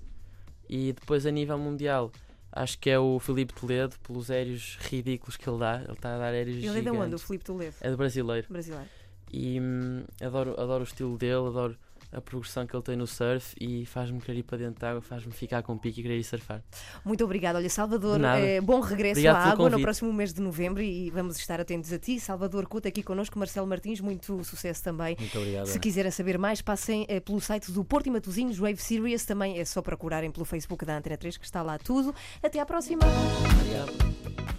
E 0.69 0.93
depois 0.93 1.25
a 1.27 1.31
nível 1.31 1.59
mundial, 1.59 2.13
acho 2.53 2.79
que 2.79 2.91
é 2.91 2.99
o 2.99 3.19
Filipe 3.19 3.55
Toledo, 3.55 3.97
pelos 4.01 4.31
aéreos 4.31 4.77
ridículos 4.83 5.37
que 5.37 5.49
ele 5.49 5.59
dá. 5.59 5.81
Ele 5.83 5.93
está 5.93 6.15
a 6.15 6.19
dar 6.19 6.33
aéreos 6.33 6.57
Ele 6.63 6.79
é 6.79 6.83
de 6.83 6.91
onde? 6.91 7.15
O 7.15 7.19
Filipe 7.19 7.45
Toledo, 7.45 7.75
É 7.81 7.91
do 7.91 7.97
brasileiro. 7.97 8.47
brasileiro. 8.51 8.89
E 9.33 9.61
hum, 9.61 10.05
adoro, 10.23 10.53
adoro 10.61 10.81
o 10.81 10.87
estilo 10.87 11.17
dele, 11.19 11.47
adoro 11.49 11.77
a 12.13 12.21
progressão 12.21 12.67
que 12.67 12.75
ele 12.75 12.83
tem 12.83 12.97
no 12.97 13.07
surf 13.07 13.55
e 13.61 13.85
faz-me 13.85 14.21
querer 14.21 14.39
ir 14.39 14.43
para 14.43 14.59
dentro 14.59 14.81
da 14.81 14.91
água, 14.91 15.03
faz-me 15.03 15.33
ficar 15.33 15.63
com 15.63 15.77
pique 15.77 16.01
e 16.01 16.03
querer 16.03 16.19
ir 16.19 16.25
surfar. 16.25 16.63
Muito 17.05 17.23
obrigada. 17.25 17.59
Olha, 17.59 17.69
Salvador, 17.71 18.19
eh, 18.25 18.61
bom 18.61 18.81
regresso 18.81 19.21
Obrigado 19.21 19.37
à 19.37 19.41
pelo 19.41 19.53
água 19.53 19.65
no 19.65 19.71
convite. 19.73 19.85
próximo 19.85 20.13
mês 20.13 20.33
de 20.33 20.41
novembro 20.41 20.83
e 20.83 21.11
vamos 21.11 21.37
estar 21.39 21.61
atentos 21.61 21.93
a 21.93 21.99
ti. 21.99 22.19
Salvador 22.19 22.67
Couto 22.67 22.89
aqui 22.89 23.03
connosco, 23.03 23.39
Marcelo 23.39 23.67
Martins, 23.67 24.01
muito 24.01 24.43
sucesso 24.45 24.83
também. 24.83 25.17
Muito 25.19 25.39
obrigado. 25.39 25.67
Se 25.67 25.79
quiserem 25.79 26.11
saber 26.11 26.39
mais, 26.39 26.63
passem 26.63 27.05
eh, 27.09 27.21
pelo 27.21 27.41
site 27.41 27.71
do 27.71 27.85
Porto 27.85 28.07
e 28.07 28.11
Matosinhos 28.11 28.59
Wave 28.59 28.79
Series. 28.79 29.25
Também 29.25 29.59
é 29.59 29.65
só 29.65 29.83
procurarem 29.83 30.31
pelo 30.31 30.45
Facebook 30.45 30.85
da 30.85 30.97
Antena 30.97 31.17
3, 31.17 31.37
que 31.37 31.45
está 31.45 31.63
lá 31.63 31.79
tudo. 31.79 32.15
Até 32.43 32.59
à 32.59 32.67
próxima. 32.67 33.03
Obrigado. 33.61 34.59